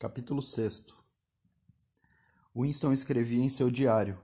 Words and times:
Capítulo 0.00 0.40
6 0.40 0.86
Winston 2.54 2.92
escrevia 2.92 3.42
em 3.42 3.50
seu 3.50 3.68
diário. 3.68 4.16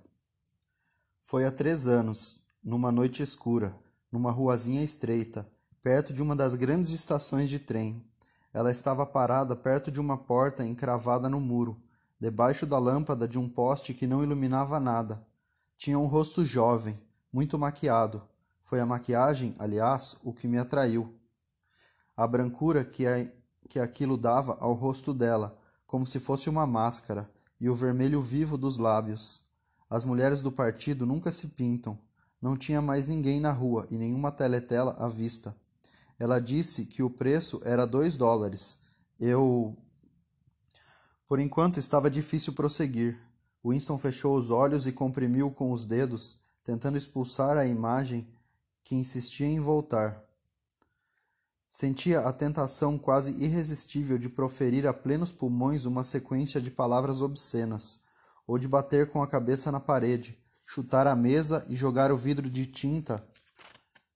Foi 1.21 1.45
há 1.45 1.51
três 1.51 1.89
anos, 1.89 2.39
numa 2.63 2.93
noite 2.93 3.25
escura, 3.25 3.77
numa 4.13 4.31
ruazinha 4.31 4.85
estreita, 4.85 5.51
perto 5.83 6.15
de 6.15 6.23
uma 6.23 6.37
das 6.37 6.55
grandes 6.55 6.93
estações 6.93 7.51
de 7.51 7.59
trem. 7.59 8.09
Ela 8.53 8.71
estava 8.71 9.05
parada 9.05 9.57
perto 9.57 9.91
de 9.91 9.99
uma 9.99 10.17
porta 10.17 10.65
encravada 10.65 11.29
no 11.29 11.41
muro, 11.41 11.83
debaixo 12.21 12.65
da 12.67 12.79
lâmpada 12.79 13.27
de 13.27 13.37
um 13.37 13.49
poste 13.49 13.93
que 13.93 14.07
não 14.07 14.23
iluminava 14.23 14.79
nada. 14.79 15.27
Tinha 15.77 15.99
um 15.99 16.07
rosto 16.07 16.45
jovem, 16.45 17.03
muito 17.33 17.59
maquiado. 17.59 18.23
Foi 18.63 18.79
a 18.79 18.87
maquiagem, 18.87 19.53
aliás, 19.59 20.17
o 20.23 20.33
que 20.33 20.47
me 20.47 20.57
atraiu. 20.57 21.19
A 22.17 22.29
brancura 22.29 22.85
que, 22.85 23.05
a, 23.09 23.29
que 23.69 23.81
aquilo 23.81 24.17
dava 24.17 24.57
ao 24.61 24.73
rosto 24.73 25.13
dela 25.13 25.64
como 25.95 26.05
se 26.05 26.19
fosse 26.19 26.51
uma 26.51 26.67
máscara, 26.67 27.31
e 27.61 27.71
o 27.71 27.75
vermelho 27.75 28.21
vivo 28.21 28.59
dos 28.59 28.79
lábios. 28.79 29.45
As 29.89 30.05
mulheres 30.05 30.41
do 30.41 30.51
partido 30.51 31.07
nunca 31.07 31.31
se 31.31 31.47
pintam. 31.47 31.97
Não 32.43 32.57
tinha 32.57 32.83
mais 32.83 33.07
ninguém 33.07 33.39
na 33.39 33.53
rua 33.53 33.87
e 33.89 33.97
nenhuma 33.97 34.33
teletela 34.33 34.97
à 34.99 35.07
vista. 35.07 35.55
Ela 36.19 36.41
disse 36.41 36.85
que 36.85 37.01
o 37.01 37.09
preço 37.09 37.61
era 37.65 37.87
dois 37.87 38.17
dólares. 38.17 38.81
Eu. 39.21 39.77
Por 41.29 41.39
enquanto 41.39 41.79
estava 41.79 42.11
difícil 42.11 42.55
prosseguir. 42.55 43.17
Winston 43.65 43.97
fechou 43.97 44.37
os 44.37 44.51
olhos 44.51 44.89
e 44.89 44.93
comprimiu 44.93 45.49
com 45.53 45.71
os 45.71 45.85
dedos, 45.85 46.41
tentando 46.65 46.99
expulsar 46.99 47.57
a 47.57 47.69
imagem 47.69 48.27
que 48.83 48.97
insistia 48.97 49.47
em 49.47 49.61
voltar. 49.61 50.21
Sentia 51.77 52.21
a 52.21 52.33
tentação 52.33 52.97
quase 52.97 53.33
irresistível 53.43 54.17
de 54.17 54.29
proferir 54.29 54.87
a 54.87 54.95
plenos 54.95 55.33
pulmões 55.33 55.87
uma 55.87 56.05
sequência 56.05 56.61
de 56.61 56.71
palavras 56.71 57.21
obscenas, 57.21 58.05
ou 58.47 58.57
de 58.61 58.69
bater 58.69 59.11
com 59.11 59.21
a 59.21 59.27
cabeça 59.27 59.73
na 59.73 59.81
parede, 59.81 60.39
chutar 60.65 61.05
a 61.09 61.17
mesa 61.17 61.67
e 61.69 61.75
jogar 61.75 62.13
o 62.13 62.17
vidro 62.17 62.49
de 62.49 62.65
tinta 62.65 63.27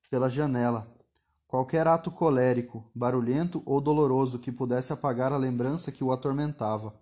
pela 0.09 0.31
janela. 0.31 0.87
Qualquer 1.49 1.89
ato 1.89 2.13
colérico, 2.13 2.89
barulhento 2.95 3.61
ou 3.67 3.81
doloroso 3.81 4.39
que 4.39 4.53
pudesse 4.53 4.93
apagar 4.93 5.33
a 5.33 5.37
lembrança 5.37 5.91
que 5.91 6.05
o 6.05 6.13
atormentava. 6.13 6.95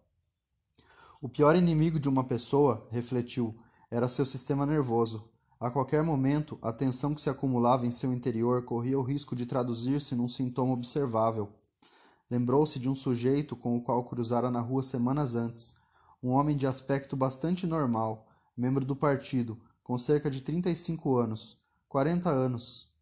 O 1.21 1.29
pior 1.29 1.55
inimigo 1.55 2.01
de 2.01 2.09
uma 2.09 2.25
pessoa, 2.25 2.89
refletiu, 2.91 3.55
era 3.91 4.09
seu 4.09 4.25
sistema 4.25 4.65
nervoso. 4.65 5.29
A 5.59 5.71
qualquer 5.71 6.03
momento, 6.03 6.59
a 6.61 6.71
tensão 6.71 7.15
que 7.15 7.21
se 7.21 7.31
acumulava 7.31 7.87
em 7.87 7.91
seu 7.91 8.13
interior 8.13 8.63
corria 8.65 8.99
o 8.99 9.03
risco 9.03 9.35
de 9.35 9.47
traduzir-se 9.47 10.15
num 10.15 10.29
sintoma 10.29 10.75
observável. 10.75 11.51
Lembrou-se 12.31 12.79
de 12.79 12.91
um 12.91 12.95
sujeito 12.95 13.57
com 13.57 13.75
o 13.75 13.81
qual 13.81 14.05
cruzara 14.05 14.51
na 14.51 14.61
rua 14.61 14.83
semanas 14.83 15.35
antes, 15.35 15.79
um 16.23 16.31
homem 16.31 16.57
de 16.57 16.67
aspecto 16.67 17.17
bastante 17.17 17.67
normal, 17.67 18.29
membro 18.55 18.85
do 18.85 18.95
partido, 18.95 19.59
com 19.83 19.97
cerca 19.97 20.31
de 20.31 20.43
35 20.43 21.17
anos, 21.17 21.59
40 21.89 22.29
anos, 22.29 22.93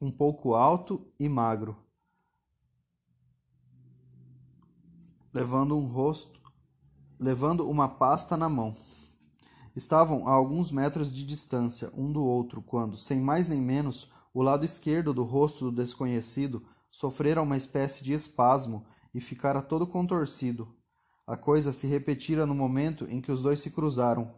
um 0.00 0.10
pouco 0.10 0.54
alto 0.54 1.06
e 1.20 1.28
magro, 1.28 1.76
levando 5.32 5.76
um 5.76 5.86
rosto, 5.86 6.40
levando 7.16 7.68
uma 7.68 7.88
pasta 7.88 8.36
na 8.36 8.48
mão. 8.48 8.74
Estavam 9.74 10.28
a 10.28 10.30
alguns 10.30 10.70
metros 10.70 11.12
de 11.12 11.24
distância 11.24 11.90
um 11.96 12.12
do 12.12 12.24
outro 12.24 12.62
quando, 12.62 12.96
sem 12.96 13.20
mais 13.20 13.48
nem 13.48 13.60
menos, 13.60 14.08
o 14.32 14.40
lado 14.40 14.64
esquerdo 14.64 15.12
do 15.12 15.24
rosto 15.24 15.64
do 15.64 15.82
desconhecido 15.82 16.64
sofrera 16.90 17.42
uma 17.42 17.56
espécie 17.56 18.04
de 18.04 18.12
espasmo 18.12 18.86
e 19.12 19.20
ficara 19.20 19.60
todo 19.60 19.86
contorcido. 19.86 20.76
A 21.26 21.36
coisa 21.36 21.72
se 21.72 21.88
repetira 21.88 22.46
no 22.46 22.54
momento 22.54 23.04
em 23.06 23.20
que 23.20 23.32
os 23.32 23.42
dois 23.42 23.58
se 23.58 23.70
cruzaram. 23.70 24.32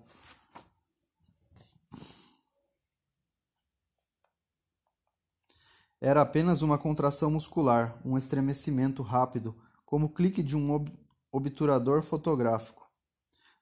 Era 6.00 6.22
apenas 6.22 6.62
uma 6.62 6.78
contração 6.78 7.30
muscular, 7.30 8.00
um 8.04 8.16
estremecimento 8.16 9.02
rápido, 9.02 9.54
como 9.84 10.06
o 10.06 10.10
clique 10.10 10.42
de 10.42 10.56
um 10.56 10.70
ob 10.72 10.90
obturador 11.32 12.00
fotográfico 12.02 12.85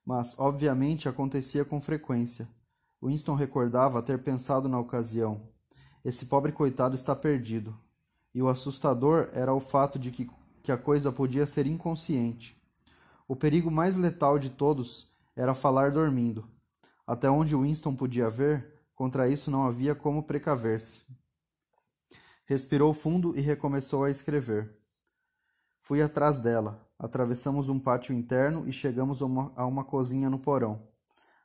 mas 0.05 0.39
obviamente 0.39 1.09
acontecia 1.09 1.65
com 1.65 1.81
frequência. 1.81 2.49
Winston 3.03 3.35
recordava 3.35 4.03
ter 4.03 4.23
pensado 4.23 4.69
na 4.69 4.79
ocasião: 4.79 5.49
esse 6.05 6.27
pobre 6.27 6.53
coitado 6.53 6.95
está 6.95 7.17
perdido. 7.17 7.77
E 8.35 8.43
o 8.43 8.49
assustador 8.49 9.29
era 9.33 9.55
o 9.55 9.61
fato 9.61 9.99
de 9.99 10.11
que, 10.11 10.29
que 10.63 10.73
a 10.73 10.77
coisa 10.77 11.13
podia 11.13 11.47
ser 11.47 11.67
inconsciente. 11.67 12.61
O 13.27 13.35
perigo 13.35 13.71
mais 13.71 13.97
letal 13.97 14.39
de 14.39 14.51
todos 14.51 15.09
era 15.37 15.55
falar 15.55 15.93
dormindo. 15.93 16.47
Até 17.07 17.31
onde 17.31 17.57
Winston 17.57 17.95
podia 17.95 18.29
ver, 18.29 18.83
contra 18.95 19.29
isso 19.29 19.51
não 19.51 19.67
havia 19.67 19.95
como 19.95 20.25
precaver-se. 20.25 21.03
Respirou 22.45 22.93
fundo 22.93 23.37
e 23.37 23.41
recomeçou 23.41 24.05
a 24.05 24.11
escrever. 24.11 24.77
Fui 25.81 26.03
atrás 26.03 26.39
dela. 26.39 26.84
Atravessamos 27.05 27.69
um 27.69 27.79
pátio 27.79 28.15
interno 28.15 28.67
e 28.67 28.73
chegamos 28.73 29.21
a 29.21 29.27
uma, 29.27 29.53
a 29.57 29.67
uma 29.67 29.85
cozinha 29.85 30.31
no 30.31 30.39
porão. 30.39 30.89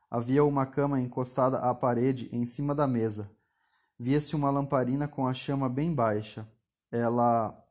Havia 0.10 0.42
uma 0.46 0.66
cama 0.66 1.02
encostada 1.02 1.58
à 1.60 1.76
parede 1.76 2.30
em 2.32 2.46
cima 2.46 2.74
da 2.74 2.88
mesa. 2.88 3.30
Via-se 4.00 4.38
uma 4.38 4.50
lamparina 4.50 5.06
com 5.06 5.28
a 5.28 5.34
chama 5.34 5.68
bem 5.68 5.94
baixa. 5.94 6.48
Ela 6.90 7.62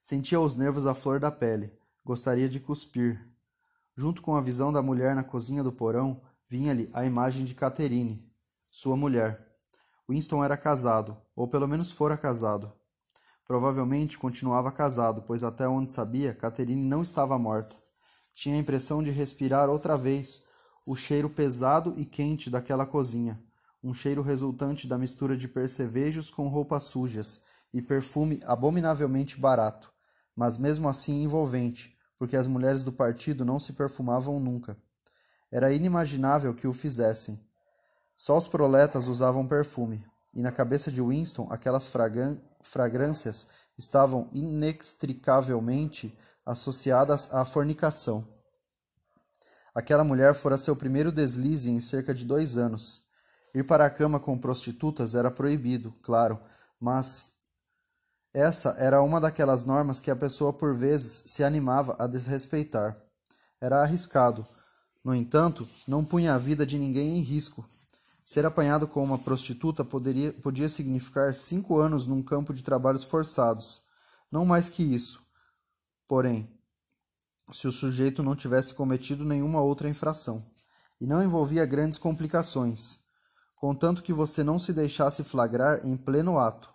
sentia 0.00 0.40
os 0.40 0.56
nervos 0.56 0.84
à 0.84 0.94
flor 0.94 1.20
da 1.20 1.30
pele. 1.30 1.72
Gostaria 2.04 2.48
de 2.48 2.58
cuspir. 2.58 3.24
Junto 3.94 4.20
com 4.20 4.34
a 4.34 4.40
visão 4.40 4.72
da 4.72 4.82
mulher 4.82 5.14
na 5.14 5.22
cozinha 5.22 5.62
do 5.62 5.70
porão, 5.70 6.20
vinha-lhe 6.48 6.90
a 6.92 7.04
imagem 7.04 7.44
de 7.44 7.54
Catherine, 7.54 8.20
sua 8.72 8.96
mulher. 8.96 9.40
Winston 10.10 10.42
era 10.42 10.56
casado, 10.56 11.16
ou 11.36 11.46
pelo 11.46 11.68
menos 11.68 11.92
fora 11.92 12.16
casado. 12.16 12.72
Provavelmente 13.46 14.18
continuava 14.18 14.72
casado, 14.72 15.22
pois 15.22 15.44
até 15.44 15.68
onde 15.68 15.90
sabia, 15.90 16.34
Catherine 16.34 16.82
não 16.82 17.02
estava 17.02 17.38
morta. 17.38 17.74
Tinha 18.34 18.56
a 18.56 18.58
impressão 18.58 19.02
de 19.02 19.10
respirar 19.10 19.68
outra 19.68 19.96
vez 19.96 20.42
o 20.86 20.96
cheiro 20.96 21.30
pesado 21.30 21.94
e 21.96 22.04
quente 22.04 22.50
daquela 22.50 22.84
cozinha, 22.84 23.40
um 23.82 23.94
cheiro 23.94 24.22
resultante 24.22 24.86
da 24.86 24.98
mistura 24.98 25.36
de 25.36 25.48
percevejos 25.48 26.30
com 26.30 26.48
roupas 26.48 26.84
sujas 26.84 27.42
e 27.72 27.80
perfume 27.80 28.40
abominavelmente 28.44 29.38
barato, 29.38 29.92
mas 30.34 30.58
mesmo 30.58 30.88
assim 30.88 31.22
envolvente, 31.22 31.96
porque 32.18 32.36
as 32.36 32.46
mulheres 32.46 32.82
do 32.82 32.92
partido 32.92 33.44
não 33.44 33.58
se 33.58 33.72
perfumavam 33.72 34.38
nunca. 34.38 34.76
Era 35.50 35.72
inimaginável 35.72 36.54
que 36.54 36.66
o 36.66 36.72
fizessem. 36.72 37.40
Só 38.16 38.36
os 38.36 38.48
proletas 38.48 39.08
usavam 39.08 39.46
perfume, 39.46 40.04
e 40.34 40.42
na 40.42 40.50
cabeça 40.50 40.90
de 40.90 41.00
Winston 41.00 41.46
aquelas 41.50 41.88
fragrâncias 42.62 43.46
estavam 43.78 44.28
inextricavelmente 44.32 46.16
associadas 46.44 47.32
à 47.32 47.44
fornicação. 47.44 48.26
Aquela 49.74 50.04
mulher 50.04 50.34
fora 50.34 50.58
seu 50.58 50.76
primeiro 50.76 51.10
deslize 51.10 51.70
em 51.70 51.80
cerca 51.80 52.14
de 52.14 52.24
dois 52.24 52.56
anos. 52.56 53.04
Ir 53.54 53.64
para 53.64 53.86
a 53.86 53.90
cama 53.90 54.20
com 54.20 54.38
prostitutas 54.38 55.14
era 55.14 55.30
proibido, 55.30 55.92
claro, 56.02 56.40
mas 56.80 57.32
essa 58.32 58.70
era 58.78 59.00
uma 59.00 59.20
daquelas 59.20 59.64
normas 59.64 60.00
que 60.00 60.10
a 60.10 60.16
pessoa 60.16 60.52
por 60.52 60.74
vezes 60.74 61.22
se 61.26 61.44
animava 61.44 61.96
a 61.98 62.06
desrespeitar. 62.06 62.96
Era 63.60 63.80
arriscado. 63.80 64.44
No 65.04 65.14
entanto, 65.14 65.66
não 65.86 66.04
punha 66.04 66.34
a 66.34 66.38
vida 66.38 66.66
de 66.66 66.78
ninguém 66.78 67.18
em 67.18 67.20
risco. 67.20 67.64
Ser 68.24 68.46
apanhado 68.46 68.88
com 68.88 69.04
uma 69.04 69.18
prostituta 69.18 69.84
poderia, 69.84 70.32
podia 70.32 70.68
significar 70.68 71.34
cinco 71.34 71.78
anos 71.78 72.06
num 72.06 72.22
campo 72.22 72.54
de 72.54 72.64
trabalhos 72.64 73.04
forçados. 73.04 73.82
Não 74.32 74.46
mais 74.46 74.70
que 74.70 74.82
isso. 74.82 75.22
Porém, 76.08 76.50
se 77.52 77.68
o 77.68 77.72
sujeito 77.72 78.22
não 78.22 78.34
tivesse 78.34 78.72
cometido 78.72 79.26
nenhuma 79.26 79.60
outra 79.60 79.90
infração, 79.90 80.42
e 81.00 81.06
não 81.06 81.22
envolvia 81.22 81.66
grandes 81.66 81.98
complicações, 81.98 83.00
contanto 83.56 84.02
que 84.02 84.12
você 84.12 84.42
não 84.42 84.58
se 84.58 84.72
deixasse 84.72 85.22
flagrar 85.22 85.84
em 85.86 85.96
pleno 85.96 86.38
ato. 86.38 86.72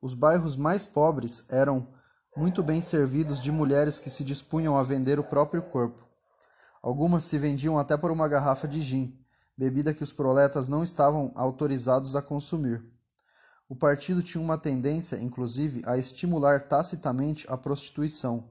Os 0.00 0.14
bairros 0.14 0.54
mais 0.54 0.84
pobres 0.84 1.44
eram 1.48 1.92
muito 2.36 2.62
bem 2.62 2.80
servidos 2.80 3.42
de 3.42 3.50
mulheres 3.50 3.98
que 3.98 4.10
se 4.10 4.22
dispunham 4.22 4.76
a 4.76 4.84
vender 4.84 5.18
o 5.18 5.24
próprio 5.24 5.62
corpo. 5.62 6.06
Algumas 6.80 7.24
se 7.24 7.38
vendiam 7.38 7.76
até 7.76 7.96
por 7.96 8.12
uma 8.12 8.28
garrafa 8.28 8.68
de 8.68 8.80
gin, 8.80 9.18
bebida 9.56 9.94
que 9.94 10.02
os 10.02 10.12
proletas 10.12 10.68
não 10.68 10.84
estavam 10.84 11.32
autorizados 11.34 12.14
a 12.14 12.22
consumir. 12.22 12.84
O 13.68 13.74
partido 13.74 14.22
tinha 14.22 14.42
uma 14.42 14.58
tendência, 14.58 15.16
inclusive, 15.16 15.82
a 15.86 15.96
estimular 15.98 16.68
tacitamente 16.68 17.46
a 17.48 17.56
prostituição, 17.56 18.50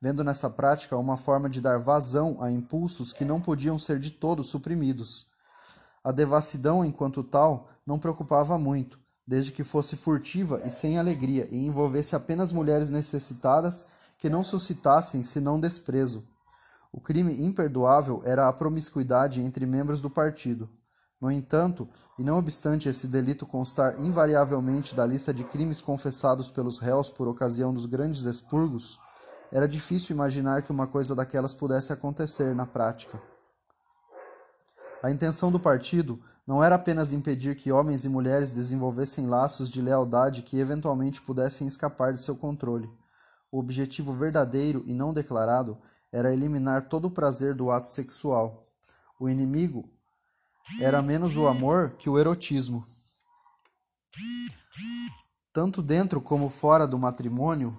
vendo 0.00 0.22
nessa 0.22 0.50
prática 0.50 0.96
uma 0.96 1.16
forma 1.16 1.48
de 1.48 1.60
dar 1.60 1.78
vazão 1.78 2.36
a 2.40 2.50
impulsos 2.50 3.12
que 3.12 3.24
não 3.24 3.40
podiam 3.40 3.78
ser 3.78 3.98
de 3.98 4.10
todo 4.10 4.44
suprimidos. 4.44 5.26
A 6.04 6.12
devassidão, 6.12 6.84
enquanto 6.84 7.24
tal, 7.24 7.70
não 7.86 7.98
preocupava 7.98 8.58
muito, 8.58 8.98
desde 9.26 9.52
que 9.52 9.64
fosse 9.64 9.96
furtiva 9.96 10.60
e 10.64 10.70
sem 10.70 10.98
alegria 10.98 11.48
e 11.50 11.56
envolvesse 11.66 12.14
apenas 12.14 12.52
mulheres 12.52 12.90
necessitadas 12.90 13.86
que 14.18 14.28
não 14.28 14.44
suscitassem 14.44 15.22
senão 15.22 15.58
desprezo. 15.58 16.24
O 16.92 17.00
crime 17.00 17.42
imperdoável 17.42 18.20
era 18.22 18.46
a 18.46 18.52
promiscuidade 18.52 19.40
entre 19.40 19.64
membros 19.64 20.02
do 20.02 20.10
partido. 20.10 20.68
No 21.18 21.30
entanto, 21.30 21.88
e 22.18 22.22
não 22.22 22.36
obstante 22.36 22.88
esse 22.88 23.06
delito 23.06 23.46
constar 23.46 23.98
invariavelmente 23.98 24.94
da 24.94 25.06
lista 25.06 25.32
de 25.32 25.42
crimes 25.44 25.80
confessados 25.80 26.50
pelos 26.50 26.78
réus 26.78 27.10
por 27.10 27.26
ocasião 27.28 27.72
dos 27.72 27.86
grandes 27.86 28.24
expurgos, 28.24 28.98
era 29.50 29.68
difícil 29.68 30.14
imaginar 30.14 30.62
que 30.62 30.72
uma 30.72 30.86
coisa 30.86 31.14
daquelas 31.14 31.54
pudesse 31.54 31.92
acontecer 31.92 32.54
na 32.54 32.66
prática. 32.66 33.18
A 35.02 35.10
intenção 35.10 35.50
do 35.50 35.60
partido 35.60 36.20
não 36.46 36.62
era 36.62 36.74
apenas 36.74 37.12
impedir 37.12 37.54
que 37.56 37.72
homens 37.72 38.04
e 38.04 38.08
mulheres 38.08 38.52
desenvolvessem 38.52 39.26
laços 39.26 39.70
de 39.70 39.80
lealdade 39.80 40.42
que 40.42 40.58
eventualmente 40.58 41.22
pudessem 41.22 41.66
escapar 41.66 42.12
de 42.12 42.20
seu 42.20 42.36
controle. 42.36 42.90
O 43.50 43.58
objetivo 43.58 44.12
verdadeiro 44.12 44.82
e 44.86 44.94
não 44.94 45.12
declarado 45.12 45.78
era 46.12 46.32
eliminar 46.32 46.88
todo 46.88 47.06
o 47.06 47.10
prazer 47.10 47.54
do 47.54 47.70
ato 47.70 47.88
sexual. 47.88 48.68
O 49.18 49.28
inimigo 49.28 49.88
era 50.80 51.00
menos 51.00 51.36
o 51.36 51.48
amor 51.48 51.96
que 51.96 52.10
o 52.10 52.18
erotismo. 52.18 52.84
Tanto 55.52 55.82
dentro 55.82 56.20
como 56.20 56.48
fora 56.48 56.86
do 56.86 56.98
matrimônio, 56.98 57.76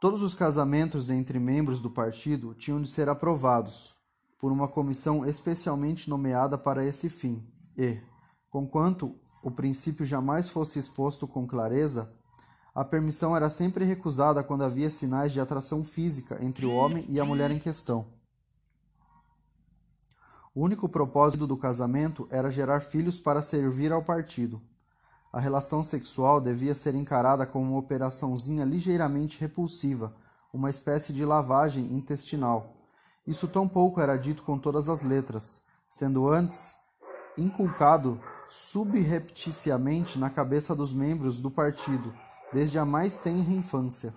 todos 0.00 0.22
os 0.22 0.34
casamentos 0.34 1.10
entre 1.10 1.38
membros 1.38 1.80
do 1.80 1.90
partido 1.90 2.54
tinham 2.54 2.80
de 2.80 2.88
ser 2.88 3.08
aprovados, 3.08 3.94
por 4.38 4.50
uma 4.50 4.66
comissão 4.66 5.24
especialmente 5.24 6.10
nomeada 6.10 6.58
para 6.58 6.84
esse 6.84 7.08
fim, 7.08 7.48
e, 7.76 8.00
conquanto 8.50 9.16
o 9.40 9.52
princípio 9.52 10.04
jamais 10.04 10.48
fosse 10.48 10.80
exposto 10.80 11.28
com 11.28 11.46
clareza, 11.46 12.12
a 12.74 12.84
permissão 12.84 13.36
era 13.36 13.50
sempre 13.50 13.84
recusada 13.84 14.42
quando 14.42 14.64
havia 14.64 14.90
sinais 14.90 15.32
de 15.32 15.40
atração 15.40 15.84
física 15.84 16.38
entre 16.42 16.66
o 16.66 16.74
homem 16.74 17.04
e 17.08 17.20
a 17.20 17.24
mulher 17.24 17.50
em 17.50 17.58
questão. 17.58 18.06
O 20.54 20.62
único 20.62 20.88
propósito 20.88 21.46
do 21.46 21.56
casamento 21.56 22.26
era 22.30 22.50
gerar 22.50 22.80
filhos 22.80 23.18
para 23.18 23.42
servir 23.42 23.92
ao 23.92 24.02
partido. 24.02 24.60
A 25.32 25.40
relação 25.40 25.82
sexual 25.82 26.40
devia 26.40 26.74
ser 26.74 26.94
encarada 26.94 27.46
como 27.46 27.70
uma 27.70 27.78
operaçãozinha 27.78 28.64
ligeiramente 28.64 29.40
repulsiva, 29.40 30.14
uma 30.52 30.68
espécie 30.68 31.12
de 31.12 31.24
lavagem 31.24 31.92
intestinal 31.94 32.82
isso 33.26 33.46
tampouco 33.46 34.00
era 34.00 34.16
dito 34.16 34.42
com 34.42 34.58
todas 34.58 34.88
as 34.88 35.02
letras, 35.02 35.62
sendo 35.88 36.28
antes 36.28 36.76
inculcado 37.38 38.20
subrepticiamente 38.48 40.18
na 40.18 40.28
cabeça 40.28 40.74
dos 40.74 40.92
membros 40.92 41.38
do 41.38 41.50
partido, 41.50 42.12
desde 42.52 42.78
a 42.78 42.84
mais 42.84 43.16
tenra 43.16 43.52
infância. 43.52 44.14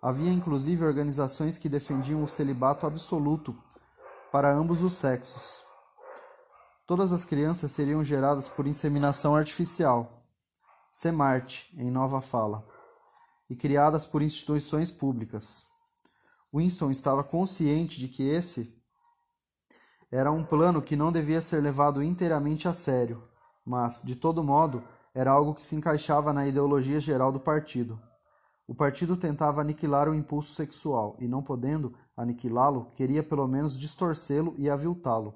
Havia 0.00 0.32
inclusive 0.32 0.84
organizações 0.84 1.58
que 1.58 1.68
defendiam 1.68 2.22
o 2.22 2.28
celibato 2.28 2.86
absoluto 2.86 3.56
para 4.30 4.52
ambos 4.52 4.82
os 4.82 4.94
sexos. 4.94 5.62
Todas 6.86 7.12
as 7.12 7.24
crianças 7.24 7.72
seriam 7.72 8.04
geradas 8.04 8.48
por 8.48 8.66
inseminação 8.66 9.34
artificial, 9.34 10.24
SEMART, 10.92 11.70
em 11.78 11.90
nova 11.90 12.20
fala, 12.20 12.66
e 13.48 13.56
criadas 13.56 14.04
por 14.04 14.22
instituições 14.22 14.92
públicas. 14.92 15.64
Winston 16.52 16.90
estava 16.90 17.24
consciente 17.24 17.98
de 17.98 18.08
que 18.08 18.22
esse 18.28 18.80
era 20.10 20.30
um 20.30 20.44
plano 20.44 20.80
que 20.82 20.94
não 20.94 21.10
devia 21.10 21.40
ser 21.40 21.60
levado 21.60 22.02
inteiramente 22.02 22.68
a 22.68 22.72
sério, 22.72 23.22
mas, 23.64 24.02
de 24.02 24.14
todo 24.14 24.44
modo, 24.44 24.84
era 25.14 25.30
algo 25.30 25.54
que 25.54 25.62
se 25.62 25.76
encaixava 25.76 26.32
na 26.32 26.46
ideologia 26.46 26.98
geral 26.98 27.30
do 27.30 27.38
partido. 27.38 28.00
O 28.66 28.74
partido 28.74 29.16
tentava 29.16 29.60
aniquilar 29.60 30.08
o 30.08 30.14
impulso 30.14 30.54
sexual 30.54 31.16
e, 31.20 31.28
não 31.28 31.42
podendo 31.42 31.94
aniquilá-lo, 32.16 32.90
queria 32.94 33.22
pelo 33.22 33.46
menos 33.46 33.78
distorcê-lo 33.78 34.54
e 34.58 34.68
aviltá-lo. 34.68 35.34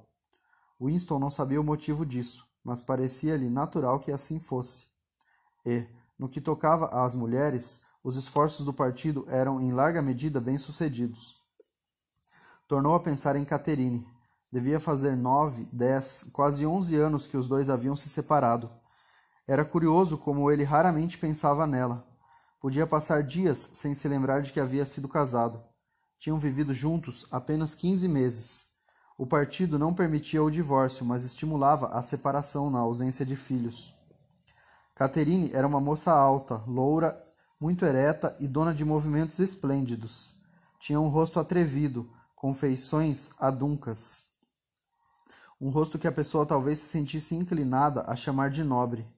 Winston 0.80 1.18
não 1.18 1.30
sabia 1.30 1.60
o 1.60 1.64
motivo 1.64 2.04
disso, 2.04 2.44
mas 2.64 2.80
parecia-lhe 2.80 3.48
natural 3.48 4.00
que 4.00 4.10
assim 4.10 4.40
fosse. 4.40 4.86
E, 5.64 5.86
no 6.18 6.28
que 6.28 6.40
tocava 6.40 6.86
às 6.86 7.14
mulheres, 7.14 7.82
os 8.02 8.16
esforços 8.16 8.64
do 8.64 8.72
partido 8.72 9.24
eram 9.28 9.60
em 9.60 9.72
larga 9.72 10.00
medida 10.00 10.40
bem-sucedidos. 10.40 11.36
Tornou 12.66 12.94
a 12.94 13.00
pensar 13.00 13.36
em 13.36 13.44
Caterine. 13.44 14.06
Devia 14.50 14.80
fazer 14.80 15.14
nove, 15.16 15.68
dez, 15.72 16.24
quase 16.32 16.64
onze 16.64 16.96
anos 16.96 17.26
que 17.26 17.36
os 17.36 17.46
dois 17.46 17.68
haviam 17.68 17.94
se 17.94 18.08
separado. 18.08 18.70
Era 19.48 19.64
curioso 19.64 20.18
como 20.18 20.50
ele 20.50 20.62
raramente 20.62 21.16
pensava 21.16 21.66
nela. 21.66 22.06
Podia 22.60 22.86
passar 22.86 23.22
dias 23.22 23.70
sem 23.72 23.94
se 23.94 24.06
lembrar 24.06 24.42
de 24.42 24.52
que 24.52 24.60
havia 24.60 24.84
sido 24.84 25.08
casado. 25.08 25.64
Tinham 26.18 26.38
vivido 26.38 26.74
juntos 26.74 27.26
apenas 27.30 27.74
quinze 27.74 28.06
meses. 28.06 28.66
O 29.16 29.26
partido 29.26 29.78
não 29.78 29.94
permitia 29.94 30.42
o 30.42 30.50
divórcio, 30.50 31.06
mas 31.06 31.24
estimulava 31.24 31.86
a 31.88 32.02
separação 32.02 32.68
na 32.70 32.80
ausência 32.80 33.24
de 33.24 33.36
filhos. 33.36 33.94
Caterine 34.94 35.50
era 35.54 35.66
uma 35.66 35.80
moça 35.80 36.12
alta, 36.12 36.62
loura 36.66 37.24
muito 37.58 37.86
ereta 37.86 38.36
e 38.38 38.46
dona 38.46 38.74
de 38.74 38.84
movimentos 38.84 39.38
esplêndidos. 39.38 40.34
Tinha 40.78 41.00
um 41.00 41.08
rosto 41.08 41.40
atrevido, 41.40 42.08
com 42.36 42.52
feições 42.52 43.30
aduncas. 43.40 44.24
Um 45.60 45.70
rosto 45.70 45.98
que 45.98 46.06
a 46.06 46.12
pessoa 46.12 46.44
talvez 46.44 46.78
se 46.78 46.88
sentisse 46.88 47.34
inclinada 47.34 48.04
a 48.06 48.14
chamar 48.14 48.50
de 48.50 48.62
nobre, 48.62 49.08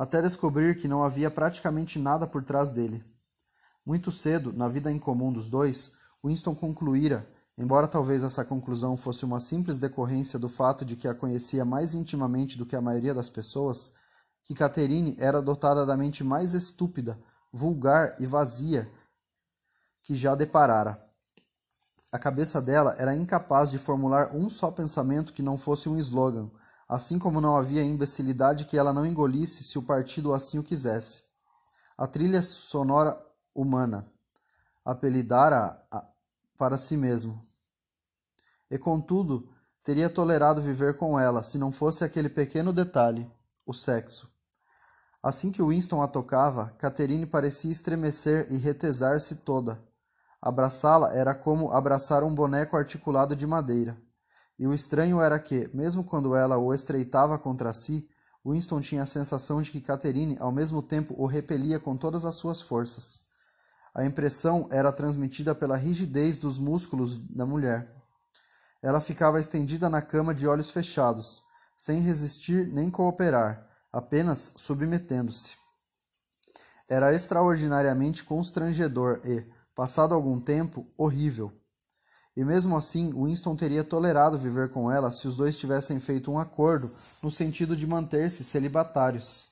até 0.00 0.22
descobrir 0.22 0.78
que 0.78 0.88
não 0.88 1.04
havia 1.04 1.30
praticamente 1.30 1.98
nada 1.98 2.26
por 2.26 2.42
trás 2.42 2.72
dele. 2.72 3.04
Muito 3.84 4.10
cedo, 4.10 4.50
na 4.50 4.66
vida 4.66 4.90
incomum 4.90 5.30
dos 5.30 5.50
dois, 5.50 5.92
Winston 6.24 6.54
concluíra, 6.54 7.28
embora 7.58 7.86
talvez 7.86 8.22
essa 8.22 8.42
conclusão 8.42 8.96
fosse 8.96 9.26
uma 9.26 9.38
simples 9.38 9.78
decorrência 9.78 10.38
do 10.38 10.48
fato 10.48 10.86
de 10.86 10.96
que 10.96 11.06
a 11.06 11.14
conhecia 11.14 11.66
mais 11.66 11.92
intimamente 11.92 12.56
do 12.56 12.64
que 12.64 12.74
a 12.74 12.80
maioria 12.80 13.12
das 13.12 13.28
pessoas, 13.28 13.92
que 14.42 14.54
Catherine 14.54 15.14
era 15.18 15.42
dotada 15.42 15.84
da 15.84 15.98
mente 15.98 16.24
mais 16.24 16.54
estúpida 16.54 17.20
vulgar 17.52 18.16
e 18.18 18.24
vazia 18.24 18.90
que 20.02 20.14
já 20.14 20.34
deparara. 20.34 20.98
A 22.10 22.18
cabeça 22.18 22.58
dela 22.62 22.94
era 22.96 23.14
incapaz 23.14 23.70
de 23.70 23.76
formular 23.76 24.34
um 24.34 24.48
só 24.48 24.70
pensamento 24.70 25.34
que 25.34 25.42
não 25.42 25.58
fosse 25.58 25.90
um 25.90 25.98
slogan, 25.98 26.50
assim 26.90 27.20
como 27.20 27.40
não 27.40 27.56
havia 27.56 27.84
imbecilidade 27.84 28.64
que 28.64 28.76
ela 28.76 28.92
não 28.92 29.06
engolisse 29.06 29.62
se 29.62 29.78
o 29.78 29.82
partido 29.82 30.34
assim 30.34 30.58
o 30.58 30.62
quisesse. 30.64 31.22
A 31.96 32.04
trilha 32.04 32.42
sonora 32.42 33.16
humana 33.54 34.10
apelidara 34.84 35.80
para 36.58 36.76
si 36.76 36.96
mesmo. 36.96 37.40
E 38.68 38.76
contudo, 38.76 39.48
teria 39.84 40.10
tolerado 40.10 40.60
viver 40.60 40.96
com 40.96 41.16
ela 41.16 41.44
se 41.44 41.58
não 41.58 41.70
fosse 41.70 42.02
aquele 42.02 42.28
pequeno 42.28 42.72
detalhe, 42.72 43.30
o 43.64 43.72
sexo. 43.72 44.28
Assim 45.22 45.52
que 45.52 45.62
Winston 45.62 46.02
a 46.02 46.08
tocava, 46.08 46.74
Catherine 46.76 47.24
parecia 47.24 47.70
estremecer 47.70 48.50
e 48.50 48.56
retesar-se 48.56 49.36
toda. 49.36 49.80
Abraçá-la 50.42 51.14
era 51.14 51.36
como 51.36 51.70
abraçar 51.70 52.24
um 52.24 52.34
boneco 52.34 52.76
articulado 52.76 53.36
de 53.36 53.46
madeira. 53.46 53.96
E 54.60 54.66
o 54.66 54.74
estranho 54.74 55.22
era 55.22 55.38
que, 55.38 55.70
mesmo 55.72 56.04
quando 56.04 56.36
ela 56.36 56.58
o 56.58 56.74
estreitava 56.74 57.38
contra 57.38 57.72
si, 57.72 58.06
Winston 58.44 58.78
tinha 58.80 59.04
a 59.04 59.06
sensação 59.06 59.62
de 59.62 59.70
que 59.70 59.80
Catherine 59.80 60.36
ao 60.38 60.52
mesmo 60.52 60.82
tempo 60.82 61.14
o 61.16 61.24
repelia 61.24 61.80
com 61.80 61.96
todas 61.96 62.26
as 62.26 62.34
suas 62.34 62.60
forças. 62.60 63.22
A 63.94 64.04
impressão 64.04 64.68
era 64.70 64.92
transmitida 64.92 65.54
pela 65.54 65.78
rigidez 65.78 66.36
dos 66.36 66.58
músculos 66.58 67.16
da 67.34 67.46
mulher. 67.46 67.90
Ela 68.82 69.00
ficava 69.00 69.40
estendida 69.40 69.88
na 69.88 70.02
cama 70.02 70.34
de 70.34 70.46
olhos 70.46 70.70
fechados, 70.70 71.42
sem 71.74 72.00
resistir 72.00 72.66
nem 72.68 72.90
cooperar, 72.90 73.66
apenas 73.90 74.52
submetendo-se. 74.58 75.56
Era 76.86 77.14
extraordinariamente 77.14 78.22
constrangedor 78.24 79.22
e, 79.24 79.42
passado 79.74 80.14
algum 80.14 80.38
tempo, 80.38 80.86
horrível. 80.98 81.50
E 82.40 82.44
mesmo 82.44 82.74
assim, 82.74 83.12
Winston 83.12 83.54
teria 83.54 83.84
tolerado 83.84 84.38
viver 84.38 84.70
com 84.70 84.90
ela 84.90 85.12
se 85.12 85.28
os 85.28 85.36
dois 85.36 85.58
tivessem 85.58 86.00
feito 86.00 86.32
um 86.32 86.38
acordo 86.38 86.90
no 87.22 87.30
sentido 87.30 87.76
de 87.76 87.86
manter-se 87.86 88.42
celibatários. 88.42 89.48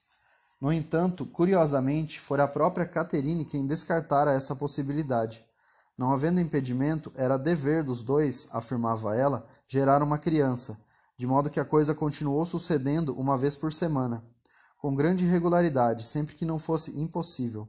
No 0.59 0.73
entanto, 0.73 1.27
curiosamente, 1.27 2.19
fora 2.19 2.45
a 2.45 2.49
própria 2.49 2.87
Catherine 2.87 3.45
quem 3.45 3.67
descartara 3.67 4.33
essa 4.33 4.57
possibilidade. 4.57 5.45
Não 5.99 6.13
havendo 6.13 6.41
impedimento, 6.41 7.13
era 7.15 7.37
dever 7.37 7.85
dos 7.85 8.03
dois, 8.03 8.49
afirmava 8.53 9.15
ela, 9.15 9.47
gerar 9.67 10.03
uma 10.03 10.17
criança, 10.17 10.79
de 11.15 11.27
modo 11.27 11.51
que 11.51 11.61
a 11.61 11.67
coisa 11.67 11.95
continuou 11.95 12.47
sucedendo 12.47 13.13
uma 13.21 13.37
vez 13.37 13.55
por 13.55 13.71
semana, 13.71 14.25
com 14.79 14.95
grande 14.95 15.27
regularidade, 15.27 16.07
sempre 16.07 16.35
que 16.35 16.47
não 16.47 16.59
fosse 16.59 16.99
impossível. 16.99 17.69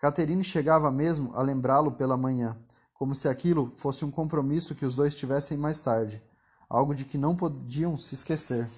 Caterine 0.00 0.44
chegava 0.44 0.92
mesmo 0.92 1.34
a 1.34 1.42
lembrá-lo 1.42 1.90
pela 1.90 2.16
manhã, 2.16 2.56
como 2.98 3.14
se 3.14 3.28
aquilo 3.28 3.70
fosse 3.76 4.04
um 4.04 4.10
compromisso 4.10 4.74
que 4.74 4.84
os 4.84 4.96
dois 4.96 5.14
tivessem 5.14 5.56
mais 5.56 5.78
tarde, 5.78 6.20
algo 6.68 6.92
de 6.92 7.04
que 7.04 7.16
não 7.16 7.36
podiam 7.36 7.96
se 7.96 8.16
esquecer. 8.16 8.68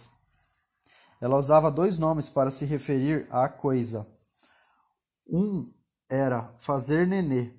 Ela 1.19 1.39
usava 1.39 1.71
dois 1.71 1.97
nomes 1.97 2.29
para 2.29 2.51
se 2.51 2.67
referir 2.67 3.27
à 3.31 3.49
coisa. 3.49 4.07
Um 5.27 5.73
era 6.07 6.53
fazer 6.59 7.07
nenê. 7.07 7.55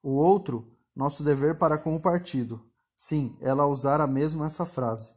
O 0.00 0.10
outro, 0.10 0.72
nosso 0.94 1.24
dever 1.24 1.58
para 1.58 1.76
com 1.76 1.96
o 1.96 2.00
partido. 2.00 2.64
Sim, 2.96 3.36
ela 3.40 3.66
usara 3.66 4.06
mesmo 4.06 4.44
essa 4.44 4.64
frase. 4.64 5.10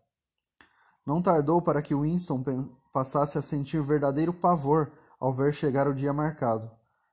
Não 1.05 1.21
tardou 1.21 1.61
para 1.61 1.83
que 1.83 1.93
Winston 1.93 2.43
passasse 2.91 3.37
a 3.37 3.41
sentir 3.41 3.81
verdadeiro 3.81 4.33
pavor 4.33 4.91
ao 5.19 5.31
ver 5.31 5.53
chegar 5.53 5.87
o 5.87 5.93
dia 5.93 6.13
marcado. 6.13 6.71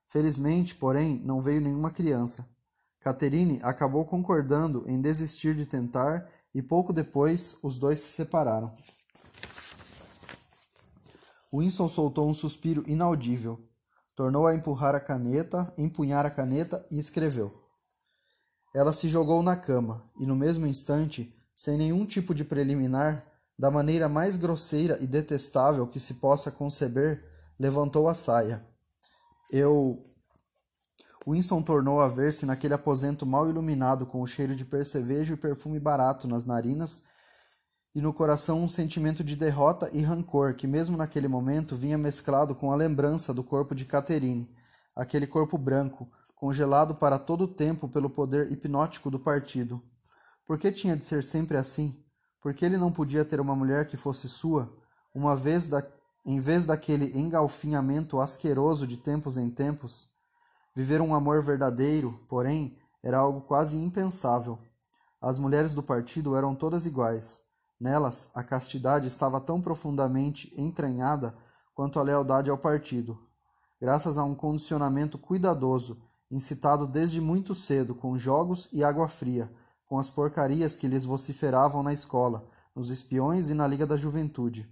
Felizmente, 0.09 0.75
porém, 0.75 1.21
não 1.25 1.43
veio 1.43 1.61
nenhuma 1.61 1.90
criança. 1.90 2.49
Catherine 3.00 3.59
acabou 3.62 4.04
concordando 4.04 4.85
em 4.87 5.00
desistir 5.00 5.54
de 5.54 5.66
tentar 5.66 6.28
e 6.54 6.61
pouco 6.61 6.92
depois 6.92 7.57
os 7.62 7.78
dois 7.78 8.00
se 8.00 8.12
separaram. 8.12 8.73
Winston 11.52 11.88
soltou 11.88 12.28
um 12.28 12.35
suspiro 12.35 12.85
inaudível. 12.87 13.59
Tornou 14.14 14.47
a 14.47 14.54
empurrar 14.54 14.95
a 14.95 15.00
caneta, 15.00 15.73
empunhar 15.76 16.26
a 16.26 16.30
caneta 16.30 16.87
e 16.90 16.99
escreveu. 16.99 17.52
Ela 18.75 18.92
se 18.92 19.09
jogou 19.09 19.42
na 19.42 19.57
cama 19.57 20.04
e, 20.19 20.26
no 20.26 20.37
mesmo 20.37 20.66
instante, 20.66 21.35
sem 21.54 21.76
nenhum 21.76 22.07
tipo 22.07 22.35
de 22.35 22.45
preliminar, 22.45 23.25
da 23.59 23.71
maneira 23.71 24.09
mais 24.09 24.37
grosseira 24.37 24.97
e 25.02 25.07
detestável 25.07 25.87
que 25.87 26.00
se 26.00 26.14
possa 26.14 26.50
conceber, 26.50 27.23
levantou 27.59 28.09
a 28.09 28.14
saia. 28.14 28.64
Eu. 29.50 30.02
Winston 31.27 31.61
tornou 31.62 32.00
a 32.00 32.09
ver-se 32.09 32.47
naquele 32.47 32.75
aposento 32.75 33.27
mal 33.27 33.49
iluminado 33.49 34.07
com 34.07 34.23
o 34.23 34.27
cheiro 34.27 34.55
de 34.55 34.65
percevejo 34.65 35.35
e 35.35 35.37
perfume 35.37 35.79
barato 35.79 36.27
nas 36.27 36.47
narinas 36.47 37.05
e 37.95 38.00
no 38.00 38.12
coração 38.12 38.62
um 38.62 38.69
sentimento 38.69 39.23
de 39.23 39.37
derrota 39.37 39.91
e 39.93 40.00
rancor 40.00 40.55
que 40.55 40.67
mesmo 40.67 40.97
naquele 40.97 41.29
momento 41.29 41.77
vinha 41.77 41.99
mesclado 41.99 42.55
com 42.55 42.73
a 42.73 42.77
lembrança 42.77 43.35
do 43.35 43.43
corpo 43.43 43.75
de 43.75 43.85
Catherine, 43.85 44.49
aquele 44.95 45.27
corpo 45.27 45.59
branco, 45.59 46.09
congelado 46.35 46.95
para 46.95 47.19
todo 47.19 47.45
o 47.45 47.49
tempo 47.49 47.89
pelo 47.89 48.09
poder 48.09 48.50
hipnótico 48.50 49.11
do 49.11 49.19
partido. 49.19 49.83
Por 50.47 50.59
que 50.59 50.73
tinha 50.73 50.97
de 50.97 51.05
ser 51.05 51.23
sempre 51.23 51.57
assim? 51.57 52.03
Por 52.41 52.55
que 52.55 52.65
ele 52.65 52.79
não 52.79 52.91
podia 52.91 53.25
ter 53.25 53.41
uma 53.41 53.55
mulher 53.55 53.87
que 53.87 53.97
fosse 53.97 54.29
sua, 54.29 54.75
uma 55.15 55.37
vez 55.37 55.69
da, 55.69 55.87
em 56.25 56.41
vez 56.41 56.65
daquele 56.65 57.19
engalfinhamento 57.19 58.21
asqueroso 58.21 58.87
de 58.87 58.97
tempos 58.97 59.37
em 59.37 59.50
tempos? 59.50 60.10
Viver 60.75 61.00
um 61.00 61.15
amor 61.15 61.43
verdadeiro, 61.43 62.12
porém, 62.29 62.77
era 63.03 63.19
algo 63.19 63.43
quase 63.43 63.77
impensável. 63.77 64.59
As 65.21 65.39
mulheres 65.39 65.75
do 65.75 65.83
partido 65.83 66.35
eram 66.37 66.55
todas 66.55 66.87
iguais 66.87 67.50
Nelas, 67.81 68.31
a 68.35 68.45
castidade 68.45 69.07
estava 69.07 69.41
tão 69.41 69.59
profundamente 69.59 70.53
entranhada 70.55 71.35
quanto 71.75 71.99
a 71.99 72.03
lealdade 72.03 72.50
ao 72.50 72.59
partido. 72.59 73.19
Graças 73.81 74.19
a 74.19 74.25
um 74.25 74.35
condicionamento 74.35 75.17
cuidadoso, 75.17 76.03
incitado 76.31 76.87
desde 76.87 77.23
muito 77.23 77.55
cedo 77.55 77.95
com 77.95 78.19
jogos 78.19 78.69
e 78.71 78.85
água 78.85 79.09
fria, 79.09 79.50
com 79.87 79.99
as 79.99 80.11
porcarias 80.11 80.77
que 80.77 80.87
lhes 80.87 81.07
vociferavam 81.07 81.83
na 81.83 81.91
escola, 81.91 82.47
nos 82.77 82.91
espiões 82.91 83.49
e 83.49 83.55
na 83.55 83.67
Liga 83.67 83.87
da 83.87 83.97
Juventude, 83.97 84.71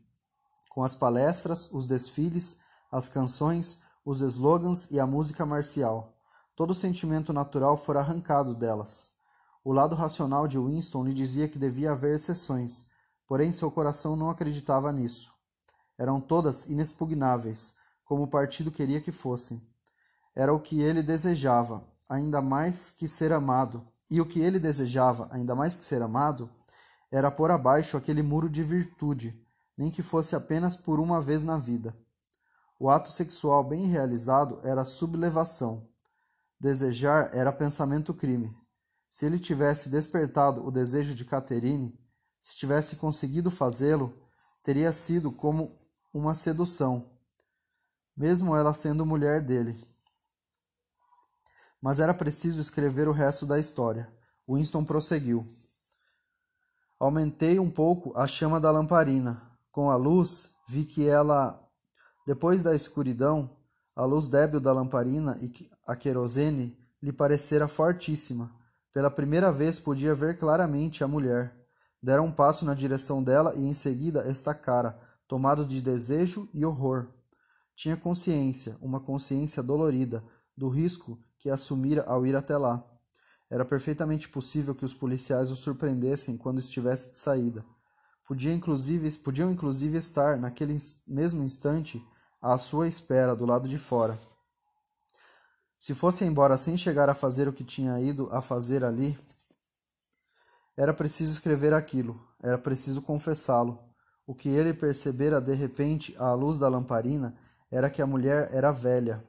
com 0.69 0.85
as 0.85 0.95
palestras, 0.95 1.73
os 1.73 1.87
desfiles, 1.87 2.61
as 2.93 3.09
canções, 3.09 3.81
os 4.11 4.21
slogans 4.21 4.91
e 4.91 4.99
a 4.99 5.07
música 5.07 5.45
marcial. 5.45 6.17
Todo 6.55 6.75
sentimento 6.75 7.33
natural 7.33 7.77
fora 7.77 8.01
arrancado 8.01 8.55
delas. 8.55 9.13
O 9.65 9.73
lado 9.73 9.95
racional 9.95 10.49
de 10.49 10.59
Winston 10.59 11.05
lhe 11.05 11.13
dizia 11.13 11.49
que 11.49 11.59
devia 11.59 11.93
haver 11.93 12.15
exceções, 12.15 12.89
Porém, 13.29 13.53
seu 13.53 13.71
coração 13.71 14.17
não 14.17 14.31
acreditava 14.31 14.91
nisso. 14.91 15.31
Eram 15.99 16.19
todas 16.19 16.65
inexpugnáveis, 16.65 17.75
como 18.03 18.23
o 18.23 18.27
partido 18.27 18.71
queria 18.71 19.03
que 19.03 19.13
fossem. 19.13 19.63
Era 20.35 20.55
o 20.55 20.59
que 20.59 20.81
ele 20.81 21.03
desejava, 21.03 21.87
ainda 22.09 22.41
mais 22.41 22.91
que 22.91 23.07
ser 23.07 23.31
amado. 23.31 23.87
E 24.11 24.19
o 24.19 24.25
que 24.25 24.41
ele 24.41 24.59
desejava, 24.59 25.29
ainda 25.31 25.55
mais 25.55 25.77
que 25.77 25.85
ser 25.85 26.01
amado, 26.01 26.49
era 27.11 27.31
pôr 27.31 27.51
abaixo 27.51 27.99
aquele 27.99 28.23
muro 28.23 28.49
de 28.49 28.63
virtude, 28.63 29.39
nem 29.77 29.91
que 29.91 30.03
fosse 30.03 30.35
apenas 30.35 30.75
por 30.75 30.99
uma 30.99 31.21
vez 31.21 31.45
na 31.45 31.59
vida. 31.59 31.95
O 32.79 32.89
ato 32.89 33.11
sexual 33.11 33.65
bem 33.65 33.87
realizado 33.87 34.61
era 34.63 34.85
sublevação. 34.85 35.89
Desejar 36.61 37.35
era 37.35 37.53
pensamento 37.53 38.15
crime. 38.15 38.55
Se 39.11 39.27
ele 39.27 39.39
tivesse 39.39 39.89
despertado 39.89 40.65
o 40.65 40.71
desejo 40.71 41.15
de 41.15 41.25
Caterine, 41.25 41.99
se 42.41 42.57
tivesse 42.57 42.97
conseguido 42.97 43.51
fazê-lo, 43.51 44.15
teria 44.63 44.93
sido 44.93 45.33
como 45.33 45.79
uma 46.13 46.35
sedução, 46.35 47.11
mesmo 48.17 48.57
ela 48.57 48.75
sendo 48.75 49.07
mulher 49.07 49.43
dele. 49.43 49.77
Mas 51.81 52.01
era 52.01 52.13
preciso 52.13 52.61
escrever 52.61 53.09
o 53.09 53.13
resto 53.13 53.47
da 53.47 53.59
história. 53.59 54.13
Winston 54.49 54.85
prosseguiu. 54.85 55.47
Aumentei 56.99 57.59
um 57.59 57.71
pouco 57.71 58.17
a 58.19 58.27
chama 58.27 58.59
da 58.59 58.71
lamparina. 58.71 59.57
Com 59.71 59.91
a 59.91 59.95
luz, 59.95 60.51
vi 60.67 60.85
que 60.85 61.07
ela, 61.07 61.68
depois 62.29 62.63
da 62.63 62.75
escuridão, 62.75 63.49
a 63.97 64.05
luz 64.05 64.29
débil 64.29 64.61
da 64.61 64.71
lamparina 64.71 65.39
e 65.41 65.51
a 65.87 65.97
querosene 65.97 66.79
lhe 67.03 67.11
parecera 67.11 67.67
fortíssima. 67.67 68.55
Pela 68.93 69.11
primeira 69.11 69.51
vez 69.51 69.79
podia 69.79 70.15
ver 70.15 70.37
claramente 70.37 71.03
a 71.03 71.09
mulher. 71.09 71.57
Dera 72.03 72.21
um 72.21 72.31
passo 72.31 72.67
na 72.67 72.75
direção 72.75 73.23
dela 73.23 73.55
e 73.57 73.65
em 73.65 73.73
seguida 73.73 74.29
estacara, 74.29 75.01
tomado 75.27 75.65
de 75.65 75.81
desejo 75.81 76.47
e 76.53 76.67
horror. 76.67 77.07
Tinha 77.75 77.97
consciência, 77.97 78.77
uma 78.83 79.01
consciência 79.01 79.63
dolorida, 79.63 80.23
do 80.55 80.69
risco 80.69 81.19
que 81.39 81.49
assumira 81.49 82.03
ao 82.03 82.27
ir 82.27 82.37
até 82.37 82.59
lá. 82.59 82.85
Era 83.49 83.65
perfeitamente 83.65 84.29
possível 84.29 84.75
que 84.75 84.85
os 84.85 84.93
policiais 84.93 85.51
o 85.51 85.57
surpreendessem 85.57 86.37
quando 86.37 86.59
estivesse 86.59 87.11
de 87.11 87.17
saída. 87.17 87.65
Podia 88.27 88.53
inclusive, 88.53 89.11
podiam 89.13 89.51
inclusive 89.51 89.97
estar, 89.97 90.37
naquele 90.37 90.77
mesmo 91.07 91.43
instante, 91.43 92.05
à 92.41 92.57
sua 92.59 92.89
espera, 92.89 93.35
do 93.35 93.45
lado 93.45 93.69
de 93.69 93.79
fora. 93.79 94.19
Se 95.79 95.95
fosse 95.95 96.25
embora 96.25 96.57
sem 96.57 96.77
chegar 96.77 97.09
a 97.09 97.15
fazer 97.15 97.49
o 97.49 97.53
que 97.53 97.65
tinha 97.65 98.01
ido 98.01 98.29
a 98.33 98.41
fazer 98.41 98.85
ali, 98.85 99.17
era 100.77 100.95
preciso 100.95 101.33
escrever 101.33 101.75
aquilo, 101.75 102.21
era 102.43 102.59
preciso 102.59 103.03
confessá-lo. 103.03 103.79
O 104.27 104.35
que 104.35 104.49
ele 104.49 104.75
percebera 104.75 105.41
de 105.41 105.55
repente 105.55 106.15
à 106.19 106.33
luz 106.35 106.59
da 106.59 106.69
lamparina 106.69 107.37
era 107.71 107.89
que 107.91 108.03
a 108.03 108.07
mulher 108.07 108.49
era 108.53 108.71
velha. 108.71 109.23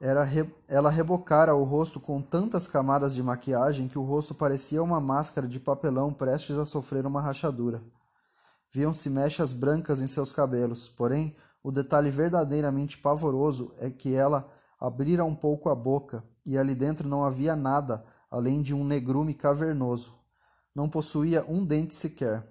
Era 0.00 0.22
re... 0.22 0.48
Ela 0.68 0.90
rebocara 0.90 1.54
o 1.54 1.64
rosto 1.64 1.98
com 1.98 2.20
tantas 2.20 2.68
camadas 2.68 3.14
de 3.14 3.22
maquiagem 3.22 3.88
que 3.88 3.98
o 3.98 4.02
rosto 4.02 4.34
parecia 4.34 4.82
uma 4.82 5.00
máscara 5.00 5.48
de 5.48 5.58
papelão 5.58 6.12
prestes 6.12 6.58
a 6.58 6.64
sofrer 6.64 7.06
uma 7.06 7.22
rachadura. 7.22 7.82
Viam-se 8.70 9.08
mechas 9.08 9.52
brancas 9.52 10.02
em 10.02 10.06
seus 10.06 10.32
cabelos, 10.32 10.88
porém, 10.88 11.34
o 11.64 11.72
detalhe 11.72 12.10
verdadeiramente 12.10 12.98
pavoroso 12.98 13.72
é 13.78 13.90
que 13.90 14.14
ela 14.14 14.52
abrira 14.78 15.24
um 15.24 15.34
pouco 15.34 15.70
a 15.70 15.74
boca 15.74 16.22
e 16.44 16.58
ali 16.58 16.74
dentro 16.74 17.08
não 17.08 17.24
havia 17.24 17.56
nada 17.56 18.04
além 18.30 18.60
de 18.60 18.74
um 18.74 18.84
negrume 18.84 19.32
cavernoso. 19.32 20.12
Não 20.74 20.90
possuía 20.90 21.42
um 21.48 21.64
dente 21.64 21.94
sequer. 21.94 22.44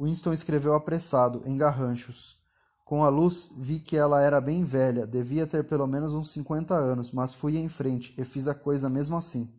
Winston 0.00 0.32
escreveu 0.32 0.72
apressado, 0.72 1.42
em 1.44 1.58
garranchos. 1.58 2.38
Com 2.86 3.04
a 3.04 3.10
luz, 3.10 3.50
vi 3.54 3.80
que 3.80 3.98
ela 3.98 4.22
era 4.22 4.40
bem 4.40 4.64
velha, 4.64 5.06
devia 5.06 5.46
ter 5.46 5.66
pelo 5.66 5.86
menos 5.86 6.14
uns 6.14 6.30
cinquenta 6.30 6.74
anos, 6.74 7.12
mas 7.12 7.34
fui 7.34 7.58
em 7.58 7.68
frente 7.68 8.14
e 8.16 8.24
fiz 8.24 8.48
a 8.48 8.54
coisa 8.54 8.88
mesmo 8.88 9.14
assim. 9.14 9.52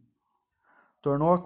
Tornou 0.99 1.31
a 1.31 1.43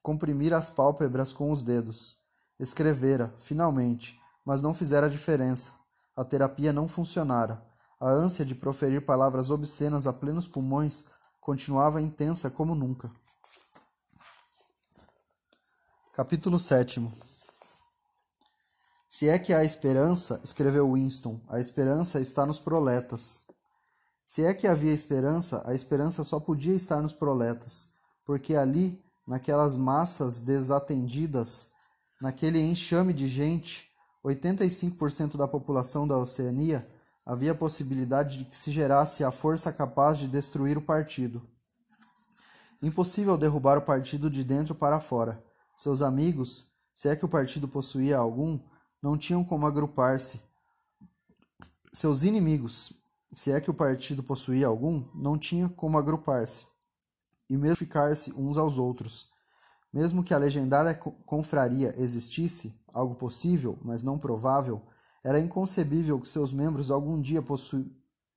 comprimir 0.00 0.54
as 0.54 0.70
pálpebras 0.70 1.32
com 1.32 1.50
os 1.50 1.60
dedos. 1.60 2.18
Escrevera, 2.60 3.34
finalmente, 3.40 4.16
mas 4.44 4.62
não 4.62 4.72
fizera 4.72 5.10
diferença. 5.10 5.83
A 6.16 6.24
terapia 6.24 6.72
não 6.72 6.88
funcionara. 6.88 7.60
A 7.98 8.08
ânsia 8.08 8.44
de 8.44 8.54
proferir 8.54 9.04
palavras 9.04 9.50
obscenas 9.50 10.06
a 10.06 10.12
plenos 10.12 10.46
pulmões 10.46 11.04
continuava 11.40 12.00
intensa 12.00 12.48
como 12.50 12.74
nunca. 12.74 13.10
Capítulo 16.12 16.60
7 16.60 17.10
Se 19.08 19.28
é 19.28 19.36
que 19.38 19.52
há 19.52 19.64
esperança, 19.64 20.40
escreveu 20.44 20.92
Winston, 20.92 21.40
a 21.48 21.58
esperança 21.58 22.20
está 22.20 22.46
nos 22.46 22.60
proletas. 22.60 23.46
Se 24.24 24.44
é 24.44 24.54
que 24.54 24.68
havia 24.68 24.92
esperança, 24.92 25.62
a 25.66 25.74
esperança 25.74 26.22
só 26.22 26.38
podia 26.38 26.74
estar 26.74 27.02
nos 27.02 27.12
proletas, 27.12 27.90
porque 28.24 28.54
ali, 28.54 29.04
naquelas 29.26 29.76
massas 29.76 30.38
desatendidas, 30.38 31.70
naquele 32.20 32.60
enxame 32.60 33.12
de 33.12 33.26
gente, 33.26 33.93
85% 34.24 35.36
da 35.36 35.46
população 35.46 36.06
da 36.06 36.16
Oceania, 36.16 36.88
havia 37.24 37.52
a 37.52 37.54
possibilidade 37.54 38.38
de 38.38 38.44
que 38.44 38.56
se 38.56 38.70
gerasse 38.70 39.22
a 39.22 39.30
força 39.30 39.72
capaz 39.72 40.18
de 40.18 40.28
destruir 40.28 40.78
o 40.78 40.82
partido. 40.82 41.42
Impossível 42.82 43.36
derrubar 43.36 43.78
o 43.78 43.82
partido 43.82 44.30
de 44.30 44.42
dentro 44.42 44.74
para 44.74 45.00
fora 45.00 45.42
seus 45.76 46.02
amigos, 46.02 46.68
se 46.92 47.08
é 47.08 47.16
que 47.16 47.24
o 47.24 47.28
partido 47.28 47.66
possuía 47.66 48.16
algum, 48.16 48.60
não 49.02 49.18
tinham 49.18 49.44
como 49.44 49.66
agrupar-se. 49.66 50.40
Seus 51.92 52.22
inimigos, 52.22 52.92
se 53.32 53.50
é 53.50 53.60
que 53.60 53.70
o 53.70 53.74
partido 53.74 54.22
possuía 54.22 54.66
algum, 54.66 55.04
não 55.14 55.36
tinha 55.36 55.68
como 55.68 55.98
agrupar-se 55.98 56.66
e 57.50 57.56
mesmo 57.56 57.76
ficar-se 57.76 58.32
uns 58.32 58.56
aos 58.56 58.78
outros. 58.78 59.28
Mesmo 59.94 60.24
que 60.24 60.34
a 60.34 60.38
legendária 60.38 60.92
confraria 61.24 61.94
existisse, 61.96 62.82
algo 62.92 63.14
possível, 63.14 63.78
mas 63.80 64.02
não 64.02 64.18
provável, 64.18 64.82
era 65.22 65.38
inconcebível 65.38 66.18
que 66.18 66.28
seus 66.28 66.52
membros 66.52 66.90
algum 66.90 67.20
dia 67.20 67.40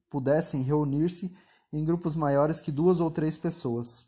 pudessem 0.08 0.62
reunir-se 0.62 1.36
em 1.74 1.84
grupos 1.84 2.16
maiores 2.16 2.62
que 2.62 2.72
duas 2.72 3.00
ou 3.00 3.10
três 3.10 3.40
pessoas. 3.40 4.06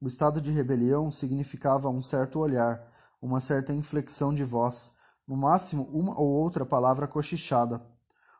O 0.00 0.06
estado 0.06 0.40
de 0.40 0.50
rebelião 0.50 1.10
significava 1.10 1.90
um 1.90 2.00
certo 2.00 2.38
olhar, 2.38 2.90
uma 3.20 3.40
certa 3.40 3.74
inflexão 3.74 4.32
de 4.32 4.42
voz, 4.42 4.92
no 5.28 5.36
máximo 5.36 5.82
uma 5.92 6.18
ou 6.18 6.28
outra 6.28 6.64
palavra 6.64 7.06
cochichada. 7.06 7.86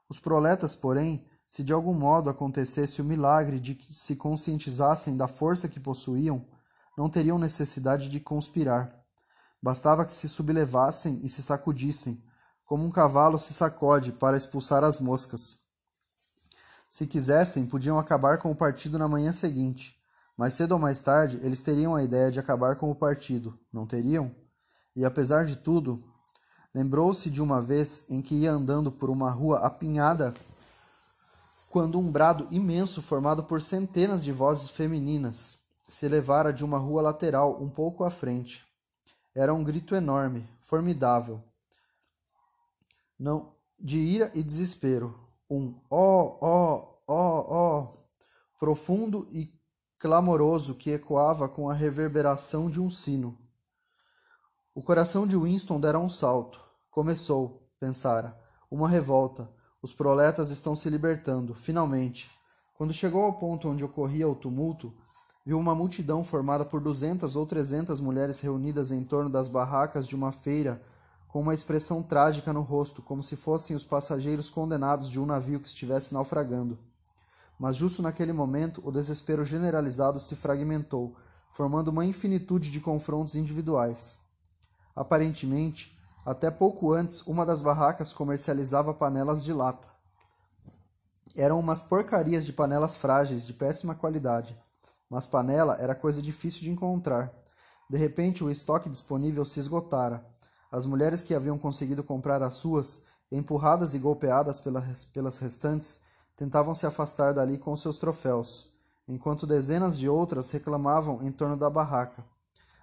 Os 0.08 0.18
proletas, 0.18 0.74
porém, 0.74 1.26
se 1.46 1.62
de 1.62 1.74
algum 1.74 1.92
modo 1.92 2.30
acontecesse 2.30 3.02
o 3.02 3.04
milagre 3.04 3.60
de 3.60 3.74
que 3.74 3.92
se 3.92 4.16
conscientizassem 4.16 5.14
da 5.14 5.28
força 5.28 5.68
que 5.68 5.78
possuíam, 5.78 6.55
não 6.96 7.10
teriam 7.10 7.38
necessidade 7.38 8.08
de 8.08 8.18
conspirar. 8.18 9.04
Bastava 9.62 10.04
que 10.04 10.14
se 10.14 10.28
sublevassem 10.28 11.20
e 11.22 11.28
se 11.28 11.42
sacudissem, 11.42 12.22
como 12.64 12.84
um 12.84 12.90
cavalo 12.90 13.38
se 13.38 13.52
sacode 13.52 14.12
para 14.12 14.36
expulsar 14.36 14.82
as 14.82 14.98
moscas. 14.98 15.58
Se 16.90 17.06
quisessem, 17.06 17.66
podiam 17.66 17.98
acabar 17.98 18.38
com 18.38 18.50
o 18.50 18.56
partido 18.56 18.98
na 18.98 19.06
manhã 19.06 19.32
seguinte. 19.32 19.94
Mais 20.36 20.54
cedo 20.54 20.72
ou 20.72 20.78
mais 20.78 21.00
tarde, 21.00 21.38
eles 21.42 21.62
teriam 21.62 21.94
a 21.94 22.02
ideia 22.02 22.30
de 22.30 22.40
acabar 22.40 22.76
com 22.76 22.90
o 22.90 22.94
partido, 22.94 23.58
não 23.72 23.86
teriam? 23.86 24.34
E 24.94 25.04
apesar 25.04 25.44
de 25.44 25.56
tudo, 25.56 26.02
lembrou-se 26.74 27.30
de 27.30 27.42
uma 27.42 27.60
vez 27.60 28.04
em 28.08 28.22
que 28.22 28.34
ia 28.34 28.52
andando 28.52 28.90
por 28.90 29.10
uma 29.10 29.30
rua 29.30 29.58
apinhada 29.60 30.34
quando 31.68 31.98
um 31.98 32.10
brado 32.10 32.46
imenso 32.50 33.02
formado 33.02 33.44
por 33.44 33.60
centenas 33.60 34.24
de 34.24 34.32
vozes 34.32 34.70
femininas 34.70 35.65
se 35.88 36.06
elevara 36.06 36.52
de 36.52 36.64
uma 36.64 36.78
rua 36.78 37.02
lateral 37.02 37.62
um 37.62 37.68
pouco 37.68 38.04
à 38.04 38.10
frente. 38.10 38.64
Era 39.34 39.52
um 39.52 39.62
grito 39.62 39.94
enorme, 39.94 40.48
formidável, 40.60 41.42
não 43.18 43.50
de 43.78 43.98
ira 43.98 44.30
e 44.34 44.42
desespero, 44.42 45.14
um 45.48 45.74
ó, 45.90 46.38
ó, 46.40 46.98
ó, 47.06 47.44
ó, 47.48 47.88
profundo 48.58 49.26
e 49.30 49.52
clamoroso 49.98 50.74
que 50.74 50.90
ecoava 50.90 51.48
com 51.48 51.68
a 51.68 51.74
reverberação 51.74 52.70
de 52.70 52.80
um 52.80 52.90
sino. 52.90 53.38
O 54.74 54.82
coração 54.82 55.26
de 55.26 55.36
Winston 55.36 55.80
dera 55.80 55.98
um 55.98 56.10
salto. 56.10 56.60
Começou, 56.90 57.66
pensara, 57.78 58.38
uma 58.70 58.88
revolta, 58.88 59.50
os 59.80 59.92
proletas 59.94 60.50
estão 60.50 60.74
se 60.74 60.90
libertando, 60.90 61.54
finalmente. 61.54 62.30
Quando 62.74 62.92
chegou 62.92 63.24
ao 63.24 63.36
ponto 63.36 63.68
onde 63.68 63.84
ocorria 63.84 64.28
o 64.28 64.34
tumulto, 64.34 64.92
viu 65.46 65.60
uma 65.60 65.76
multidão 65.76 66.24
formada 66.24 66.64
por 66.64 66.80
duzentas 66.80 67.36
ou 67.36 67.46
trezentas 67.46 68.00
mulheres 68.00 68.40
reunidas 68.40 68.90
em 68.90 69.04
torno 69.04 69.30
das 69.30 69.46
barracas 69.46 70.08
de 70.08 70.16
uma 70.16 70.32
feira, 70.32 70.82
com 71.28 71.40
uma 71.40 71.54
expressão 71.54 72.02
trágica 72.02 72.52
no 72.52 72.62
rosto, 72.62 73.00
como 73.00 73.22
se 73.22 73.36
fossem 73.36 73.76
os 73.76 73.84
passageiros 73.84 74.50
condenados 74.50 75.08
de 75.08 75.20
um 75.20 75.24
navio 75.24 75.60
que 75.60 75.68
estivesse 75.68 76.12
naufragando. 76.12 76.76
Mas 77.56 77.76
justo 77.76 78.02
naquele 78.02 78.32
momento, 78.32 78.82
o 78.84 78.90
desespero 78.90 79.44
generalizado 79.44 80.18
se 80.18 80.34
fragmentou, 80.34 81.14
formando 81.52 81.88
uma 81.88 82.04
infinitude 82.04 82.72
de 82.72 82.80
confrontos 82.80 83.36
individuais. 83.36 84.22
Aparentemente, 84.96 85.96
até 86.24 86.50
pouco 86.50 86.92
antes, 86.92 87.24
uma 87.24 87.46
das 87.46 87.62
barracas 87.62 88.12
comercializava 88.12 88.92
panelas 88.92 89.44
de 89.44 89.52
lata. 89.52 89.88
Eram 91.36 91.60
umas 91.60 91.82
porcarias 91.82 92.44
de 92.44 92.52
panelas 92.52 92.96
frágeis, 92.96 93.46
de 93.46 93.52
péssima 93.52 93.94
qualidade. 93.94 94.58
Mas 95.08 95.26
panela 95.26 95.76
era 95.80 95.94
coisa 95.94 96.20
difícil 96.20 96.62
de 96.62 96.70
encontrar. 96.70 97.32
De 97.88 97.96
repente, 97.96 98.42
o 98.42 98.50
estoque 98.50 98.88
disponível 98.88 99.44
se 99.44 99.60
esgotara. 99.60 100.24
As 100.70 100.84
mulheres 100.84 101.22
que 101.22 101.34
haviam 101.34 101.58
conseguido 101.58 102.02
comprar 102.02 102.42
as 102.42 102.54
suas, 102.54 103.02
empurradas 103.30 103.94
e 103.94 103.98
golpeadas 103.98 104.60
pelas 104.60 105.38
restantes, 105.38 106.00
tentavam 106.36 106.74
se 106.74 106.86
afastar 106.86 107.32
dali 107.32 107.58
com 107.58 107.76
seus 107.76 107.98
troféus, 107.98 108.68
enquanto 109.08 109.46
dezenas 109.46 109.96
de 109.96 110.08
outras 110.08 110.50
reclamavam 110.50 111.22
em 111.22 111.30
torno 111.30 111.56
da 111.56 111.70
barraca 111.70 112.24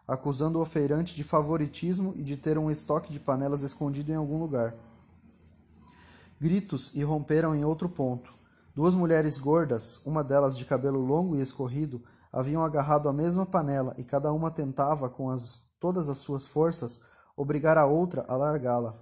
acusando 0.08 0.60
o 0.60 0.66
feirante 0.66 1.16
de 1.16 1.24
favoritismo 1.24 2.14
e 2.16 2.24
de 2.24 2.36
ter 2.36 2.58
um 2.58 2.70
estoque 2.70 3.12
de 3.12 3.20
panelas 3.20 3.62
escondido 3.62 4.12
em 4.12 4.16
algum 4.16 4.38
lugar. 4.38 4.76
Gritos 6.40 6.94
irromperam 6.94 7.56
em 7.56 7.64
outro 7.64 7.88
ponto. 7.88 8.34
Duas 8.76 8.96
mulheres 8.96 9.38
gordas, 9.38 10.02
uma 10.04 10.24
delas 10.24 10.58
de 10.58 10.66
cabelo 10.66 11.00
longo 11.00 11.36
e 11.36 11.42
escorrido, 11.42 12.04
haviam 12.32 12.66
agarrado 12.66 13.08
a 13.08 13.14
mesma 13.14 13.46
panela 13.46 13.94
e 14.00 14.04
cada 14.04 14.34
uma 14.34 14.50
tentava, 14.50 15.08
com 15.08 15.30
as, 15.30 15.62
todas 15.80 16.10
as 16.10 16.18
suas 16.18 16.48
forças, 16.48 17.00
obrigar 17.38 17.78
a 17.78 17.86
outra 17.86 18.26
a 18.28 18.36
largá-la. 18.36 18.96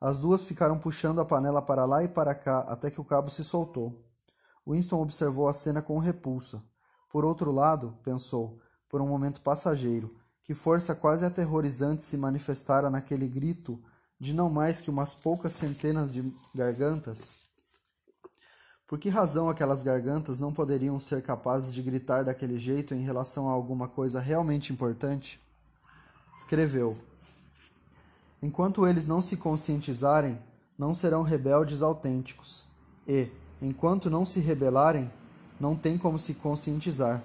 As 0.00 0.20
duas 0.20 0.44
ficaram 0.44 0.78
puxando 0.78 1.20
a 1.20 1.24
panela 1.24 1.60
para 1.60 1.84
lá 1.84 2.02
e 2.02 2.08
para 2.08 2.34
cá 2.34 2.60
até 2.60 2.90
que 2.90 3.00
o 3.00 3.04
cabo 3.04 3.28
se 3.28 3.44
soltou. 3.44 4.02
Winston 4.66 5.02
observou 5.02 5.48
a 5.48 5.52
cena 5.52 5.82
com 5.82 5.98
repulsa. 5.98 6.62
Por 7.10 7.26
outro 7.26 7.52
lado, 7.52 7.98
pensou, 8.02 8.58
por 8.88 9.02
um 9.02 9.06
momento 9.06 9.42
passageiro, 9.42 10.16
que 10.42 10.54
força 10.54 10.94
quase 10.94 11.26
aterrorizante 11.26 12.02
se 12.02 12.16
manifestara 12.16 12.88
naquele 12.88 13.28
grito 13.28 13.78
de 14.18 14.32
não 14.32 14.48
mais 14.48 14.80
que 14.80 14.88
umas 14.88 15.14
poucas 15.14 15.52
centenas 15.52 16.10
de 16.10 16.34
gargantas? 16.54 17.43
Por 18.94 19.00
que 19.00 19.08
razão 19.08 19.50
aquelas 19.50 19.82
gargantas 19.82 20.38
não 20.38 20.52
poderiam 20.52 21.00
ser 21.00 21.20
capazes 21.20 21.74
de 21.74 21.82
gritar 21.82 22.22
daquele 22.22 22.56
jeito 22.56 22.94
em 22.94 23.00
relação 23.00 23.48
a 23.48 23.50
alguma 23.50 23.88
coisa 23.88 24.20
realmente 24.20 24.72
importante? 24.72 25.40
Escreveu: 26.38 26.96
Enquanto 28.40 28.86
eles 28.86 29.04
não 29.04 29.20
se 29.20 29.36
conscientizarem, 29.36 30.38
não 30.78 30.94
serão 30.94 31.22
rebeldes 31.22 31.82
autênticos, 31.82 32.66
e, 33.04 33.28
enquanto 33.60 34.08
não 34.08 34.24
se 34.24 34.38
rebelarem, 34.38 35.10
não 35.58 35.74
tem 35.74 35.98
como 35.98 36.16
se 36.16 36.32
conscientizar. 36.34 37.20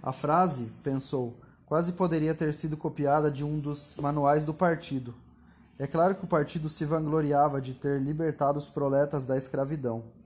A 0.00 0.12
frase, 0.12 0.66
pensou, 0.84 1.34
quase 1.66 1.94
poderia 1.94 2.36
ter 2.36 2.54
sido 2.54 2.76
copiada 2.76 3.32
de 3.32 3.42
um 3.42 3.58
dos 3.58 3.96
manuais 3.96 4.46
do 4.46 4.54
partido. 4.54 5.12
É 5.76 5.88
claro 5.88 6.14
que 6.14 6.24
o 6.24 6.28
partido 6.28 6.68
se 6.68 6.84
vangloriava 6.84 7.60
de 7.60 7.74
ter 7.74 8.00
libertado 8.00 8.60
os 8.60 8.68
proletas 8.68 9.26
da 9.26 9.36
escravidão. 9.36 10.19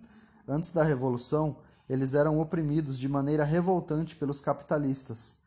Antes 0.47 0.71
da 0.73 0.83
Revolução, 0.83 1.57
eles 1.89 2.15
eram 2.15 2.41
oprimidos 2.41 2.99
de 2.99 3.09
maneira 3.09 3.45
revoltante 3.45 4.17
pelos 4.17 4.41
capitalistas. 4.41 5.39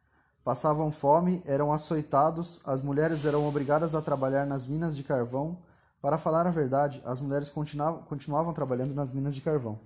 Passavam 0.43 0.91
fome, 0.91 1.41
eram 1.45 1.73
açoitados, 1.73 2.61
as 2.65 2.81
mulheres 2.81 3.25
eram 3.25 3.47
obrigadas 3.47 3.93
a 3.95 4.01
trabalhar 4.01 4.45
nas 4.45 4.65
minas 4.65 4.95
de 4.95 5.03
carvão. 5.03 5.57
Para 6.01 6.17
falar 6.17 6.47
a 6.47 6.51
verdade, 6.51 7.01
as 7.05 7.19
mulheres 7.19 7.49
continuavam, 7.49 8.01
continuavam 8.03 8.53
trabalhando 8.53 8.93
nas 8.93 9.11
minas 9.11 9.35
de 9.35 9.41
carvão. 9.41 9.79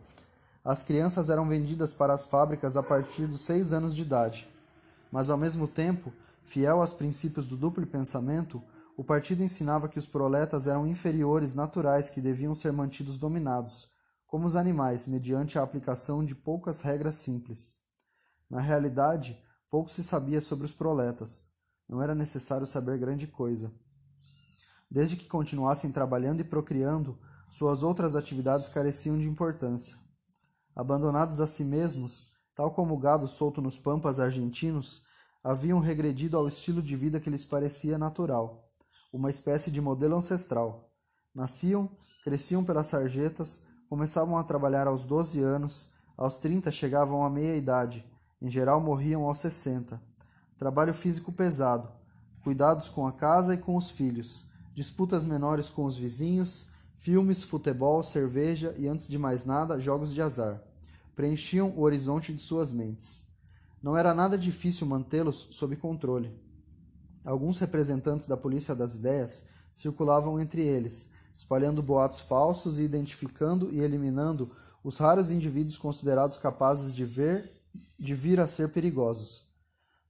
As 0.64 0.84
crianças 0.84 1.30
eram 1.30 1.48
vendidas 1.48 1.92
para 1.94 2.14
as 2.14 2.26
fábricas 2.26 2.78
a 2.78 2.84
partir 2.84 3.26
dos 3.28 3.42
seis 3.42 3.74
anos 3.74 3.96
de 3.96 4.04
idade 4.04 4.48
mas 5.12 5.30
ao 5.30 5.38
mesmo 5.38 5.68
tempo, 5.68 6.12
fiel 6.46 6.80
aos 6.80 6.94
princípios 6.94 7.48
do 7.48 7.58
duplo 7.58 7.86
pensamento, 7.86 8.64
o 8.96 9.04
partido 9.04 9.44
ensinava 9.44 9.90
que 9.90 10.00
os 10.00 10.08
proletas 10.08 10.68
eram 10.68 10.88
inferiores 10.88 11.54
naturais 11.54 12.10
que 12.10 12.22
deviam 12.22 12.56
ser 12.56 12.72
mantidos 12.72 13.18
dominados, 13.18 13.90
como 14.32 14.48
os 14.48 14.56
animais, 14.56 15.08
mediante 15.08 15.60
a 15.60 15.62
aplicação 15.62 16.24
de 16.24 16.34
poucas 16.34 16.80
regras 16.80 17.18
simples. 17.18 17.76
Na 18.50 18.62
realidade, 18.62 19.38
pouco 19.70 19.92
se 19.92 20.02
sabia 20.02 20.40
sobre 20.40 20.64
os 20.64 20.72
proletas. 20.72 21.52
Não 21.86 22.02
era 22.02 22.16
necessário 22.16 22.66
saber 22.66 22.98
grande 22.98 23.28
coisa. 23.28 23.74
Desde 24.90 25.18
que 25.18 25.28
continuassem 25.28 25.92
trabalhando 25.92 26.40
e 26.40 26.46
procriando, 26.46 27.20
suas 27.50 27.84
outras 27.84 28.16
atividades 28.16 28.70
careciam 28.70 29.18
de 29.18 29.28
importância. 29.28 29.98
Abandonados 30.74 31.42
a 31.42 31.46
si 31.46 31.66
mesmos, 31.66 32.32
tal 32.56 32.72
como 32.72 32.94
o 32.94 33.00
gado 33.00 33.28
solto 33.28 33.62
nos 33.62 33.78
pampas 33.78 34.18
argentinos, 34.18 35.04
haviam 35.44 35.78
regredido 35.78 36.38
ao 36.38 36.48
estilo 36.48 36.82
de 36.82 36.96
vida 36.96 37.20
que 37.20 37.30
lhes 37.30 37.44
parecia 37.44 37.98
natural, 37.98 38.72
uma 39.12 39.30
espécie 39.30 39.70
de 39.70 39.82
modelo 39.82 40.16
ancestral. 40.16 40.90
Nasciam, 41.36 41.92
cresciam 42.24 42.64
pelas 42.64 42.88
sarjetas, 42.88 43.70
começavam 43.92 44.38
a 44.38 44.44
trabalhar 44.46 44.88
aos 44.88 45.04
12 45.04 45.42
anos, 45.42 45.90
aos 46.16 46.40
30 46.40 46.72
chegavam 46.72 47.26
à 47.26 47.30
meia-idade, 47.30 48.10
em 48.42 48.48
geral 48.48 48.80
morriam 48.80 49.26
aos 49.26 49.40
60. 49.40 50.02
Trabalho 50.58 50.94
físico 50.94 51.30
pesado, 51.30 51.90
cuidados 52.42 52.88
com 52.88 53.06
a 53.06 53.12
casa 53.12 53.54
e 53.54 53.58
com 53.58 53.76
os 53.76 53.92
filhos, 53.92 54.46
disputas 54.74 55.26
menores 55.26 55.68
com 55.68 55.84
os 55.84 55.98
vizinhos, 55.98 56.68
filmes, 57.00 57.44
futebol, 57.44 58.02
cerveja 58.02 58.74
e, 58.78 58.88
antes 58.88 59.10
de 59.10 59.18
mais 59.18 59.46
nada, 59.46 59.78
jogos 59.78 60.14
de 60.14 60.22
azar 60.22 60.62
preenchiam 61.14 61.68
o 61.72 61.82
horizonte 61.82 62.32
de 62.32 62.42
suas 62.42 62.72
mentes. 62.72 63.28
Não 63.84 63.98
era 63.98 64.14
nada 64.14 64.38
difícil 64.38 64.88
mantê-los 64.88 65.50
sob 65.52 65.76
controle. 65.76 66.34
Alguns 67.26 67.60
representantes 67.60 68.26
da 68.26 68.38
polícia 68.38 68.74
das 68.74 68.96
ideias 68.96 69.48
circulavam 69.74 70.40
entre 70.40 70.62
eles, 70.62 71.12
espalhando 71.36 71.82
boatos 71.82 72.20
falsos 72.20 72.80
e 72.80 72.84
identificando 72.84 73.70
e 73.72 73.80
eliminando 73.80 74.52
os 74.84 74.98
raros 74.98 75.32
indivíduos 75.32 75.78
considerados 75.78 76.38
capazes 76.38 76.96
de 76.96 77.06
ver 77.06 77.62
de 78.02 78.16
vir 78.16 78.40
a 78.40 78.48
ser 78.48 78.70
perigosos. 78.70 79.46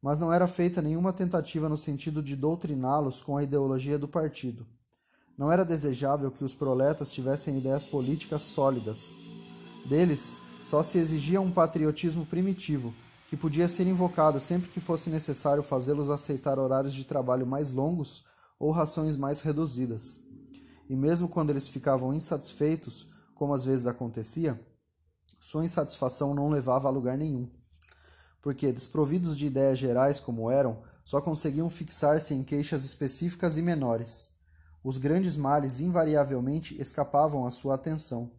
Mas 0.02 0.22
não 0.22 0.32
era 0.32 0.48
feita 0.48 0.82
nenhuma 0.82 1.12
tentativa 1.12 1.68
no 1.68 1.76
sentido 1.76 2.24
de 2.24 2.38
doutriná-los 2.38 3.22
com 3.22 3.36
a 3.36 3.44
ideologia 3.44 4.00
do 4.00 4.08
partido. 4.08 4.66
Não 5.38 5.52
era 5.52 5.66
desejável 5.66 6.32
que 6.32 6.46
os 6.46 6.56
proletas 6.56 7.12
tivessem 7.12 7.58
ideias 7.58 7.84
políticas 7.84 8.44
sólidas. 8.44 9.14
Deles 9.86 10.38
só 10.64 10.82
se 10.82 11.00
exigia 11.00 11.42
um 11.42 11.52
patriotismo 11.52 12.26
primitivo, 12.26 12.94
que 13.30 13.36
podia 13.36 13.68
ser 13.68 13.86
invocado 13.86 14.40
sempre 14.40 14.70
que 14.70 14.80
fosse 14.80 15.10
necessário 15.10 15.62
fazê-los 15.62 16.10
aceitar 16.10 16.58
horários 16.58 16.94
de 16.94 17.04
trabalho 17.04 17.46
mais 17.46 17.72
longos 17.72 18.24
ou 18.58 18.72
rações 18.72 19.18
mais 19.18 19.42
reduzidas. 19.42 20.21
E 20.92 20.96
mesmo 20.98 21.30
quando 21.30 21.52
eles 21.52 21.70
ficavam 21.70 22.14
insatisfeitos, 22.14 23.08
como 23.34 23.54
às 23.54 23.64
vezes 23.64 23.88
acontecia, 23.88 24.60
sua 25.40 25.64
insatisfação 25.64 26.36
não 26.36 26.50
levava 26.50 26.90
a 26.90 26.92
lugar 26.92 27.18
nenhum. 27.18 27.50
Porque, 28.42 28.74
desprovidos 28.74 29.38
de 29.38 29.46
ideias 29.46 29.80
gerais 29.80 30.20
como 30.20 30.52
eram, 30.52 30.84
só 31.06 31.22
conseguiam 31.22 31.70
fixar-se 31.70 32.34
em 32.34 32.44
queixas 32.44 32.84
específicas 32.84 33.58
e 33.58 33.62
menores. 33.62 34.32
Os 34.84 34.98
grandes 34.98 35.38
males 35.38 35.80
invariavelmente 35.80 36.78
escapavam 36.78 37.48
à 37.48 37.52
sua 37.52 37.76
atenção. 37.76 38.30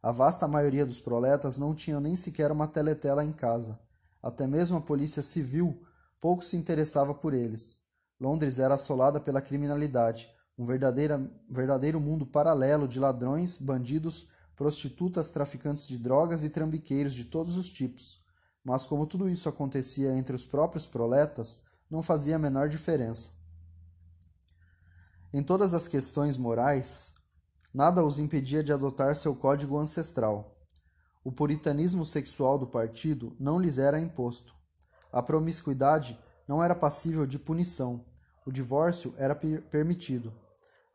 A 0.00 0.12
vasta 0.12 0.46
maioria 0.46 0.86
dos 0.86 1.00
proletas 1.00 1.58
não 1.58 1.74
tinham 1.74 2.00
nem 2.00 2.14
sequer 2.14 2.52
uma 2.52 2.68
teletela 2.68 3.24
em 3.24 3.32
casa. 3.32 3.76
Até 4.22 4.46
mesmo 4.46 4.76
a 4.76 4.80
polícia 4.80 5.20
civil 5.20 5.82
pouco 6.20 6.44
se 6.44 6.56
interessava 6.56 7.12
por 7.12 7.34
eles. 7.34 7.80
Londres 8.20 8.60
era 8.60 8.74
assolada 8.74 9.18
pela 9.18 9.42
criminalidade, 9.42 10.28
um 10.58 10.64
verdadeiro 10.64 12.00
mundo 12.00 12.26
paralelo 12.26 12.88
de 12.88 12.98
ladrões, 12.98 13.56
bandidos, 13.56 14.26
prostitutas, 14.56 15.30
traficantes 15.30 15.86
de 15.86 15.96
drogas 15.96 16.42
e 16.42 16.50
trambiqueiros 16.50 17.14
de 17.14 17.24
todos 17.24 17.56
os 17.56 17.68
tipos. 17.68 18.20
Mas 18.64 18.84
como 18.84 19.06
tudo 19.06 19.30
isso 19.30 19.48
acontecia 19.48 20.12
entre 20.14 20.34
os 20.34 20.44
próprios 20.44 20.84
proletas, 20.84 21.64
não 21.88 22.02
fazia 22.02 22.34
a 22.34 22.40
menor 22.40 22.68
diferença. 22.68 23.30
Em 25.32 25.42
todas 25.42 25.74
as 25.74 25.86
questões 25.86 26.36
morais, 26.36 27.14
nada 27.72 28.04
os 28.04 28.18
impedia 28.18 28.64
de 28.64 28.72
adotar 28.72 29.14
seu 29.14 29.36
código 29.36 29.78
ancestral. 29.78 30.56
O 31.22 31.30
puritanismo 31.30 32.04
sexual 32.04 32.58
do 32.58 32.66
partido 32.66 33.36
não 33.38 33.60
lhes 33.60 33.78
era 33.78 34.00
imposto. 34.00 34.54
A 35.12 35.22
promiscuidade 35.22 36.18
não 36.48 36.64
era 36.64 36.74
passível 36.74 37.26
de 37.26 37.38
punição. 37.38 38.04
O 38.44 38.50
divórcio 38.50 39.14
era 39.18 39.36
permitido. 39.36 40.32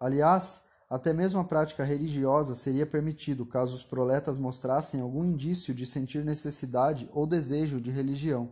Aliás, 0.04 0.66
até 0.90 1.14
mesmo 1.14 1.40
a 1.40 1.46
prática 1.46 1.82
religiosa 1.82 2.56
seria 2.56 2.86
permitido 2.86 3.46
caso 3.46 3.74
os 3.74 3.86
proletas 3.86 4.38
mostrassem 4.38 5.00
algum 5.00 5.24
indício 5.24 5.74
de 5.74 5.86
sentir 5.86 6.26
necessidade 6.26 7.10
ou 7.14 7.26
desejo 7.26 7.80
de 7.80 7.90
religião. 7.90 8.52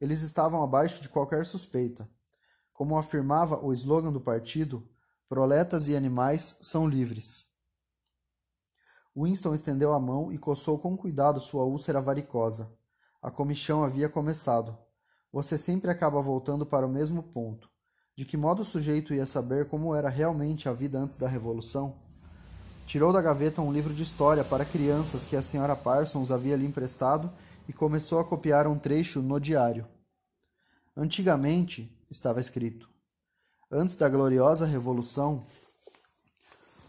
Eles 0.00 0.22
estavam 0.22 0.64
abaixo 0.64 1.00
de 1.00 1.08
qualquer 1.08 1.46
suspeita. 1.46 2.10
Como 2.72 2.98
afirmava 2.98 3.64
o 3.64 3.72
slogan 3.72 4.10
do 4.12 4.20
partido, 4.20 4.84
proletas 5.28 5.86
e 5.86 5.94
animais 5.94 6.58
são 6.60 6.88
livres. 6.88 7.46
Winston 9.16 9.54
estendeu 9.54 9.94
a 9.94 10.00
mão 10.00 10.32
e 10.32 10.36
coçou 10.36 10.80
com 10.80 10.96
cuidado 10.96 11.38
sua 11.38 11.62
úlcera 11.62 12.00
varicosa. 12.00 12.76
A 13.22 13.30
comichão 13.30 13.84
havia 13.84 14.08
começado. 14.08 14.76
Você 15.32 15.56
sempre 15.56 15.92
acaba 15.92 16.20
voltando 16.20 16.66
para 16.66 16.84
o 16.84 16.90
mesmo 16.90 17.22
ponto. 17.22 17.75
De 18.16 18.24
que 18.24 18.34
modo 18.34 18.62
o 18.62 18.64
sujeito 18.64 19.12
ia 19.12 19.26
saber 19.26 19.68
como 19.68 19.94
era 19.94 20.08
realmente 20.08 20.70
a 20.70 20.72
vida 20.72 20.98
antes 20.98 21.16
da 21.16 21.28
Revolução? 21.28 21.96
Tirou 22.86 23.12
da 23.12 23.20
gaveta 23.20 23.60
um 23.60 23.70
livro 23.70 23.92
de 23.92 24.02
história 24.02 24.42
para 24.42 24.64
crianças 24.64 25.26
que 25.26 25.36
a 25.36 25.40
Sra. 25.40 25.76
Parsons 25.76 26.30
havia 26.30 26.56
lhe 26.56 26.64
emprestado 26.64 27.30
e 27.68 27.74
começou 27.74 28.18
a 28.18 28.24
copiar 28.24 28.66
um 28.66 28.78
trecho 28.78 29.20
no 29.20 29.38
diário. 29.38 29.86
Antigamente, 30.96 31.94
estava 32.10 32.40
escrito, 32.40 32.88
antes 33.70 33.96
da 33.96 34.08
gloriosa 34.08 34.64
Revolução, 34.64 35.44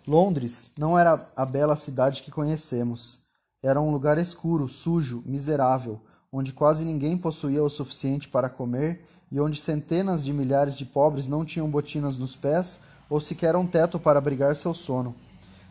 Londres 0.07 0.71
não 0.77 0.97
era 0.97 1.29
a 1.35 1.45
bela 1.45 1.75
cidade 1.75 2.23
que 2.23 2.31
conhecemos. 2.31 3.19
Era 3.61 3.81
um 3.81 3.91
lugar 3.91 4.17
escuro, 4.17 4.69
sujo, 4.69 5.21
miserável, 5.25 5.99
onde 6.31 6.53
quase 6.53 6.85
ninguém 6.85 7.17
possuía 7.17 7.61
o 7.61 7.69
suficiente 7.69 8.29
para 8.29 8.49
comer 8.49 9.05
e 9.31 9.39
onde 9.39 9.61
centenas 9.61 10.23
de 10.23 10.31
milhares 10.31 10.77
de 10.77 10.85
pobres 10.85 11.27
não 11.27 11.43
tinham 11.43 11.69
botinas 11.69 12.17
nos 12.17 12.35
pés 12.35 12.81
ou 13.09 13.19
sequer 13.19 13.55
um 13.55 13.67
teto 13.67 13.99
para 13.99 14.19
abrigar 14.19 14.55
seu 14.55 14.73
sono. 14.73 15.15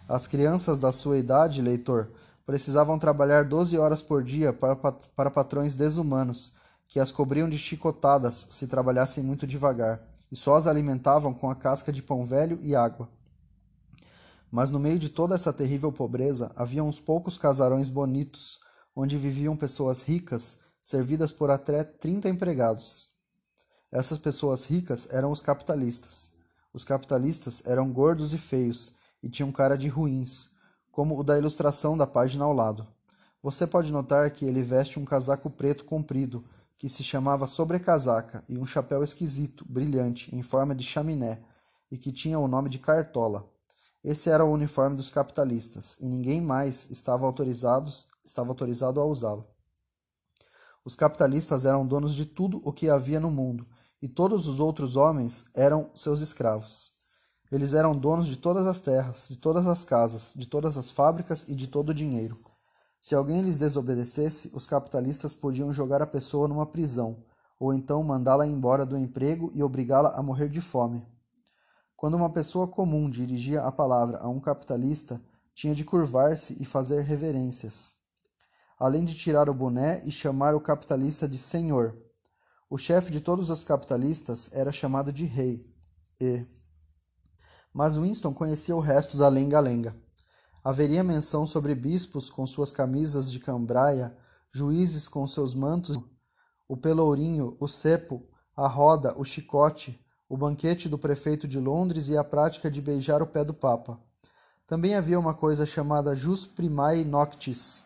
As 0.08 0.26
crianças 0.26 0.78
da 0.78 0.92
sua 0.92 1.18
idade, 1.18 1.60
leitor, 1.60 2.08
precisavam 2.44 2.98
trabalhar 2.98 3.44
doze 3.44 3.76
horas 3.76 4.00
por 4.00 4.22
dia 4.22 4.52
para, 4.52 4.76
para 4.76 5.30
patrões 5.30 5.74
desumanos, 5.74 6.52
que 6.86 7.00
as 7.00 7.10
cobriam 7.10 7.48
de 7.48 7.58
chicotadas 7.58 8.46
se 8.50 8.68
trabalhassem 8.68 9.24
muito 9.24 9.46
devagar, 9.46 10.00
e 10.30 10.36
só 10.36 10.54
as 10.54 10.66
alimentavam 10.66 11.34
com 11.34 11.50
a 11.50 11.56
casca 11.56 11.92
de 11.92 12.02
pão 12.02 12.24
velho 12.24 12.58
e 12.62 12.74
água. 12.74 13.08
Mas 14.50 14.70
no 14.70 14.78
meio 14.78 14.98
de 14.98 15.08
toda 15.08 15.34
essa 15.34 15.52
terrível 15.52 15.90
pobreza 15.90 16.52
havia 16.54 16.84
uns 16.84 17.00
poucos 17.00 17.36
casarões 17.36 17.90
bonitos, 17.90 18.60
onde 18.94 19.18
viviam 19.18 19.56
pessoas 19.56 20.02
ricas, 20.02 20.58
servidas 20.80 21.32
por 21.32 21.50
até 21.50 21.82
trinta 21.82 22.28
empregados. 22.28 23.15
Essas 23.96 24.18
pessoas 24.18 24.66
ricas 24.66 25.08
eram 25.10 25.30
os 25.30 25.40
capitalistas. 25.40 26.32
Os 26.70 26.84
capitalistas 26.84 27.66
eram 27.66 27.90
gordos 27.90 28.34
e 28.34 28.36
feios 28.36 28.92
e 29.22 29.28
tinham 29.30 29.50
cara 29.50 29.74
de 29.74 29.88
ruins, 29.88 30.50
como 30.92 31.18
o 31.18 31.24
da 31.24 31.38
ilustração 31.38 31.96
da 31.96 32.06
página 32.06 32.44
ao 32.44 32.52
lado. 32.52 32.86
Você 33.42 33.66
pode 33.66 33.90
notar 33.90 34.30
que 34.32 34.44
ele 34.44 34.60
veste 34.60 34.98
um 34.98 35.04
casaco 35.06 35.48
preto 35.48 35.86
comprido, 35.86 36.44
que 36.76 36.90
se 36.90 37.02
chamava 37.02 37.46
sobrecasaca, 37.46 38.44
e 38.46 38.58
um 38.58 38.66
chapéu 38.66 39.02
esquisito, 39.02 39.64
brilhante, 39.66 40.36
em 40.36 40.42
forma 40.42 40.74
de 40.74 40.84
chaminé, 40.84 41.40
e 41.90 41.96
que 41.96 42.12
tinha 42.12 42.38
o 42.38 42.46
nome 42.46 42.68
de 42.68 42.78
cartola. 42.78 43.48
Esse 44.04 44.28
era 44.28 44.44
o 44.44 44.52
uniforme 44.52 44.94
dos 44.94 45.08
capitalistas, 45.08 45.96
e 46.00 46.06
ninguém 46.06 46.42
mais 46.42 46.90
estava, 46.90 47.24
autorizados, 47.24 48.08
estava 48.22 48.50
autorizado 48.50 49.00
a 49.00 49.06
usá-lo. 49.06 49.46
Os 50.84 50.94
capitalistas 50.94 51.64
eram 51.64 51.86
donos 51.86 52.14
de 52.14 52.26
tudo 52.26 52.60
o 52.62 52.74
que 52.74 52.90
havia 52.90 53.18
no 53.18 53.30
mundo, 53.30 53.66
e 54.02 54.08
todos 54.08 54.46
os 54.46 54.60
outros 54.60 54.96
homens 54.96 55.46
eram 55.54 55.90
seus 55.94 56.20
escravos. 56.20 56.92
Eles 57.50 57.72
eram 57.72 57.96
donos 57.96 58.26
de 58.26 58.36
todas 58.36 58.66
as 58.66 58.80
terras, 58.80 59.26
de 59.28 59.36
todas 59.36 59.66
as 59.66 59.84
casas, 59.84 60.34
de 60.36 60.46
todas 60.46 60.76
as 60.76 60.90
fábricas 60.90 61.48
e 61.48 61.54
de 61.54 61.66
todo 61.66 61.90
o 61.90 61.94
dinheiro. 61.94 62.36
Se 63.00 63.14
alguém 63.14 63.40
lhes 63.40 63.58
desobedecesse, 63.58 64.50
os 64.52 64.66
capitalistas 64.66 65.32
podiam 65.32 65.72
jogar 65.72 66.02
a 66.02 66.06
pessoa 66.06 66.48
numa 66.48 66.66
prisão, 66.66 67.24
ou 67.58 67.72
então 67.72 68.02
mandá-la 68.02 68.46
embora 68.46 68.84
do 68.84 68.98
emprego 68.98 69.50
e 69.54 69.62
obrigá-la 69.62 70.10
a 70.16 70.22
morrer 70.22 70.48
de 70.48 70.60
fome. 70.60 71.06
Quando 71.96 72.14
uma 72.14 72.30
pessoa 72.30 72.66
comum 72.66 73.08
dirigia 73.08 73.62
a 73.62 73.72
palavra 73.72 74.18
a 74.18 74.28
um 74.28 74.40
capitalista, 74.40 75.20
tinha 75.54 75.74
de 75.74 75.84
curvar-se 75.84 76.60
e 76.60 76.64
fazer 76.64 77.02
reverências, 77.02 77.94
além 78.78 79.04
de 79.04 79.14
tirar 79.14 79.48
o 79.48 79.54
boné 79.54 80.02
e 80.04 80.10
chamar 80.10 80.54
o 80.54 80.60
capitalista 80.60 81.26
de 81.26 81.38
senhor. 81.38 81.96
O 82.68 82.76
chefe 82.76 83.12
de 83.12 83.20
todos 83.20 83.48
os 83.48 83.62
capitalistas 83.62 84.50
era 84.52 84.72
chamado 84.72 85.12
de 85.12 85.24
rei, 85.24 85.64
e... 86.20 86.44
Mas 87.72 87.96
Winston 87.96 88.34
conhecia 88.34 88.74
o 88.74 88.80
resto 88.80 89.16
da 89.16 89.28
lenga-lenga. 89.28 89.94
Haveria 90.64 91.04
menção 91.04 91.46
sobre 91.46 91.76
bispos 91.76 92.28
com 92.28 92.44
suas 92.44 92.72
camisas 92.72 93.30
de 93.30 93.38
cambraia, 93.38 94.16
juízes 94.50 95.06
com 95.06 95.24
seus 95.28 95.54
mantos, 95.54 95.96
o 96.66 96.76
pelourinho, 96.76 97.56
o 97.60 97.68
cepo, 97.68 98.26
a 98.56 98.66
roda, 98.66 99.14
o 99.16 99.24
chicote, 99.24 100.04
o 100.28 100.36
banquete 100.36 100.88
do 100.88 100.98
prefeito 100.98 101.46
de 101.46 101.60
Londres 101.60 102.08
e 102.08 102.16
a 102.16 102.24
prática 102.24 102.68
de 102.68 102.82
beijar 102.82 103.22
o 103.22 103.28
pé 103.28 103.44
do 103.44 103.54
Papa. 103.54 104.00
Também 104.66 104.96
havia 104.96 105.20
uma 105.20 105.34
coisa 105.34 105.64
chamada 105.64 106.16
Jus 106.16 106.44
Primae 106.44 107.04
Noctis, 107.04 107.84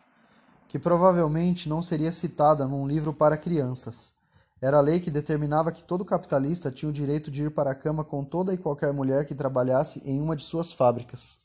que 0.68 0.78
provavelmente 0.78 1.68
não 1.68 1.82
seria 1.82 2.12
citada 2.12 2.66
num 2.66 2.88
livro 2.88 3.12
para 3.12 3.36
crianças. 3.36 4.18
Era 4.60 4.76
a 4.76 4.80
lei 4.80 5.00
que 5.00 5.10
determinava 5.10 5.72
que 5.72 5.82
todo 5.82 6.04
capitalista 6.04 6.70
tinha 6.70 6.88
o 6.88 6.92
direito 6.92 7.30
de 7.30 7.44
ir 7.44 7.50
para 7.50 7.70
a 7.70 7.74
cama 7.74 8.04
com 8.04 8.22
toda 8.22 8.52
e 8.52 8.58
qualquer 8.58 8.92
mulher 8.92 9.24
que 9.24 9.34
trabalhasse 9.34 10.02
em 10.04 10.20
uma 10.20 10.36
de 10.36 10.42
suas 10.42 10.70
fábricas. 10.70 11.38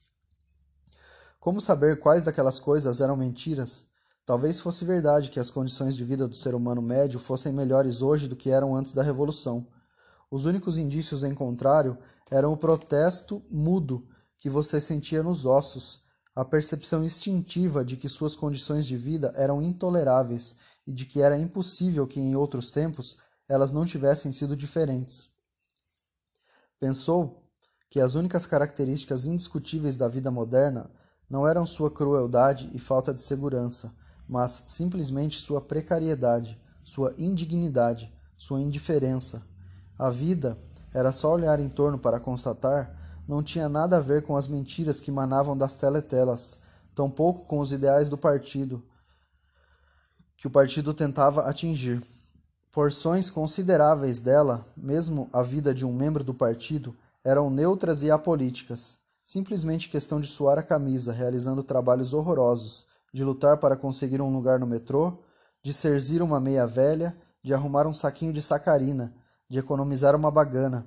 Como 1.40 1.62
saber 1.62 2.00
quais 2.00 2.24
daquelas 2.24 2.60
coisas 2.60 3.00
eram 3.00 3.16
mentiras? 3.16 3.88
Talvez 4.26 4.60
fosse 4.60 4.84
verdade 4.84 5.30
que 5.30 5.40
as 5.40 5.52
condições 5.52 5.96
de 5.96 6.04
vida 6.04 6.28
do 6.28 6.36
ser 6.36 6.56
humano 6.56 6.82
médio 6.82 7.20
fossem 7.20 7.54
melhores 7.54 8.02
hoje 8.02 8.28
do 8.28 8.36
que 8.36 8.50
eram 8.50 8.76
antes 8.76 8.92
da 8.92 9.04
Revolução. 9.04 9.68
Os 10.30 10.46
únicos 10.46 10.78
indícios 10.78 11.24
em 11.24 11.34
contrário 11.34 11.98
eram 12.30 12.52
o 12.52 12.58
protesto 12.58 13.44
mudo 13.50 14.08
que 14.40 14.50
você 14.50 14.82
sentia 14.82 15.22
nos 15.24 15.46
ossos, 15.46 16.04
a 16.36 16.44
percepção 16.44 17.04
instintiva 17.06 17.86
de 17.86 17.96
que 17.96 18.10
suas 18.10 18.36
condições 18.36 18.86
de 18.86 18.98
vida 18.98 19.32
eram 19.38 19.62
intoleráveis 19.62 20.56
e 20.86 20.94
de 20.94 21.06
que 21.06 21.22
era 21.22 21.38
impossível 21.38 22.06
que 22.08 22.20
em 22.20 22.36
outros 22.36 22.72
tempos 22.72 23.18
elas 23.48 23.72
não 23.72 23.86
tivessem 23.86 24.32
sido 24.32 24.56
diferentes. 24.56 25.30
Pensou 26.80 27.44
que 27.90 28.00
as 28.00 28.16
únicas 28.16 28.46
características 28.46 29.26
indiscutíveis 29.26 29.98
da 29.98 30.08
vida 30.08 30.30
moderna 30.30 30.92
Não 31.30 31.48
eram 31.48 31.66
sua 31.66 31.90
crueldade 31.90 32.70
e 32.74 32.80
falta 32.80 33.12
de 33.14 33.22
segurança, 33.22 33.92
mas 34.28 34.66
simplesmente 34.68 35.40
sua 35.40 35.60
precariedade, 35.60 36.60
sua 36.84 37.16
indignidade, 37.18 38.14
sua 38.38 38.62
indiferença. 38.62 39.42
A 39.98 40.10
vida, 40.10 40.58
era 40.94 41.12
só 41.12 41.34
olhar 41.34 41.60
em 41.60 41.68
torno 41.68 41.98
para 41.98 42.20
constatar, 42.20 42.96
não 43.28 43.42
tinha 43.42 43.68
nada 43.68 43.98
a 43.98 44.02
ver 44.02 44.22
com 44.22 44.38
as 44.38 44.48
mentiras 44.48 45.02
que 45.02 45.12
manavam 45.12 45.58
das 45.58 45.76
teletelas, 45.76 46.60
tampouco 46.94 47.46
com 47.46 47.60
os 47.60 47.72
ideais 47.72 48.08
do 48.08 48.18
partido, 48.18 48.84
que 50.38 50.48
o 50.48 50.52
partido 50.52 50.94
tentava 50.94 51.42
atingir. 51.42 52.02
Porções 52.72 53.30
consideráveis 53.30 54.20
dela, 54.20 54.66
mesmo 54.76 55.30
a 55.32 55.42
vida 55.42 55.74
de 55.74 55.86
um 55.86 55.94
membro 55.94 56.24
do 56.24 56.34
partido, 56.34 56.96
eram 57.24 57.50
neutras 57.50 58.04
e 58.04 58.12
apolíticas, 58.12 58.98
simplesmente 59.24 59.90
questão 59.90 60.20
de 60.20 60.28
suar 60.28 60.60
a 60.60 60.64
camisa, 60.64 61.12
realizando 61.12 61.64
trabalhos 61.64 62.14
horrorosos, 62.14 62.86
de 63.14 63.24
lutar 63.24 63.58
para 63.58 63.78
conseguir 63.78 64.22
um 64.22 64.32
lugar 64.32 64.60
no 64.60 64.68
metrô, 64.68 65.24
de 65.64 65.74
serzir 65.74 66.22
uma 66.22 66.40
meia 66.40 66.68
velha, 66.68 67.16
de 67.42 67.54
arrumar 67.54 67.88
um 67.88 67.94
saquinho 67.94 68.34
de 68.34 68.42
sacarina, 68.42 69.14
de 69.50 69.58
economizar 69.58 70.16
uma 70.16 70.30
bagana. 70.30 70.86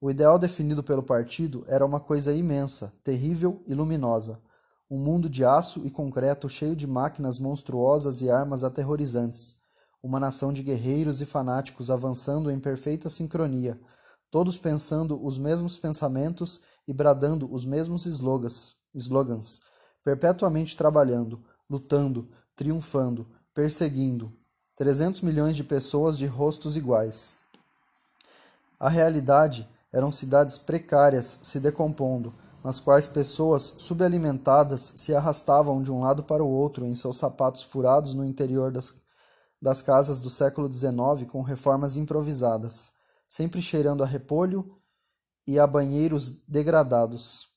O 0.00 0.10
ideal 0.10 0.38
definido 0.38 0.82
pelo 0.82 1.02
partido 1.02 1.64
era 1.68 1.84
uma 1.84 2.00
coisa 2.00 2.32
imensa, 2.32 2.92
terrível 3.04 3.62
e 3.66 3.74
luminosa. 3.74 4.40
Um 4.90 4.96
mundo 4.98 5.28
de 5.28 5.44
aço 5.44 5.84
e 5.84 5.90
concreto 5.90 6.48
cheio 6.48 6.74
de 6.74 6.86
máquinas 6.86 7.38
monstruosas 7.38 8.22
e 8.22 8.30
armas 8.30 8.64
aterrorizantes. 8.64 9.58
Uma 10.02 10.18
nação 10.18 10.50
de 10.50 10.62
guerreiros 10.62 11.20
e 11.20 11.26
fanáticos 11.26 11.90
avançando 11.90 12.50
em 12.50 12.58
perfeita 12.58 13.10
sincronia, 13.10 13.78
todos 14.30 14.56
pensando 14.56 15.22
os 15.22 15.38
mesmos 15.38 15.76
pensamentos 15.76 16.62
e 16.86 16.92
bradando 16.94 17.52
os 17.52 17.66
mesmos 17.66 18.06
slogans, 18.06 18.76
slogans 18.94 19.60
perpetuamente 20.02 20.74
trabalhando, 20.74 21.44
lutando, 21.68 22.30
triunfando, 22.56 23.26
perseguindo. 23.52 24.32
Trezentos 24.74 25.20
milhões 25.20 25.54
de 25.54 25.64
pessoas 25.64 26.16
de 26.16 26.24
rostos 26.24 26.78
iguais. 26.78 27.36
A 28.80 28.88
realidade 28.88 29.68
eram 29.92 30.10
cidades 30.10 30.56
precárias 30.56 31.40
se 31.42 31.60
decompondo, 31.60 32.32
nas 32.62 32.80
quais 32.80 33.06
pessoas 33.06 33.74
subalimentadas 33.78 34.92
se 34.96 35.14
arrastavam 35.14 35.82
de 35.82 35.92
um 35.92 36.00
lado 36.00 36.24
para 36.24 36.42
o 36.42 36.50
outro 36.50 36.84
em 36.84 36.94
seus 36.94 37.16
sapatos 37.16 37.62
furados 37.62 38.14
no 38.14 38.24
interior 38.24 38.72
das, 38.72 39.02
das 39.60 39.82
casas 39.82 40.20
do 40.20 40.30
século 40.30 40.72
XIX 40.72 41.30
com 41.30 41.42
reformas 41.42 41.96
improvisadas, 41.96 42.92
sempre 43.28 43.62
cheirando 43.62 44.02
a 44.02 44.06
repolho 44.06 44.76
e 45.46 45.58
a 45.58 45.66
banheiros 45.66 46.30
degradados. 46.46 47.48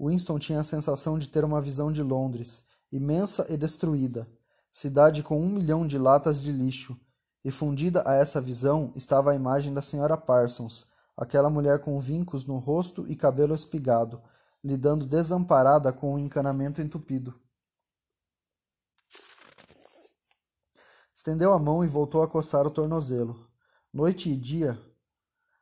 Winston 0.00 0.38
tinha 0.38 0.60
a 0.60 0.64
sensação 0.64 1.18
de 1.18 1.28
ter 1.28 1.44
uma 1.44 1.60
visão 1.60 1.92
de 1.92 2.02
Londres, 2.02 2.64
imensa 2.90 3.46
e 3.48 3.56
destruída, 3.56 4.26
cidade 4.72 5.22
com 5.22 5.40
um 5.40 5.48
milhão 5.48 5.86
de 5.86 5.98
latas 5.98 6.40
de 6.40 6.50
lixo, 6.50 6.98
e 7.44 7.50
fundida 7.50 8.02
a 8.06 8.14
essa 8.14 8.40
visão 8.40 8.92
estava 8.94 9.30
a 9.30 9.34
imagem 9.34 9.72
da 9.72 9.80
senhora 9.80 10.16
Parsons, 10.16 10.86
aquela 11.16 11.50
mulher 11.50 11.80
com 11.80 11.98
vincos 12.00 12.46
no 12.46 12.58
rosto 12.58 13.06
e 13.08 13.16
cabelo 13.16 13.54
espigado, 13.54 14.20
lidando 14.62 15.06
desamparada 15.06 15.92
com 15.92 16.14
o 16.14 16.18
encanamento 16.18 16.80
entupido. 16.82 17.34
Estendeu 21.14 21.52
a 21.52 21.58
mão 21.58 21.84
e 21.84 21.88
voltou 21.88 22.22
a 22.22 22.28
coçar 22.28 22.66
o 22.66 22.70
tornozelo. 22.70 23.46
Noite 23.92 24.30
e 24.30 24.36
dia, 24.36 24.80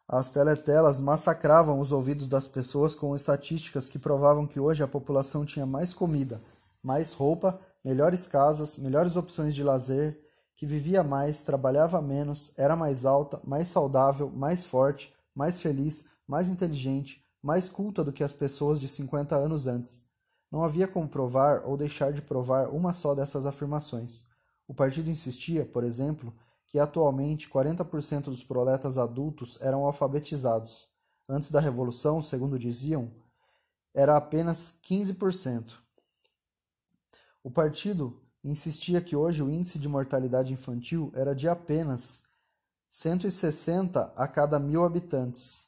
as 0.09 0.31
teletelas 0.31 1.01
massacravam 1.01 1.81
os 1.81 1.93
ouvidos 1.93 2.27
das 2.27 2.49
pessoas 2.49 2.95
com 2.95 3.15
estatísticas 3.15 3.89
que 3.89 3.99
provavam 3.99 4.47
que 4.47 4.61
hoje 4.61 4.83
a 4.83 4.89
população 4.89 5.45
tinha 5.45 5.67
mais 5.67 5.93
comida, 5.93 6.41
mais 6.83 7.13
roupa, 7.13 7.61
melhores 7.85 8.27
casas, 8.27 8.79
melhores 8.79 9.17
opções 9.17 9.55
de 9.55 9.63
lazer, 9.63 10.19
que 10.57 10.67
vivia 10.67 11.05
mais, 11.05 11.43
trabalhava 11.43 12.01
menos, 12.01 12.53
era 12.57 12.75
mais 12.75 13.05
alta, 13.05 13.41
mais 13.45 13.69
saudável, 13.69 14.31
mais 14.31 14.65
forte, 14.65 15.15
mais 15.35 15.61
feliz, 15.61 16.07
mais 16.27 16.49
inteligente, 16.49 17.23
mais 17.43 17.69
culta 17.69 18.03
do 18.03 18.13
que 18.13 18.25
as 18.25 18.33
pessoas 18.33 18.81
de 18.81 18.89
50 18.89 19.37
anos 19.37 19.67
antes. 19.67 20.05
Não 20.51 20.65
havia 20.65 20.89
como 20.89 21.09
provar 21.09 21.63
ou 21.65 21.77
deixar 21.77 22.13
de 22.13 22.23
provar 22.23 22.69
uma 22.69 22.93
só 22.93 23.15
dessas 23.15 23.47
afirmações. 23.47 24.25
O 24.67 24.75
partido 24.75 25.11
insistia, 25.11 25.65
por 25.65 25.85
exemplo, 25.85 26.35
que 26.67 26.79
atualmente 26.79 27.49
40% 27.49 28.25
dos 28.25 28.45
proletas 28.45 28.99
adultos 28.99 29.59
eram 29.61 29.85
alfabetizados. 29.85 30.89
Antes 31.29 31.51
da 31.51 31.61
Revolução, 31.61 32.23
segundo 32.23 32.59
diziam, 32.59 33.11
era 33.95 34.17
apenas 34.17 34.79
15%. 34.83 35.75
O 37.43 37.51
partido 37.51 38.21
insistia 38.45 39.01
que 39.01 39.17
hoje 39.17 39.43
o 39.43 39.51
índice 39.51 39.79
de 39.79 39.89
mortalidade 39.89 40.53
infantil 40.53 41.11
era 41.15 41.35
de 41.35 41.49
apenas 41.49 42.23
160 42.91 44.13
a 44.17 44.29
cada 44.29 44.59
mil 44.59 44.85
habitantes, 44.85 45.68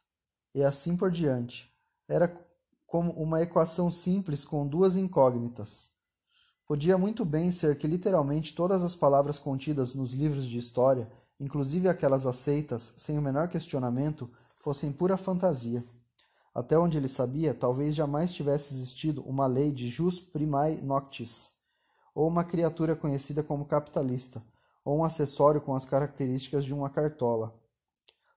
e 0.55 0.63
assim 0.63 0.97
por 0.97 1.11
diante. 1.11 1.71
Era 2.09 2.35
como 2.87 3.13
uma 3.13 3.41
equação 3.41 3.91
simples 3.91 4.45
com 4.45 4.67
duas 4.67 4.97
incógnitas. 4.97 5.91
Podia 6.67 6.97
muito 6.97 7.25
bem 7.25 7.51
ser 7.51 7.77
que 7.79 7.87
literalmente 7.87 8.55
todas 8.55 8.83
as 8.83 8.95
palavras 8.95 9.39
contidas 9.39 9.95
nos 9.95 10.13
livros 10.13 10.47
de 10.47 10.59
história, 10.59 11.11
inclusive 11.39 11.89
aquelas 11.89 12.27
aceitas 12.27 12.95
sem 12.97 13.19
o 13.19 13.23
menor 13.23 13.49
questionamento, 13.49 14.31
fossem 14.63 14.93
pura 14.93 15.17
fantasia. 15.17 15.85
Até 16.55 16.79
onde 16.79 16.99
ele 16.99 17.09
sabia, 17.09 17.55
talvez 17.55 17.95
jamais 17.95 18.33
tivesse 18.33 18.75
existido 18.75 19.23
uma 19.23 19.47
lei 19.47 19.73
de 19.73 19.89
jus 19.89 20.19
primae 20.19 20.81
noctis, 20.81 21.53
ou 22.15 22.29
uma 22.29 22.45
criatura 22.45 22.97
conhecida 22.97 23.43
como 23.43 23.65
capitalista, 23.65 24.43
ou 24.85 24.99
um 24.99 25.05
acessório 25.05 25.61
com 25.61 25.75
as 25.75 25.85
características 25.85 26.65
de 26.65 26.75
uma 26.75 26.91
cartola. 26.91 27.55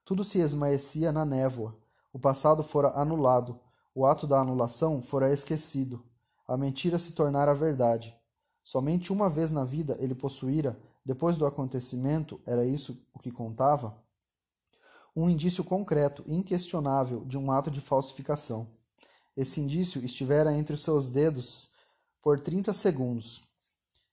Tudo 0.05 0.23
se 0.23 0.39
esmaecia 0.39 1.11
na 1.11 1.25
névoa. 1.25 1.75
O 2.13 2.19
passado 2.19 2.61
fora 2.63 2.89
anulado, 2.89 3.59
o 3.95 4.05
ato 4.05 4.27
da 4.27 4.39
anulação 4.39 5.01
fora 5.01 5.33
esquecido. 5.33 6.03
A 6.47 6.55
mentira 6.55 6.99
se 6.99 7.13
tornara 7.13 7.55
verdade. 7.55 8.15
Somente 8.63 9.11
uma 9.11 9.27
vez 9.27 9.51
na 9.51 9.65
vida 9.65 9.97
ele 9.99 10.13
possuíra, 10.13 10.79
depois 11.03 11.37
do 11.37 11.45
acontecimento, 11.45 12.39
era 12.45 12.63
isso 12.63 13.03
o 13.13 13.19
que 13.19 13.31
contava? 13.31 13.97
Um 15.15 15.27
indício 15.27 15.63
concreto, 15.63 16.23
inquestionável, 16.27 17.25
de 17.25 17.37
um 17.37 17.51
ato 17.51 17.71
de 17.71 17.81
falsificação. 17.81 18.67
Esse 19.35 19.59
indício 19.59 20.05
estivera 20.05 20.53
entre 20.53 20.75
os 20.75 20.83
seus 20.83 21.09
dedos 21.09 21.71
por 22.21 22.39
30 22.39 22.73
segundos. 22.73 23.43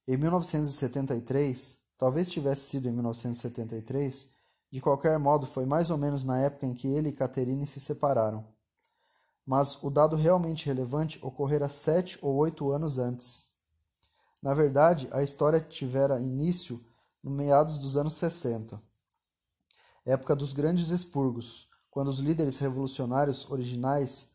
Em 0.08 0.16
1973, 0.16 1.78
talvez 1.98 2.30
tivesse 2.30 2.62
sido 2.62 2.88
em 2.88 2.92
1973, 2.92 4.32
de 4.70 4.80
qualquer 4.80 5.18
modo 5.18 5.46
foi 5.46 5.66
mais 5.66 5.90
ou 5.90 5.98
menos 5.98 6.24
na 6.24 6.38
época 6.38 6.66
em 6.66 6.74
que 6.74 6.86
ele 6.86 7.08
e 7.08 7.12
Catherine 7.12 7.66
se 7.66 7.80
separaram. 7.80 8.44
Mas 9.44 9.82
o 9.82 9.90
dado 9.90 10.14
realmente 10.14 10.66
relevante 10.66 11.18
ocorrera 11.22 11.68
sete 11.68 12.18
ou 12.22 12.36
oito 12.36 12.70
anos 12.70 12.98
antes. 12.98 13.48
Na 14.42 14.54
verdade, 14.54 15.08
a 15.12 15.22
história 15.22 15.60
tivera 15.60 16.20
início 16.20 16.80
no 17.22 17.30
meados 17.30 17.78
dos 17.78 17.96
anos 17.96 18.14
60, 18.14 18.80
época 20.06 20.34
dos 20.34 20.52
grandes 20.52 20.88
expurgos, 20.90 21.68
quando 21.90 22.08
os 22.08 22.20
líderes 22.20 22.58
revolucionários 22.58 23.50
originais 23.50 24.30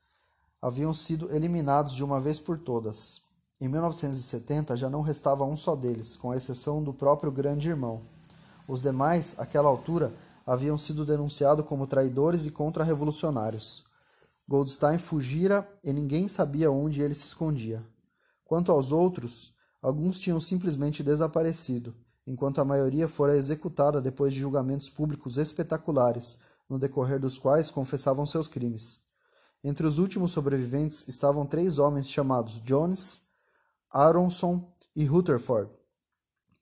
haviam 0.62 0.94
sido 0.94 1.34
eliminados 1.34 1.96
de 1.96 2.04
uma 2.04 2.20
vez 2.22 2.40
por 2.40 2.60
todas. 2.60 3.22
Em 3.60 3.68
1970 3.68 4.76
já 4.76 4.90
não 4.90 5.02
restava 5.02 5.46
um 5.46 5.56
só 5.56 5.76
deles, 5.76 6.16
com 6.16 6.34
exceção 6.34 6.84
do 6.84 6.94
próprio 6.94 7.32
grande 7.32 7.70
irmão. 7.70 8.02
Os 8.68 8.82
demais, 8.82 9.40
àquela 9.40 9.70
altura, 9.70 10.14
haviam 10.46 10.78
sido 10.78 11.06
denunciados 11.06 11.66
como 11.66 11.88
traidores 11.88 12.46
e 12.46 12.52
contra-revolucionários. 12.52 13.84
Goldstein 14.48 14.98
fugira 14.98 15.68
e 15.84 15.92
ninguém 15.92 16.28
sabia 16.28 16.70
onde 16.72 17.02
ele 17.02 17.16
se 17.16 17.26
escondia. 17.26 17.84
Quanto 18.44 18.72
aos 18.72 18.92
outros, 18.92 19.56
Alguns 19.86 20.20
tinham 20.20 20.42
simplesmente 20.42 21.04
desaparecido, 21.04 21.94
enquanto 22.26 22.60
a 22.60 22.66
maioria 22.66 23.08
fora 23.08 23.38
executada 23.38 24.02
depois 24.02 24.34
de 24.34 24.40
julgamentos 24.40 24.90
públicos 24.90 25.38
espetaculares, 25.38 26.40
no 26.68 26.80
decorrer 26.80 27.20
dos 27.20 27.38
quais 27.38 27.70
confessavam 27.70 28.26
seus 28.26 28.48
crimes. 28.48 29.02
Entre 29.64 29.86
os 29.86 30.00
últimos 30.00 30.32
sobreviventes 30.32 31.08
estavam 31.08 31.46
três 31.46 31.78
homens 31.78 32.10
chamados 32.10 32.60
Jones, 32.62 33.28
Aronson 33.92 34.74
e 34.96 35.06
Rutherford. 35.06 35.72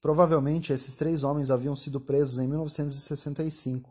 Provavelmente 0.03 0.71
esses 0.71 0.95
três 0.95 1.23
homens 1.23 1.49
haviam 1.49 1.75
sido 1.75 1.99
presos 1.99 2.37
em 2.37 2.47
1965. 2.47 3.89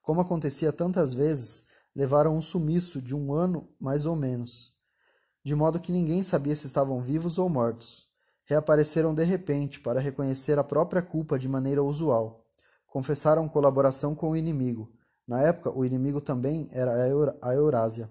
Como 0.00 0.22
acontecia 0.22 0.72
tantas 0.72 1.12
vezes, 1.12 1.66
levaram 1.94 2.34
um 2.34 2.40
sumiço 2.40 3.02
de 3.02 3.14
um 3.14 3.34
ano 3.34 3.68
mais 3.78 4.06
ou 4.06 4.16
menos, 4.16 4.74
de 5.44 5.54
modo 5.54 5.78
que 5.78 5.92
ninguém 5.92 6.22
sabia 6.22 6.56
se 6.56 6.66
estavam 6.66 7.02
vivos 7.02 7.36
ou 7.36 7.50
mortos 7.50 8.06
reapareceram 8.46 9.12
de 9.14 9.24
repente 9.24 9.80
para 9.80 10.00
reconhecer 10.00 10.58
a 10.58 10.64
própria 10.64 11.02
culpa 11.02 11.38
de 11.38 11.48
maneira 11.48 11.82
usual. 11.82 12.46
Confessaram 12.86 13.48
colaboração 13.48 14.14
com 14.14 14.30
o 14.30 14.36
inimigo. 14.36 14.90
Na 15.26 15.42
época, 15.42 15.70
o 15.70 15.84
inimigo 15.84 16.20
também 16.20 16.68
era 16.70 16.92
a 17.42 17.54
Eurásia. 17.54 18.08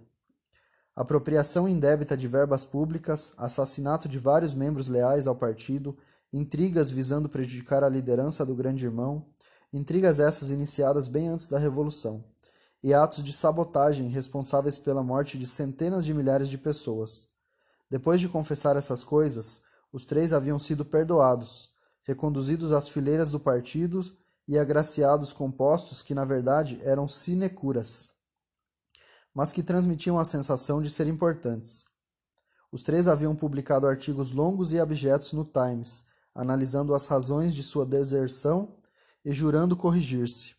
apropriação 0.94 1.68
indébita 1.68 2.16
de 2.16 2.28
verbas 2.28 2.64
públicas, 2.64 3.34
assassinato 3.38 4.08
de 4.08 4.20
vários 4.20 4.54
membros 4.54 4.88
leais 4.88 5.26
ao 5.26 5.36
partido, 5.36 5.98
intrigas 6.38 6.90
visando 6.90 7.30
prejudicar 7.30 7.84
a 7.84 7.90
liderança 7.90 8.46
do 8.46 8.56
Grande 8.56 8.86
Irmão, 8.86 9.26
intrigas 9.72 10.20
essas 10.20 10.52
iniciadas 10.52 11.08
bem 11.08 11.28
antes 11.28 11.48
da 11.48 11.58
Revolução, 11.58 12.24
e 12.84 12.94
atos 12.94 13.24
de 13.24 13.34
sabotagem 13.34 14.10
responsáveis 14.10 14.78
pela 14.78 15.02
morte 15.02 15.38
de 15.38 15.48
centenas 15.48 16.06
de 16.06 16.14
milhares 16.14 16.50
de 16.50 16.58
pessoas. 16.58 17.30
Depois 17.90 18.20
de 18.20 18.28
confessar 18.28 18.76
essas 18.76 19.04
coisas, 19.04 19.62
os 19.92 20.06
três 20.06 20.34
haviam 20.34 20.60
sido 20.60 20.84
perdoados, 20.84 21.74
reconduzidos 22.04 22.72
às 22.72 22.90
fileiras 22.90 23.32
do 23.32 23.40
partido 23.40 24.02
e 24.48 24.58
agraciados 24.58 25.32
com 25.32 25.52
postos 25.52 26.02
que 26.02 26.14
na 26.14 26.26
verdade 26.26 26.80
eram 26.84 27.08
sinecuras 27.08 28.16
mas 29.36 29.52
que 29.52 29.62
transmitiam 29.62 30.18
a 30.18 30.24
sensação 30.24 30.82
de 30.82 30.90
ser 30.90 31.08
importantes. 31.08 31.86
Os 32.72 32.82
três 32.82 33.06
haviam 33.06 33.36
publicado 33.36 33.86
artigos 33.86 34.32
longos 34.32 34.72
e 34.72 34.80
abjetos 34.80 35.34
no 35.34 35.44
Times, 35.44 36.08
analisando 36.36 36.94
as 36.94 37.08
razões 37.08 37.56
de 37.56 37.64
sua 37.64 37.86
deserção 37.86 38.76
e 39.24 39.32
jurando 39.32 39.78
corrigir-se. 39.78 40.54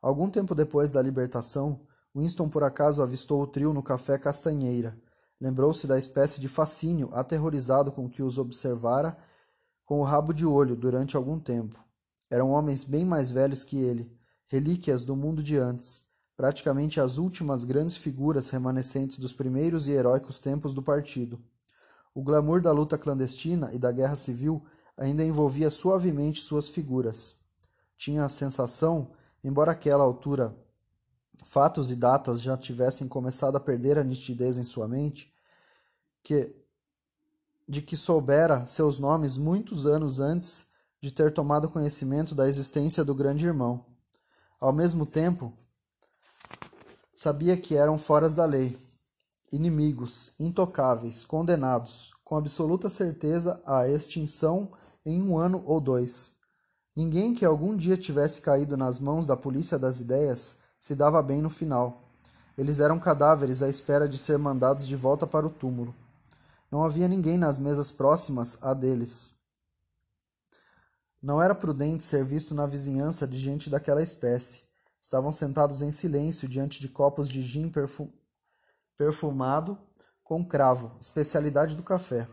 Algum 0.00 0.30
tempo 0.30 0.54
depois 0.54 0.90
da 0.90 1.02
libertação, 1.02 1.84
Winston 2.14 2.48
por 2.48 2.62
acaso 2.62 3.02
avistou 3.02 3.42
o 3.42 3.46
trio 3.46 3.72
no 3.72 3.82
café 3.82 4.16
Castanheira. 4.18 4.96
Lembrou-se 5.40 5.86
da 5.86 5.98
espécie 5.98 6.40
de 6.40 6.48
fascínio 6.48 7.10
aterrorizado 7.12 7.90
com 7.90 8.08
que 8.08 8.22
os 8.22 8.38
observara 8.38 9.18
com 9.84 10.00
o 10.00 10.04
rabo 10.04 10.32
de 10.32 10.46
olho 10.46 10.76
durante 10.76 11.16
algum 11.16 11.38
tempo. 11.38 11.82
Eram 12.30 12.50
homens 12.50 12.84
bem 12.84 13.04
mais 13.04 13.30
velhos 13.30 13.64
que 13.64 13.76
ele, 13.76 14.16
relíquias 14.46 15.04
do 15.04 15.16
mundo 15.16 15.42
de 15.42 15.56
antes, 15.56 16.06
praticamente 16.36 17.00
as 17.00 17.18
últimas 17.18 17.64
grandes 17.64 17.96
figuras 17.96 18.48
remanescentes 18.50 19.18
dos 19.18 19.32
primeiros 19.32 19.88
e 19.88 19.92
heróicos 19.92 20.38
tempos 20.38 20.72
do 20.72 20.82
partido. 20.82 21.42
O 22.14 22.22
glamour 22.22 22.60
da 22.60 22.72
luta 22.72 22.98
clandestina 22.98 23.70
e 23.72 23.78
da 23.78 23.90
guerra 23.90 24.16
civil 24.16 24.64
ainda 24.96 25.24
envolvia 25.24 25.70
suavemente 25.70 26.40
suas 26.40 26.68
figuras. 26.68 27.36
Tinha 27.96 28.24
a 28.24 28.28
sensação, 28.28 29.12
embora 29.42 29.72
àquela 29.72 30.04
altura 30.04 30.56
fatos 31.44 31.90
e 31.90 31.96
datas 31.96 32.40
já 32.40 32.56
tivessem 32.56 33.08
começado 33.08 33.56
a 33.56 33.60
perder 33.60 33.98
a 33.98 34.04
nitidez 34.04 34.56
em 34.56 34.62
sua 34.62 34.86
mente, 34.86 35.32
que 36.22 36.54
de 37.68 37.80
que 37.80 37.96
soubera 37.96 38.66
seus 38.66 38.98
nomes 38.98 39.36
muitos 39.36 39.86
anos 39.86 40.20
antes 40.20 40.66
de 41.00 41.10
ter 41.10 41.32
tomado 41.32 41.68
conhecimento 41.68 42.34
da 42.34 42.48
existência 42.48 43.04
do 43.04 43.14
grande 43.14 43.46
irmão. 43.46 43.84
Ao 44.60 44.72
mesmo 44.72 45.06
tempo, 45.06 45.56
Sabia 47.22 47.56
que 47.56 47.76
eram 47.76 47.96
foras 47.96 48.34
da 48.34 48.44
lei, 48.44 48.76
inimigos, 49.52 50.32
intocáveis, 50.40 51.24
condenados, 51.24 52.14
com 52.24 52.36
absoluta 52.36 52.88
certeza 52.88 53.60
à 53.66 53.86
extinção 53.86 54.72
em 55.04 55.20
um 55.22 55.36
ano 55.36 55.62
ou 55.66 55.78
dois. 55.80 56.36
Ninguém 56.96 57.34
que 57.34 57.44
algum 57.44 57.76
dia 57.76 57.96
tivesse 57.96 58.40
caído 58.40 58.76
nas 58.76 58.98
mãos 58.98 59.26
da 59.26 59.36
polícia 59.36 59.78
das 59.78 60.00
ideias 60.00 60.58
se 60.80 60.94
dava 60.94 61.22
bem 61.22 61.42
no 61.42 61.50
final. 61.50 62.00
Eles 62.56 62.80
eram 62.80 62.98
cadáveres 62.98 63.62
à 63.62 63.68
espera 63.68 64.08
de 64.08 64.18
ser 64.18 64.38
mandados 64.38 64.86
de 64.86 64.96
volta 64.96 65.26
para 65.26 65.46
o 65.46 65.50
túmulo. 65.50 65.94
Não 66.70 66.84
havia 66.84 67.06
ninguém 67.06 67.36
nas 67.36 67.58
mesas 67.58 67.92
próximas 67.92 68.58
à 68.62 68.72
deles. 68.72 69.34
Não 71.22 71.40
era 71.40 71.54
prudente 71.54 72.02
ser 72.02 72.24
visto 72.24 72.54
na 72.54 72.66
vizinhança 72.66 73.28
de 73.28 73.38
gente 73.38 73.70
daquela 73.70 74.02
espécie. 74.02 74.62
Estavam 75.00 75.32
sentados 75.32 75.82
em 75.82 75.92
silêncio 75.92 76.48
diante 76.48 76.80
de 76.80 76.88
copos 76.88 77.28
de 77.28 77.42
gin 77.42 77.70
perfumado 79.02 79.76
com 80.22 80.44
cravo, 80.44 80.92
especialidade 81.00 81.76
do 81.76 81.82
café. 81.82 82.28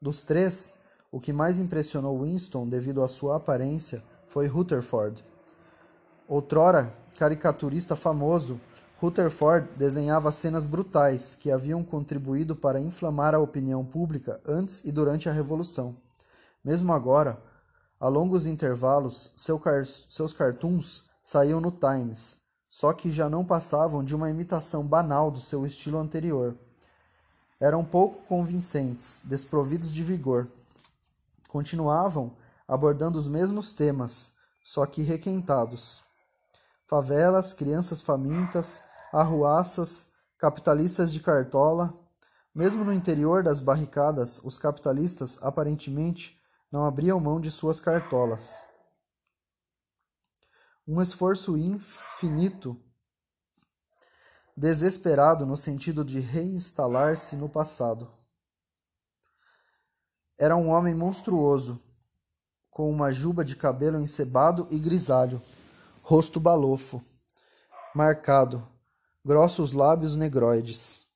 Dos 0.00 0.22
três, 0.22 0.76
o 1.10 1.18
que 1.18 1.32
mais 1.32 1.58
impressionou 1.58 2.22
Winston 2.22 2.68
devido 2.68 3.02
à 3.02 3.08
sua 3.08 3.36
aparência 3.36 4.00
foi 4.28 4.46
Rutherford. 4.46 5.24
Outrora 6.28 6.94
caricaturista 7.18 7.96
famoso, 7.96 8.60
Rutherford 9.00 9.74
desenhava 9.76 10.30
cenas 10.30 10.64
brutais 10.64 11.34
que 11.34 11.50
haviam 11.50 11.82
contribuído 11.82 12.54
para 12.54 12.80
inflamar 12.80 13.34
a 13.34 13.40
opinião 13.40 13.84
pública 13.84 14.40
antes 14.46 14.84
e 14.84 14.92
durante 14.92 15.28
a 15.28 15.32
Revolução. 15.32 15.96
Mesmo 16.64 16.92
agora, 16.92 17.42
a 17.98 18.06
longos 18.06 18.46
intervalos, 18.46 19.32
seu 19.34 19.58
car 19.58 19.84
seus 19.84 20.32
cartoons 20.32 21.06
saíam 21.24 21.60
no 21.60 21.72
Times, 21.72 22.38
só 22.76 22.92
que 22.92 23.08
já 23.08 23.28
não 23.30 23.44
passavam 23.44 24.02
de 24.02 24.16
uma 24.16 24.28
imitação 24.28 24.84
banal 24.84 25.30
do 25.30 25.40
seu 25.40 25.64
estilo 25.64 25.96
anterior. 25.96 26.56
Eram 27.60 27.84
pouco 27.84 28.26
convincentes, 28.26 29.20
desprovidos 29.22 29.92
de 29.92 30.02
vigor. 30.02 30.48
Continuavam 31.48 32.32
abordando 32.66 33.16
os 33.16 33.28
mesmos 33.28 33.72
temas, 33.72 34.32
só 34.64 34.84
que 34.86 35.02
requentados. 35.02 36.02
Favelas, 36.88 37.54
crianças 37.54 38.02
famintas, 38.02 38.82
arruaças, 39.12 40.08
capitalistas 40.36 41.12
de 41.12 41.20
cartola. 41.20 41.94
Mesmo 42.52 42.84
no 42.84 42.92
interior 42.92 43.44
das 43.44 43.60
barricadas, 43.60 44.40
os 44.42 44.58
capitalistas 44.58 45.38
aparentemente 45.42 46.36
não 46.72 46.84
abriam 46.84 47.20
mão 47.20 47.40
de 47.40 47.52
suas 47.52 47.80
cartolas 47.80 48.73
um 50.86 51.00
esforço 51.00 51.56
infinito, 51.56 52.76
desesperado 54.56 55.46
no 55.46 55.56
sentido 55.56 56.04
de 56.04 56.20
reinstalar-se 56.20 57.36
no 57.36 57.48
passado. 57.48 58.10
Era 60.38 60.56
um 60.56 60.68
homem 60.68 60.94
monstruoso, 60.94 61.80
com 62.70 62.90
uma 62.90 63.12
juba 63.12 63.44
de 63.44 63.56
cabelo 63.56 63.98
encebado 63.98 64.66
e 64.70 64.78
grisalho, 64.78 65.40
rosto 66.02 66.38
balofo, 66.38 67.02
marcado, 67.94 68.66
grossos 69.24 69.72
lábios 69.72 70.16
negroides. 70.16 71.06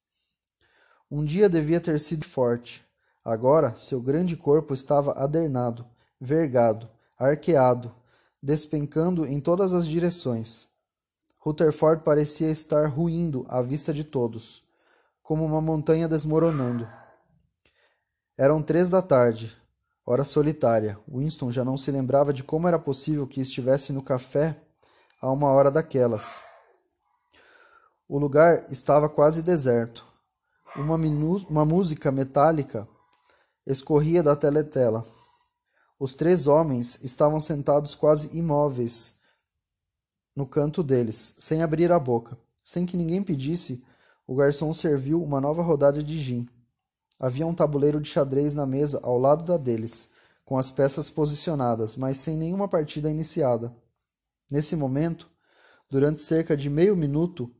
Um 1.10 1.24
dia 1.24 1.48
devia 1.48 1.80
ter 1.80 1.98
sido 2.00 2.24
forte. 2.24 2.86
Agora 3.24 3.74
seu 3.74 4.00
grande 4.00 4.36
corpo 4.36 4.72
estava 4.72 5.12
adernado, 5.12 5.84
vergado, 6.20 6.88
arqueado, 7.18 7.94
despencando 8.42 9.26
em 9.26 9.40
todas 9.40 9.74
as 9.74 9.86
direções. 9.86 10.68
Rutherford 11.40 12.02
parecia 12.02 12.50
estar 12.50 12.86
ruindo 12.86 13.46
à 13.48 13.62
vista 13.62 13.92
de 13.92 14.04
todos, 14.04 14.62
como 15.22 15.44
uma 15.44 15.60
montanha 15.60 16.08
desmoronando. 16.08 16.88
Eram 18.36 18.62
três 18.62 18.88
da 18.90 19.02
tarde, 19.02 19.56
hora 20.04 20.24
solitária. 20.24 20.98
Winston 21.08 21.50
já 21.50 21.64
não 21.64 21.76
se 21.76 21.90
lembrava 21.90 22.32
de 22.32 22.42
como 22.42 22.68
era 22.68 22.78
possível 22.78 23.26
que 23.26 23.40
estivesse 23.40 23.92
no 23.92 24.02
café 24.02 24.56
a 25.20 25.30
uma 25.30 25.48
hora 25.50 25.70
daquelas. 25.70 26.42
O 28.08 28.18
lugar 28.18 28.64
estava 28.70 29.08
quase 29.08 29.42
deserto. 29.42 30.06
Uma, 30.76 30.96
uma 31.48 31.64
música 31.64 32.10
metálica 32.10 32.88
escorria 33.66 34.22
da 34.22 34.34
teletela. 34.34 35.04
Os 35.98 36.14
três 36.14 36.46
homens 36.46 37.02
estavam 37.02 37.40
sentados 37.40 37.94
quase 37.94 38.36
imóveis 38.36 39.16
no 40.34 40.46
canto 40.46 40.84
deles, 40.84 41.34
sem 41.38 41.62
abrir 41.62 41.90
a 41.90 41.98
boca. 41.98 42.38
Sem 42.62 42.86
que 42.86 42.96
ninguém 42.96 43.22
pedisse, 43.22 43.82
o 44.24 44.36
garçom 44.36 44.72
serviu 44.72 45.20
uma 45.20 45.40
nova 45.40 45.62
rodada 45.62 46.00
de 46.04 46.16
gin. 46.16 46.48
Havia 47.18 47.46
um 47.46 47.52
tabuleiro 47.52 48.00
de 48.00 48.08
xadrez 48.08 48.54
na 48.54 48.64
mesa 48.64 49.00
ao 49.02 49.18
lado 49.18 49.42
da 49.42 49.56
deles, 49.56 50.10
com 50.44 50.56
as 50.56 50.70
peças 50.70 51.10
posicionadas, 51.10 51.96
mas 51.96 52.18
sem 52.18 52.36
nenhuma 52.36 52.68
partida 52.68 53.10
iniciada. 53.10 53.74
Nesse 54.48 54.76
momento, 54.76 55.28
durante 55.90 56.20
cerca 56.20 56.56
de 56.56 56.70
meio 56.70 56.96
minuto 56.96 57.50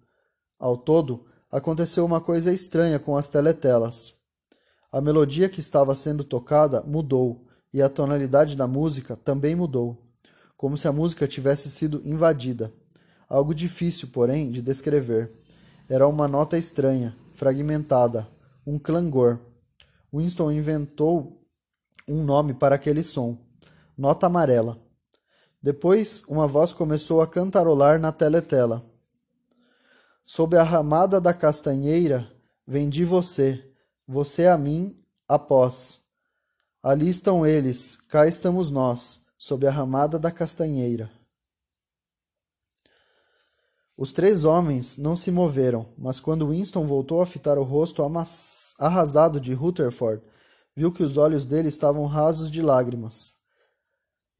ao 0.59 0.77
todo, 0.77 1.27
aconteceu 1.51 2.05
uma 2.05 2.21
coisa 2.21 2.53
estranha 2.53 3.01
com 3.01 3.17
as 3.17 3.29
teletelas. 3.29 4.15
A 4.93 5.01
melodia 5.01 5.49
que 5.49 5.61
estava 5.61 5.95
sendo 5.97 6.23
tocada 6.23 6.83
mudou 6.83 7.48
e 7.73 7.83
a 7.83 7.89
tonalidade 7.89 8.57
da 8.57 8.67
música 8.67 9.17
também 9.17 9.55
mudou, 9.55 9.97
como 10.57 10.77
se 10.77 10.89
a 10.89 10.93
música 10.93 11.29
tivesse 11.29 11.69
sido 11.69 12.01
invadida. 12.05 12.73
Algo 13.29 13.55
difícil, 13.55 14.09
porém, 14.09 14.51
de 14.51 14.63
descrever. 14.63 15.31
Era 15.89 16.09
uma 16.09 16.27
nota 16.27 16.57
estranha, 16.57 17.17
fragmentada, 17.35 18.29
um 18.67 18.79
clangor. 18.79 19.39
Winston 20.13 20.51
inventou 20.51 21.43
um 22.07 22.25
nome 22.25 22.55
para 22.55 22.75
aquele 22.75 23.03
som: 23.03 23.39
nota 23.97 24.27
amarela. 24.27 24.79
Depois, 25.63 26.25
uma 26.29 26.47
voz 26.47 26.73
começou 26.73 27.21
a 27.21 27.27
cantarolar 27.27 28.01
na 28.01 28.13
teletela. 28.13 28.83
Sob 30.25 30.57
a 30.57 30.63
ramada 30.63 31.21
da 31.21 31.35
castanheira, 31.35 32.31
vendi 32.67 33.05
você, 33.05 33.65
você 34.07 34.47
a 34.47 34.57
mim, 34.57 34.97
após. 35.27 36.08
Ali 36.89 37.11
estão 37.11 37.47
eles, 37.47 37.97
cá 37.97 38.27
estamos 38.27 38.71
nós, 38.71 39.21
sob 39.37 39.67
a 39.67 39.71
ramada 39.71 40.19
da 40.19 40.33
castanheira. 40.33 41.11
Os 43.95 44.11
três 44.11 44.43
homens 44.43 44.97
não 44.97 45.15
se 45.15 45.31
moveram, 45.31 45.85
mas 45.99 46.19
quando 46.19 46.49
Winston 46.49 46.87
voltou 46.87 47.21
a 47.21 47.27
fitar 47.27 47.59
o 47.59 47.63
rosto 47.63 48.03
arrasado 48.79 49.39
de 49.39 49.53
Rutherford, 49.53 50.23
viu 50.75 50.91
que 50.91 51.03
os 51.03 51.19
olhos 51.19 51.45
dele 51.45 51.69
estavam 51.69 52.07
rasos 52.07 52.51
de 52.51 52.63
lágrimas. 52.63 53.37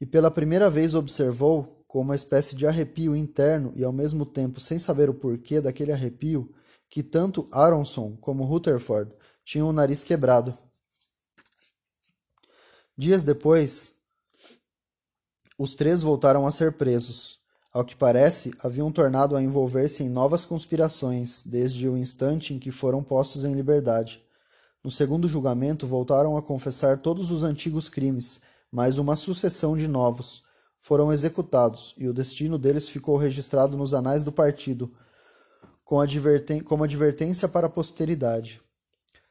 E 0.01 0.07
pela 0.07 0.31
primeira 0.31 0.71
vez 0.71 0.95
observou, 0.95 1.85
com 1.87 2.01
uma 2.01 2.17
espécie 2.17 2.57
de 2.57 2.67
arrepio 2.67 3.15
interno 3.15 3.75
e 3.77 3.85
ao 3.85 3.93
mesmo 3.93 4.25
tempo 4.25 4.59
sem 4.59 4.79
saber 4.79 5.11
o 5.11 5.15
porquê 5.15 5.61
daquele 5.61 5.93
arrepio, 5.93 6.51
que 6.89 7.03
tanto 7.03 7.47
Aronson 7.53 8.17
como 8.17 8.47
Rutherford 8.47 9.13
tinham 9.45 9.69
o 9.69 9.73
nariz 9.75 10.03
quebrado. 10.03 10.57
Dias 12.99 13.23
depois, 13.23 13.95
os 15.57 15.77
três 15.77 16.03
voltaram 16.03 16.49
a 16.49 16.51
ser 16.51 16.73
presos. 16.73 17.39
Ao 17.73 17.85
que 17.85 17.95
parece, 17.95 18.53
haviam 18.59 18.91
tornado 18.91 19.37
a 19.37 19.43
envolver-se 19.43 20.03
em 20.03 20.09
novas 20.09 20.45
conspirações 20.45 21.45
desde 21.47 21.89
o 21.89 21.97
instante 21.97 22.53
em 22.53 22.59
que 22.59 22.73
foram 22.73 23.01
postos 23.01 23.45
em 23.45 23.55
liberdade. 23.55 24.21
No 24.83 24.91
segundo 24.91 25.29
julgamento, 25.29 25.87
voltaram 25.87 26.37
a 26.37 26.43
confessar 26.43 26.99
todos 26.99 27.31
os 27.31 27.45
antigos 27.45 27.89
crimes, 27.89 28.41
mais 28.69 28.99
uma 28.99 29.15
sucessão 29.15 29.77
de 29.77 29.87
novos. 29.87 30.43
Foram 30.81 31.13
executados, 31.13 31.95
e 31.99 32.09
o 32.09 32.13
destino 32.13 32.59
deles 32.59 32.89
ficou 32.89 33.17
registrado 33.17 33.77
nos 33.77 33.95
anais 33.95 34.25
do 34.25 34.33
partido, 34.33 34.91
com 35.85 36.01
advertên 36.01 36.59
como 36.59 36.83
advertência 36.83 37.47
para 37.47 37.69
a 37.69 37.71
posteridade. 37.71 38.61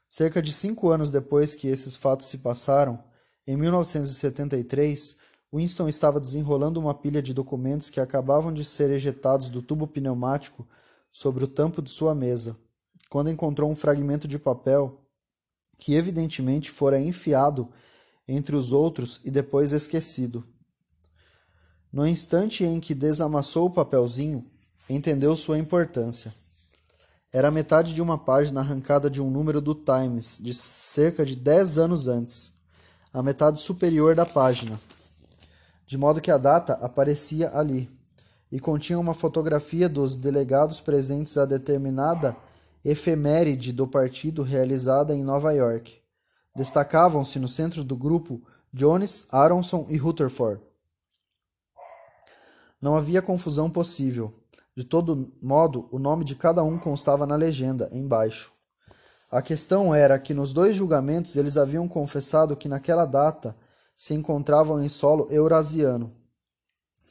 Cerca 0.07 0.41
de 0.41 0.53
cinco 0.53 0.89
anos 0.89 1.11
depois 1.11 1.53
que 1.53 1.67
esses 1.67 1.97
fatos 1.97 2.27
se 2.27 2.37
passaram, 2.37 3.03
em 3.47 3.55
1973, 3.55 5.15
Winston 5.53 5.87
estava 5.87 6.19
desenrolando 6.19 6.81
uma 6.81 6.93
pilha 6.93 7.21
de 7.21 7.33
documentos 7.33 7.89
que 7.89 8.01
acabavam 8.01 8.53
de 8.53 8.65
ser 8.65 8.89
ejetados 8.89 9.49
do 9.49 9.61
tubo 9.61 9.87
pneumático 9.87 10.67
sobre 11.13 11.45
o 11.45 11.47
tampo 11.47 11.81
de 11.81 11.89
sua 11.89 12.13
mesa, 12.13 12.57
quando 13.09 13.29
encontrou 13.29 13.71
um 13.71 13.75
fragmento 13.75 14.27
de 14.27 14.37
papel 14.37 15.01
que 15.77 15.93
evidentemente 15.93 16.69
fora 16.69 16.99
enfiado 16.99 17.69
entre 18.27 18.53
os 18.53 18.73
outros 18.73 19.21
e 19.23 19.31
depois 19.31 19.71
esquecido. 19.71 20.43
No 21.89 22.05
instante 22.05 22.65
em 22.65 22.81
que 22.81 22.93
desamassou 22.93 23.67
o 23.67 23.71
papelzinho, 23.71 24.43
entendeu 24.89 25.33
sua 25.37 25.57
importância. 25.57 26.33
Era 27.31 27.49
metade 27.49 27.93
de 27.93 28.01
uma 28.01 28.17
página 28.17 28.59
arrancada 28.59 29.09
de 29.09 29.21
um 29.21 29.31
número 29.31 29.61
do 29.61 29.73
Times 29.73 30.37
de 30.41 30.53
cerca 30.53 31.25
de 31.25 31.35
dez 31.35 31.77
anos 31.77 32.09
antes 32.09 32.56
a 33.13 33.23
metade 33.23 33.59
superior 33.59 34.15
da 34.15 34.25
página, 34.25 34.79
de 35.85 35.97
modo 35.97 36.21
que 36.21 36.31
a 36.31 36.37
data 36.37 36.73
aparecia 36.73 37.51
ali, 37.57 37.89
e 38.51 38.59
continha 38.59 38.99
uma 38.99 39.13
fotografia 39.13 39.89
dos 39.89 40.15
delegados 40.15 40.79
presentes 40.79 41.37
a 41.37 41.45
determinada 41.45 42.35
efeméride 42.83 43.73
do 43.73 43.87
partido 43.87 44.43
realizada 44.43 45.13
em 45.13 45.23
Nova 45.23 45.51
York. 45.51 46.01
Destacavam-se 46.55 47.39
no 47.39 47.47
centro 47.47 47.83
do 47.83 47.95
grupo 47.95 48.41
Jones, 48.73 49.27
Aronson 49.31 49.85
e 49.89 49.97
Rutherford. 49.97 50.61
Não 52.81 52.95
havia 52.95 53.21
confusão 53.21 53.69
possível. 53.69 54.33
De 54.75 54.83
todo 54.83 55.27
modo, 55.41 55.89
o 55.91 55.97
nome 55.97 56.23
de 56.23 56.35
cada 56.35 56.63
um 56.63 56.77
constava 56.77 57.25
na 57.25 57.35
legenda, 57.35 57.89
embaixo. 57.91 58.51
A 59.29 59.41
questão 59.41 59.93
era 59.93 60.17
que 60.17 60.33
nos 60.33 60.53
dois 60.53 60.75
julgamentos 60.77 61.35
eles 61.35 61.57
haviam 61.57 61.85
confessado 61.85 62.55
que 62.55 62.69
naquela 62.69 63.05
data 63.05 63.53
se 63.95 64.13
encontravam 64.13 64.81
em 64.81 64.87
solo 64.87 65.27
eurasiano. 65.29 66.13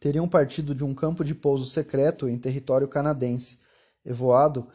Teriam 0.01 0.27
partido 0.27 0.75
de 0.75 0.83
um 0.83 0.95
campo 0.95 1.23
de 1.23 1.35
pouso 1.35 1.67
secreto 1.67 2.27
em 2.27 2.39
território 2.39 2.89
canadense, 2.89 3.59
e 4.03 4.15
voado 4.15 4.67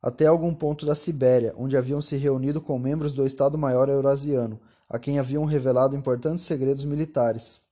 até 0.00 0.26
algum 0.26 0.54
ponto 0.54 0.86
da 0.86 0.94
Sibéria, 0.94 1.52
onde 1.56 1.76
haviam 1.76 2.00
se 2.00 2.16
reunido 2.16 2.60
com 2.60 2.78
membros 2.78 3.14
do 3.14 3.26
Estado-Maior 3.26 3.88
Eurasiano, 3.88 4.60
a 4.88 4.96
quem 4.96 5.18
haviam 5.18 5.44
revelado 5.44 5.96
importantes 5.96 6.44
segredos 6.44 6.84
militares. 6.84 7.62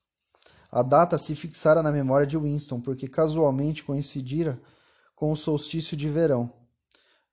A 0.72 0.82
data 0.82 1.16
se 1.18 1.36
fixara 1.36 1.84
na 1.84 1.92
memória 1.92 2.26
de 2.26 2.36
Winston, 2.36 2.80
porque 2.80 3.06
casualmente 3.06 3.84
coincidira 3.84 4.58
com 5.14 5.30
o 5.30 5.36
solstício 5.36 5.96
de 5.96 6.08
verão 6.08 6.63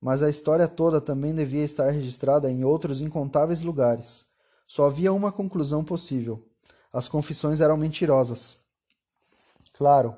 mas 0.02 0.20
a 0.20 0.28
história 0.28 0.66
toda 0.66 1.00
também 1.00 1.32
devia 1.32 1.62
estar 1.62 1.88
registrada 1.90 2.50
em 2.50 2.64
outros 2.64 3.00
incontáveis 3.00 3.62
lugares. 3.62 4.26
Só 4.66 4.86
havia 4.86 5.12
uma 5.12 5.30
conclusão 5.30 5.84
possível: 5.84 6.44
as 6.92 7.08
confissões 7.08 7.60
eram 7.60 7.76
mentirosas. 7.76 8.64
Claro, 9.72 10.16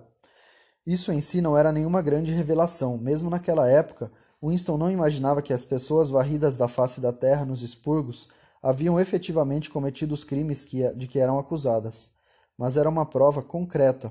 isso 0.86 1.12
em 1.12 1.20
si 1.20 1.42
não 1.42 1.54
era 1.54 1.70
nenhuma 1.70 2.00
grande 2.00 2.32
revelação. 2.32 2.96
Mesmo 2.96 3.28
naquela 3.28 3.68
época, 3.68 4.10
Winston 4.42 4.78
não 4.78 4.90
imaginava 4.90 5.42
que 5.42 5.52
as 5.52 5.66
pessoas 5.66 6.08
varridas 6.08 6.56
da 6.56 6.66
face 6.66 6.98
da 6.98 7.12
terra 7.12 7.44
nos 7.44 7.60
expurgos 7.60 8.28
haviam 8.62 8.98
efetivamente 8.98 9.68
cometido 9.68 10.14
os 10.14 10.24
crimes 10.24 10.64
que, 10.64 10.90
de 10.94 11.06
que 11.06 11.18
eram 11.18 11.38
acusadas. 11.38 12.12
Mas 12.56 12.78
era 12.78 12.88
uma 12.88 13.04
prova 13.04 13.42
concreta, 13.42 14.10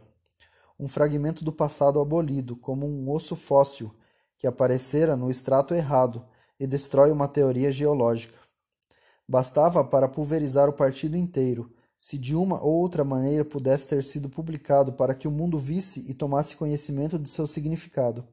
um 0.80 0.88
fragmento 0.88 1.44
do 1.44 1.52
passado 1.52 2.00
abolido, 2.00 2.56
como 2.56 2.86
um 2.86 3.10
osso 3.10 3.36
fóssil 3.36 3.92
que 4.44 4.48
aparecera 4.48 5.16
no 5.16 5.32
extrato 5.32 5.74
errado 5.74 6.22
e 6.60 6.68
destrói 6.68 7.12
uma 7.12 7.30
teoria 7.30 7.72
geológica. 7.72 8.38
Bastava 9.26 9.86
para 9.86 10.10
pulverizar 10.10 10.68
o 10.68 10.74
partido 10.74 11.16
inteiro, 11.16 11.72
se 11.98 12.18
de 12.18 12.36
uma 12.36 12.62
ou 12.62 12.74
outra 12.74 13.06
maneira 13.06 13.46
pudesse 13.46 13.88
ter 13.88 14.04
sido 14.04 14.28
publicado 14.28 14.92
para 14.92 15.16
que 15.16 15.30
o 15.30 15.32
mundo 15.32 15.58
visse 15.58 16.04
e 16.10 16.14
tomasse 16.14 16.58
conhecimento 16.58 17.18
de 17.18 17.30
seu 17.30 17.48
significado. 17.48 18.28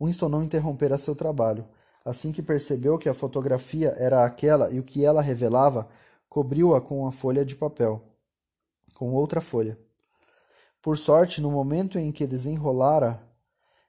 Winston 0.00 0.28
não 0.28 0.44
interrompera 0.44 0.96
seu 0.96 1.16
trabalho. 1.16 1.66
Assim 2.04 2.30
que 2.30 2.40
percebeu 2.40 2.96
que 2.96 3.08
a 3.08 3.14
fotografia 3.14 3.94
era 3.96 4.24
aquela 4.24 4.70
e 4.70 4.78
o 4.78 4.84
que 4.84 5.04
ela 5.04 5.20
revelava, 5.20 5.88
cobriu-a 6.28 6.80
com 6.80 7.00
uma 7.00 7.10
folha 7.10 7.44
de 7.44 7.56
papel. 7.56 8.00
Com 8.94 9.12
outra 9.12 9.40
folha. 9.40 9.76
Por 10.80 10.96
sorte, 10.96 11.40
no 11.40 11.50
momento 11.50 11.98
em 11.98 12.12
que 12.12 12.28
desenrolara 12.28 13.25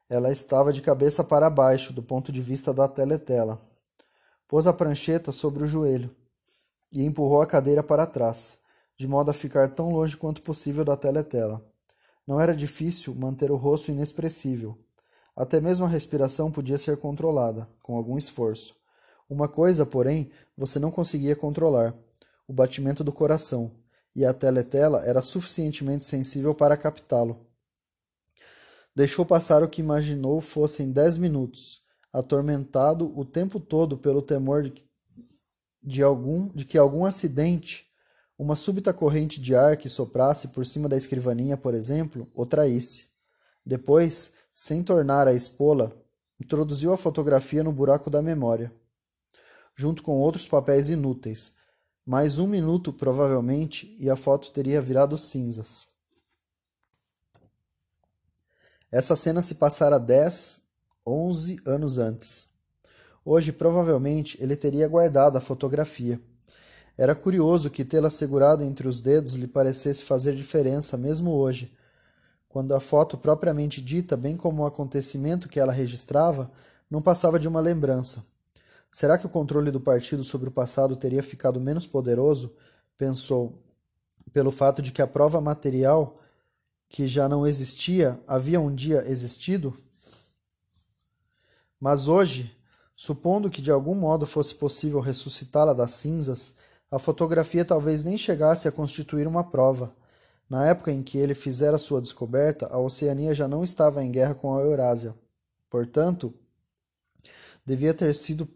ela 0.10 0.32
estava 0.32 0.72
de 0.72 0.82
cabeça 0.82 1.24
para 1.24 1.50
baixo, 1.50 1.92
do 1.92 2.02
ponto 2.02 2.32
de 2.32 2.42
vista 2.42 2.74
da 2.74 2.88
teletela. 2.88 3.60
Pôs 4.48 4.66
a 4.66 4.72
prancheta 4.72 5.32
sobre 5.32 5.64
o 5.64 5.68
joelho 5.68 6.16
e 6.92 7.04
empurrou 7.04 7.42
a 7.42 7.46
cadeira 7.46 7.84
para 7.84 8.06
trás, 8.06 8.60
de 8.98 9.06
modo 9.06 9.30
a 9.30 9.34
ficar 9.34 9.70
tão 9.76 9.92
longe 9.92 10.16
quanto 10.16 10.42
possível 10.42 10.86
da 10.86 10.96
teletela. 10.96 11.62
Não 12.26 12.40
era 12.40 12.56
difícil 12.56 13.14
manter 13.14 13.52
o 13.52 13.58
rosto 13.58 13.92
inexpressível. 13.92 14.78
Até 15.36 15.60
mesmo 15.60 15.86
a 15.86 15.90
respiração 15.90 16.50
podia 16.50 16.78
ser 16.78 16.98
controlada, 16.98 17.68
com 17.84 17.96
algum 17.96 18.18
esforço. 18.18 18.76
Uma 19.30 19.48
coisa, 19.48 19.86
porém, 19.86 20.32
você 20.58 20.80
não 20.80 20.90
conseguia 20.90 21.36
controlar: 21.36 21.94
o 22.48 22.54
batimento 22.54 23.04
do 23.04 23.12
coração, 23.12 23.72
e 24.16 24.26
a 24.26 24.34
teletela 24.34 25.06
era 25.06 25.22
suficientemente 25.22 26.06
sensível 26.06 26.56
para 26.56 26.78
captá-lo. 26.78 27.47
Deixou 28.98 29.24
passar 29.24 29.62
o 29.62 29.70
que 29.70 29.80
imaginou 29.80 30.42
fossem 30.42 30.92
dez 30.92 31.18
minutos, 31.18 31.82
atormentado 32.12 33.16
o 33.16 33.24
tempo 33.24 33.60
todo 33.60 33.96
pelo 33.96 34.24
temor 34.24 34.64
de, 34.64 34.74
de, 35.84 36.02
algum, 36.02 36.48
de 36.48 36.66
que 36.66 36.80
algum 36.80 37.06
acidente, 37.06 37.86
uma 38.40 38.56
súbita 38.56 38.92
corrente 38.92 39.40
de 39.40 39.54
ar 39.54 39.78
que 39.78 39.88
soprasse 39.88 40.48
por 40.48 40.66
cima 40.66 40.90
da 40.90 40.98
escrivaninha, 40.98 41.56
por 41.56 41.76
exemplo, 41.76 42.28
o 42.34 42.44
traísse. 42.44 43.10
Depois, 43.64 44.34
sem 44.52 44.82
tornar 44.82 45.28
a 45.28 45.34
expô-la, 45.36 45.92
introduziu 46.42 46.92
a 46.92 46.98
fotografia 46.98 47.64
no 47.64 47.72
buraco 47.72 48.10
da 48.10 48.20
memória, 48.20 48.74
junto 49.76 50.02
com 50.02 50.14
outros 50.14 50.48
papéis 50.48 50.90
inúteis. 50.90 51.54
Mais 52.04 52.40
um 52.40 52.48
minuto, 52.48 52.92
provavelmente, 52.92 53.96
e 54.00 54.10
a 54.10 54.16
foto 54.16 54.50
teria 54.50 54.82
virado 54.82 55.20
cinzas. 55.20 55.97
Essa 58.90 59.18
cena 59.18 59.42
se 59.42 59.56
passara 59.56 60.00
dez, 60.00 60.62
onze 61.06 61.60
anos 61.66 61.98
antes. 61.98 62.48
Hoje, 63.26 63.52
provavelmente, 63.52 64.42
ele 64.42 64.56
teria 64.56 64.88
guardado 64.88 65.38
a 65.38 65.42
fotografia. 65.42 66.22
Era 66.98 67.14
curioso 67.14 67.70
que 67.70 67.84
tê-la 67.84 68.10
segurado 68.10 68.64
entre 68.64 68.88
os 68.88 69.02
dedos 69.02 69.34
lhe 69.34 69.46
parecesse 69.46 70.04
fazer 70.04 70.36
diferença 70.36 70.98
mesmo 70.98 71.32
hoje, 71.32 71.76
quando 72.48 72.74
a 72.74 72.80
foto 72.80 73.18
propriamente 73.18 73.82
dita, 73.82 74.16
bem 74.16 74.38
como 74.38 74.64
o 74.64 74.66
acontecimento 74.66 75.50
que 75.50 75.60
ela 75.60 75.74
registrava, 75.74 76.50
não 76.90 77.02
passava 77.02 77.38
de 77.38 77.48
uma 77.48 77.60
lembrança. 77.60 78.24
Será 78.90 79.18
que 79.18 79.26
o 79.26 79.30
controle 79.30 79.70
do 79.70 79.82
partido 79.82 80.24
sobre 80.24 80.48
o 80.48 80.52
passado 80.52 80.96
teria 80.96 81.22
ficado 81.22 81.60
menos 81.60 81.86
poderoso, 81.86 82.56
pensou, 82.98 83.62
pelo 84.32 84.50
fato 84.50 84.82
de 84.82 84.94
que 84.94 85.02
a 85.02 85.08
prova 85.08 85.42
material 85.42 86.20
que 86.90 87.08
já 87.08 87.28
não 87.28 87.46
existia 87.46 88.20
havia 88.28 88.60
um 88.60 88.74
dia 88.74 89.04
existido? 89.08 89.76
Mas 91.80 92.08
hoje, 92.08 92.56
supondo 92.96 93.50
que 93.50 93.62
de 93.62 93.72
algum 93.72 93.94
modo 93.94 94.26
fosse 94.26 94.56
possível 94.56 95.00
ressuscitá-la 95.00 95.74
das 95.74 95.92
cinzas, 95.92 96.56
a 96.90 96.98
fotografia 96.98 97.66
talvez 97.66 98.04
nem 98.04 98.18
chegasse 98.18 98.68
a 98.68 98.72
constituir 98.72 99.28
uma 99.28 99.44
prova. 99.44 99.94
Na 100.50 100.66
época 100.66 100.92
em 100.92 101.04
que 101.04 101.18
ele 101.18 101.36
fizera 101.36 101.78
sua 101.78 102.02
descoberta, 102.02 102.68
a 102.68 102.80
Oceania 102.80 103.34
já 103.34 103.48
não 103.48 103.64
estava 103.64 104.04
em 104.04 104.12
guerra 104.12 104.34
com 104.34 104.56
a 104.56 104.62
Eurásia. 104.62 105.14
Portanto, 105.70 106.34
devia 107.66 107.94
ter 107.94 108.16
sido 108.16 108.48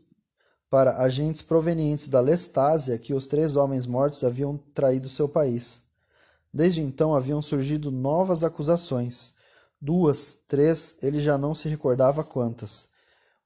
para 0.69 0.99
agentes 0.99 1.41
provenientes 1.41 2.07
da 2.07 2.21
Lestásia 2.21 2.97
que 2.97 3.13
os 3.13 3.27
três 3.27 3.57
homens 3.57 3.85
mortos 3.85 4.23
haviam 4.23 4.57
traído 4.73 5.09
seu 5.09 5.27
país. 5.27 5.83
Desde 6.53 6.81
então 6.81 7.15
haviam 7.15 7.41
surgido 7.41 7.91
novas 7.91 8.43
acusações. 8.43 9.33
Duas, 9.79 10.37
três, 10.47 10.97
ele 11.01 11.19
já 11.21 11.37
não 11.37 11.55
se 11.55 11.69
recordava 11.69 12.23
quantas. 12.23 12.89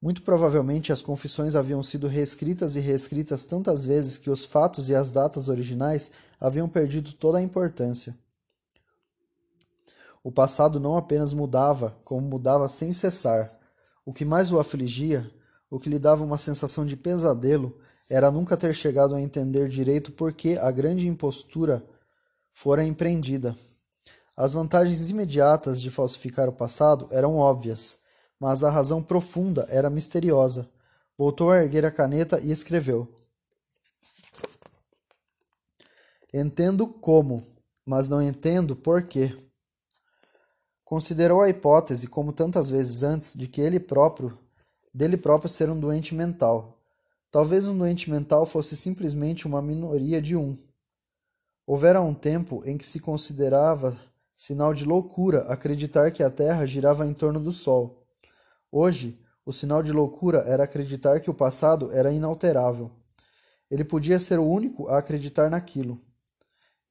Muito 0.01 0.21
provavelmente 0.21 0.91
as 0.91 1.01
confissões 1.01 1.55
haviam 1.55 1.81
sido 1.81 2.07
reescritas 2.07 2.75
e 2.75 2.79
reescritas 2.79 3.45
tantas 3.45 3.85
vezes 3.85 4.17
que 4.17 4.29
os 4.29 4.45
fatos 4.45 4.89
e 4.89 4.95
as 4.95 5.11
datas 5.11 5.49
originais 5.49 6.11
haviam 6.39 6.67
perdido 6.67 7.13
toda 7.13 7.37
a 7.37 7.41
importância. 7.41 8.15
O 10.23 10.31
passado 10.31 10.79
não 10.79 10.97
apenas 10.97 11.33
mudava, 11.33 11.95
como 12.03 12.27
mudava 12.27 12.67
sem 12.67 12.91
cessar. 12.93 13.51
O 14.05 14.11
que 14.11 14.25
mais 14.25 14.51
o 14.51 14.59
afligia, 14.59 15.29
o 15.69 15.79
que 15.79 15.89
lhe 15.89 15.99
dava 15.99 16.23
uma 16.23 16.37
sensação 16.37 16.85
de 16.85 16.97
pesadelo, 16.97 17.77
era 18.09 18.31
nunca 18.31 18.57
ter 18.57 18.73
chegado 18.73 19.15
a 19.15 19.21
entender 19.21 19.69
direito 19.69 20.11
por 20.11 20.33
que 20.33 20.57
a 20.57 20.71
grande 20.71 21.07
impostura 21.07 21.83
fora 22.55 22.83
empreendida. 22.83 23.55
As 24.35 24.53
vantagens 24.53 25.11
imediatas 25.11 25.79
de 25.79 25.91
falsificar 25.91 26.49
o 26.49 26.53
passado 26.53 27.07
eram 27.11 27.37
óbvias 27.37 27.99
mas 28.39 28.63
a 28.63 28.69
razão 28.69 29.01
profunda 29.01 29.65
era 29.69 29.89
misteriosa. 29.89 30.69
Voltou 31.17 31.51
a 31.51 31.63
erguer 31.63 31.85
a 31.85 31.91
caneta 31.91 32.39
e 32.39 32.51
escreveu. 32.51 33.07
Entendo 36.33 36.85
como, 36.87 37.43
mas 37.85 38.09
não 38.09 38.21
entendo 38.21 38.75
por 38.75 39.03
quê. 39.03 39.35
Considerou 40.83 41.41
a 41.41 41.49
hipótese, 41.49 42.07
como 42.07 42.33
tantas 42.33 42.69
vezes 42.69 43.01
antes, 43.01 43.33
de 43.33 43.47
que 43.47 43.61
ele 43.61 43.79
próprio, 43.79 44.37
dele 44.93 45.17
próprio 45.17 45.49
ser 45.49 45.69
um 45.69 45.79
doente 45.79 46.13
mental. 46.13 46.77
Talvez 47.31 47.65
um 47.65 47.77
doente 47.77 48.09
mental 48.09 48.45
fosse 48.45 48.75
simplesmente 48.75 49.47
uma 49.47 49.61
minoria 49.61 50.21
de 50.21 50.35
um. 50.35 50.57
Houvera 51.67 51.99
um 51.99 52.13
tempo 52.13 52.61
em 52.63 52.77
que 52.77 52.85
se 52.85 52.99
considerava 52.99 53.97
sinal 54.37 54.71
de 54.71 54.85
loucura 54.85 55.41
acreditar 55.51 56.11
que 56.11 56.21
a 56.21 56.29
Terra 56.29 56.63
girava 56.67 57.07
em 57.07 57.13
torno 57.13 57.39
do 57.39 57.51
Sol. 57.51 58.05
Hoje, 58.71 59.19
o 59.43 59.51
sinal 59.51 59.81
de 59.81 59.91
loucura 59.91 60.43
era 60.45 60.65
acreditar 60.65 61.19
que 61.21 61.29
o 61.29 61.33
passado 61.33 61.91
era 61.91 62.11
inalterável. 62.11 62.91
Ele 63.69 63.83
podia 63.83 64.19
ser 64.19 64.37
o 64.37 64.47
único 64.47 64.87
a 64.89 64.99
acreditar 64.99 65.49
naquilo. 65.49 65.99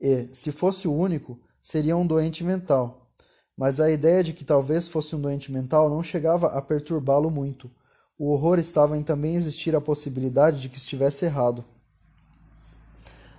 E, 0.01 0.29
se 0.33 0.51
fosse 0.51 0.89
o 0.89 0.93
único, 0.93 1.39
seria 1.63 1.97
um 1.97 2.05
doente 2.05 2.43
mental. 2.43 3.13
Mas 3.57 3.79
a 3.79 3.89
ideia 3.93 4.25
de 4.25 4.33
que 4.33 4.45
talvez 4.45 4.89
fosse 4.89 5.15
um 5.15 5.21
doente 5.21 5.53
mental 5.53 5.89
não 5.89 6.03
chegava 6.03 6.49
a 6.49 6.61
perturbá-lo 6.61 7.31
muito. 7.31 7.71
O 8.19 8.33
horror 8.33 8.59
estava 8.59 8.99
em 8.99 9.05
também 9.05 9.37
existir 9.37 9.77
a 9.77 9.81
possibilidade 9.81 10.61
de 10.61 10.69
que 10.69 10.79
estivesse 10.79 11.25
errado. 11.25 11.65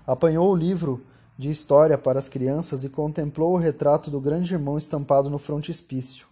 Apanhou 0.07 0.49
o 0.49 0.55
livro 0.55 1.05
de 1.37 1.49
história 1.49 1.97
para 1.97 2.19
as 2.19 2.29
crianças 2.29 2.83
e 2.83 2.89
contemplou 2.89 3.53
o 3.53 3.57
retrato 3.57 4.09
do 4.09 4.21
grande 4.21 4.53
irmão 4.53 4.77
estampado 4.77 5.29
no 5.29 5.37
frontispício. 5.37 6.27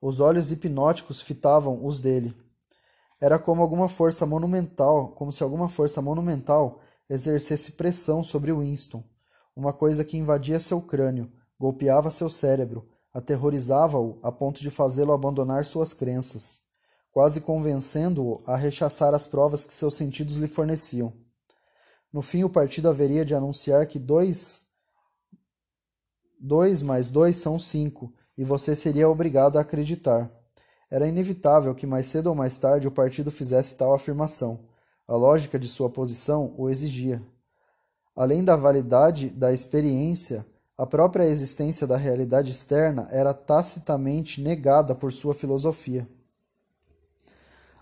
Os 0.00 0.18
olhos 0.18 0.50
hipnóticos 0.50 1.20
fitavam 1.20 1.86
os 1.86 1.98
dele. 1.98 2.34
Era 3.20 3.38
como 3.38 3.62
alguma 3.62 3.88
força 3.88 4.26
monumental, 4.26 5.10
como 5.10 5.30
se 5.30 5.42
alguma 5.42 5.68
força 5.68 6.02
monumental 6.02 6.80
exercesse 7.08 7.72
pressão 7.72 8.24
sobre 8.24 8.52
Winston, 8.52 9.04
uma 9.54 9.72
coisa 9.72 10.04
que 10.04 10.16
invadia 10.16 10.58
seu 10.58 10.80
crânio, 10.80 11.30
golpeava 11.58 12.10
seu 12.10 12.28
cérebro, 12.28 12.88
aterrorizava-o 13.14 14.18
a 14.22 14.32
ponto 14.32 14.60
de 14.60 14.70
fazê-lo 14.70 15.12
abandonar 15.12 15.64
suas 15.64 15.94
crenças, 15.94 16.62
quase 17.12 17.40
convencendo-o 17.40 18.42
a 18.46 18.56
rechaçar 18.56 19.14
as 19.14 19.26
provas 19.26 19.64
que 19.64 19.72
seus 19.72 19.94
sentidos 19.94 20.38
lhe 20.38 20.48
forneciam. 20.48 21.12
No 22.12 22.20
fim, 22.20 22.44
o 22.44 22.50
partido 22.50 22.88
haveria 22.88 23.24
de 23.24 23.34
anunciar 23.34 23.86
que 23.86 23.98
dois, 23.98 24.64
dois 26.38 26.82
mais 26.82 27.10
dois 27.10 27.38
são 27.38 27.58
cinco, 27.58 28.12
e 28.36 28.44
você 28.44 28.76
seria 28.76 29.08
obrigado 29.08 29.56
a 29.56 29.62
acreditar. 29.62 30.30
Era 30.90 31.06
inevitável 31.06 31.74
que 31.74 31.86
mais 31.86 32.06
cedo 32.06 32.26
ou 32.26 32.34
mais 32.34 32.58
tarde 32.58 32.86
o 32.86 32.92
partido 32.92 33.30
fizesse 33.30 33.76
tal 33.76 33.94
afirmação. 33.94 34.68
A 35.08 35.16
lógica 35.16 35.58
de 35.58 35.68
sua 35.68 35.88
posição 35.88 36.54
o 36.58 36.68
exigia. 36.68 37.22
Além 38.14 38.44
da 38.44 38.56
validade 38.56 39.30
da 39.30 39.52
experiência, 39.52 40.44
a 40.76 40.86
própria 40.86 41.24
existência 41.24 41.86
da 41.86 41.96
realidade 41.96 42.50
externa 42.50 43.08
era 43.10 43.32
tacitamente 43.32 44.42
negada 44.42 44.94
por 44.94 45.12
sua 45.12 45.32
filosofia. 45.32 46.06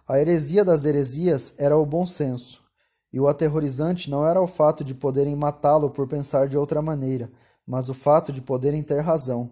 A 0.07 0.21
heresia 0.21 0.65
das 0.65 0.85
heresias 0.85 1.55
era 1.59 1.77
o 1.77 1.87
bom 1.87 2.07
senso, 2.07 2.60
e 3.13 3.19
o 3.19 3.29
aterrorizante 3.29 4.09
não 4.09 4.27
era 4.27 4.41
o 4.41 4.47
fato 4.47 4.85
de 4.85 4.95
poderem 4.95 5.35
matá-lo 5.35 5.91
por 5.91 6.07
pensar 6.07 6.49
de 6.49 6.57
outra 6.57 6.81
maneira, 6.81 7.31
mas 7.67 7.89
o 7.89 7.95
fato 7.95 8.33
de 8.33 8.41
poderem 8.41 8.83
ter 8.83 9.01
razão. 9.01 9.51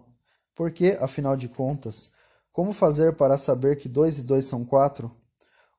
Porque, 0.55 0.97
afinal 0.99 1.35
de 1.35 1.47
contas, 1.47 2.11
como 2.51 2.73
fazer 2.73 3.15
para 3.15 3.37
saber 3.37 3.77
que 3.77 3.87
dois 3.87 4.19
e 4.19 4.23
dois 4.23 4.45
são 4.45 4.65
quatro? 4.65 5.11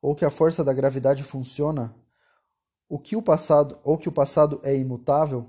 Ou 0.01 0.15
que 0.15 0.25
a 0.25 0.31
força 0.31 0.65
da 0.65 0.73
gravidade 0.73 1.23
funciona? 1.23 1.95
O 2.89 2.99
que 2.99 3.17
o 3.17 3.23
passado 3.23 3.79
ou 3.85 3.99
que 3.99 4.09
o 4.09 4.13
passado 4.13 4.61
é 4.63 4.77
imutável? 4.77 5.47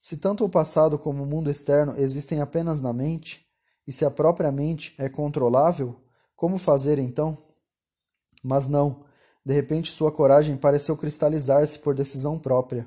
Se 0.00 0.16
tanto 0.16 0.44
o 0.44 0.48
passado 0.48 0.98
como 0.98 1.22
o 1.22 1.26
mundo 1.26 1.50
externo 1.50 1.94
existem 1.96 2.40
apenas 2.40 2.80
na 2.80 2.92
mente, 2.92 3.46
e 3.86 3.92
se 3.92 4.04
a 4.04 4.10
própria 4.10 4.52
mente 4.52 4.94
é 4.98 5.08
controlável, 5.08 5.96
como 6.36 6.58
fazer 6.58 6.98
então? 6.98 7.36
Mas 8.42 8.68
não. 8.68 9.04
De 9.48 9.54
repente 9.54 9.90
sua 9.90 10.12
coragem 10.12 10.58
pareceu 10.58 10.94
cristalizar-se 10.94 11.78
por 11.78 11.94
decisão 11.94 12.38
própria. 12.38 12.86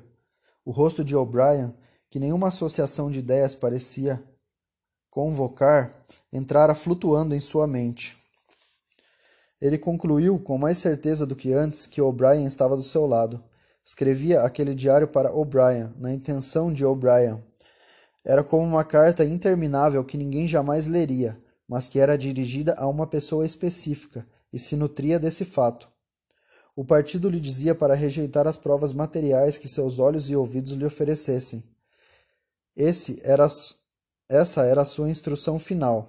O 0.64 0.70
rosto 0.70 1.02
de 1.02 1.16
O'Brien, 1.16 1.74
que 2.08 2.20
nenhuma 2.20 2.46
associação 2.46 3.10
de 3.10 3.18
ideias 3.18 3.56
parecia 3.56 4.22
convocar 5.10 5.92
entrara 6.32 6.72
flutuando 6.72 7.34
em 7.34 7.40
sua 7.40 7.66
mente. 7.66 8.16
Ele 9.60 9.76
concluiu 9.76 10.38
com 10.38 10.56
mais 10.56 10.78
certeza 10.78 11.26
do 11.26 11.34
que 11.34 11.52
antes 11.52 11.84
que 11.84 12.00
O'Brien 12.00 12.46
estava 12.46 12.76
do 12.76 12.82
seu 12.84 13.06
lado. 13.06 13.42
Escrevia 13.84 14.42
aquele 14.42 14.72
diário 14.72 15.08
para 15.08 15.34
O'Brien, 15.34 15.92
na 15.98 16.14
intenção 16.14 16.72
de 16.72 16.84
O'Brien. 16.84 17.42
Era 18.24 18.44
como 18.44 18.62
uma 18.64 18.84
carta 18.84 19.24
interminável 19.24 20.04
que 20.04 20.16
ninguém 20.16 20.46
jamais 20.46 20.86
leria, 20.86 21.36
mas 21.66 21.88
que 21.88 21.98
era 21.98 22.16
dirigida 22.16 22.76
a 22.78 22.86
uma 22.86 23.08
pessoa 23.08 23.44
específica 23.44 24.24
e 24.52 24.60
se 24.60 24.76
nutria 24.76 25.18
desse 25.18 25.44
fato. 25.44 25.91
O 26.74 26.84
partido 26.84 27.28
lhe 27.28 27.38
dizia 27.38 27.74
para 27.74 27.94
rejeitar 27.94 28.46
as 28.46 28.56
provas 28.56 28.92
materiais 28.92 29.58
que 29.58 29.68
seus 29.68 29.98
olhos 29.98 30.30
e 30.30 30.36
ouvidos 30.36 30.72
lhe 30.72 30.84
oferecessem. 30.84 31.62
Esse 32.74 33.20
era 33.22 33.46
essa 34.28 34.62
era 34.64 34.80
a 34.80 34.86
sua 34.86 35.10
instrução 35.10 35.58
final, 35.58 36.08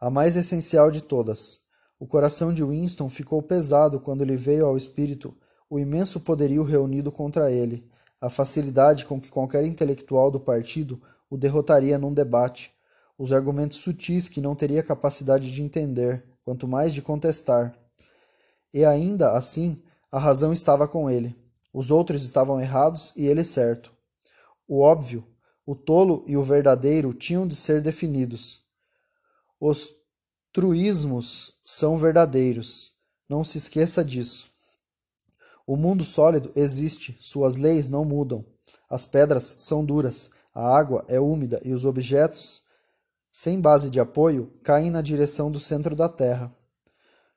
a 0.00 0.08
mais 0.08 0.36
essencial 0.36 0.90
de 0.90 1.02
todas. 1.02 1.60
O 2.00 2.06
coração 2.06 2.52
de 2.52 2.64
Winston 2.64 3.10
ficou 3.10 3.42
pesado 3.42 4.00
quando 4.00 4.24
lhe 4.24 4.36
veio 4.36 4.64
ao 4.64 4.76
espírito 4.76 5.36
o 5.68 5.78
imenso 5.78 6.20
poderio 6.20 6.62
reunido 6.62 7.12
contra 7.12 7.52
ele, 7.52 7.86
a 8.18 8.30
facilidade 8.30 9.04
com 9.04 9.20
que 9.20 9.28
qualquer 9.28 9.66
intelectual 9.66 10.30
do 10.30 10.40
partido 10.40 10.98
o 11.28 11.36
derrotaria 11.36 11.98
num 11.98 12.14
debate, 12.14 12.72
os 13.18 13.32
argumentos 13.32 13.78
sutis 13.78 14.28
que 14.28 14.40
não 14.40 14.54
teria 14.54 14.82
capacidade 14.82 15.52
de 15.52 15.62
entender, 15.62 16.24
quanto 16.42 16.66
mais 16.66 16.94
de 16.94 17.02
contestar. 17.02 17.76
E 18.74 18.84
ainda 18.84 19.30
assim, 19.30 19.80
a 20.10 20.18
razão 20.18 20.52
estava 20.52 20.88
com 20.88 21.08
ele. 21.08 21.36
Os 21.72 21.92
outros 21.92 22.24
estavam 22.24 22.60
errados 22.60 23.12
e 23.16 23.24
ele 23.24 23.44
certo. 23.44 23.92
O 24.66 24.80
óbvio, 24.80 25.24
o 25.64 25.76
tolo 25.76 26.24
e 26.26 26.36
o 26.36 26.42
verdadeiro 26.42 27.14
tinham 27.14 27.46
de 27.46 27.54
ser 27.54 27.80
definidos. 27.80 28.64
Os 29.60 29.92
truísmos 30.52 31.54
são 31.64 31.96
verdadeiros. 31.98 32.92
Não 33.28 33.44
se 33.44 33.58
esqueça 33.58 34.04
disso. 34.04 34.48
O 35.64 35.76
mundo 35.76 36.04
sólido 36.04 36.50
existe, 36.56 37.16
suas 37.20 37.56
leis 37.56 37.88
não 37.88 38.04
mudam. 38.04 38.44
As 38.90 39.04
pedras 39.04 39.56
são 39.60 39.84
duras, 39.84 40.30
a 40.52 40.76
água 40.76 41.04
é 41.06 41.20
úmida 41.20 41.60
e 41.64 41.72
os 41.72 41.84
objetos, 41.84 42.62
sem 43.30 43.60
base 43.60 43.88
de 43.88 44.00
apoio, 44.00 44.52
caem 44.64 44.90
na 44.90 45.00
direção 45.00 45.48
do 45.48 45.60
centro 45.60 45.94
da 45.94 46.08
Terra. 46.08 46.52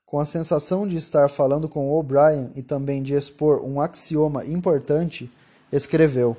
Com 0.07 0.21
a 0.21 0.25
sensação 0.25 0.87
de 0.87 0.95
estar 0.95 1.27
falando 1.27 1.67
com 1.67 1.91
O'Brien 1.91 2.49
e 2.55 2.63
também 2.63 3.03
de 3.03 3.13
expor 3.13 3.61
um 3.61 3.81
axioma 3.81 4.45
importante, 4.45 5.29
escreveu. 5.69 6.37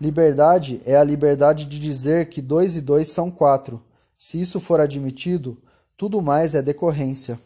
Liberdade 0.00 0.80
é 0.86 0.96
a 0.96 1.04
liberdade 1.04 1.66
de 1.66 1.78
dizer 1.78 2.30
que 2.30 2.40
dois 2.40 2.74
e 2.74 2.80
dois 2.80 3.10
são 3.10 3.30
quatro. 3.30 3.82
Se 4.16 4.40
isso 4.40 4.58
for 4.58 4.80
admitido, 4.80 5.58
tudo 5.98 6.22
mais 6.22 6.54
é 6.54 6.62
decorrência. 6.62 7.38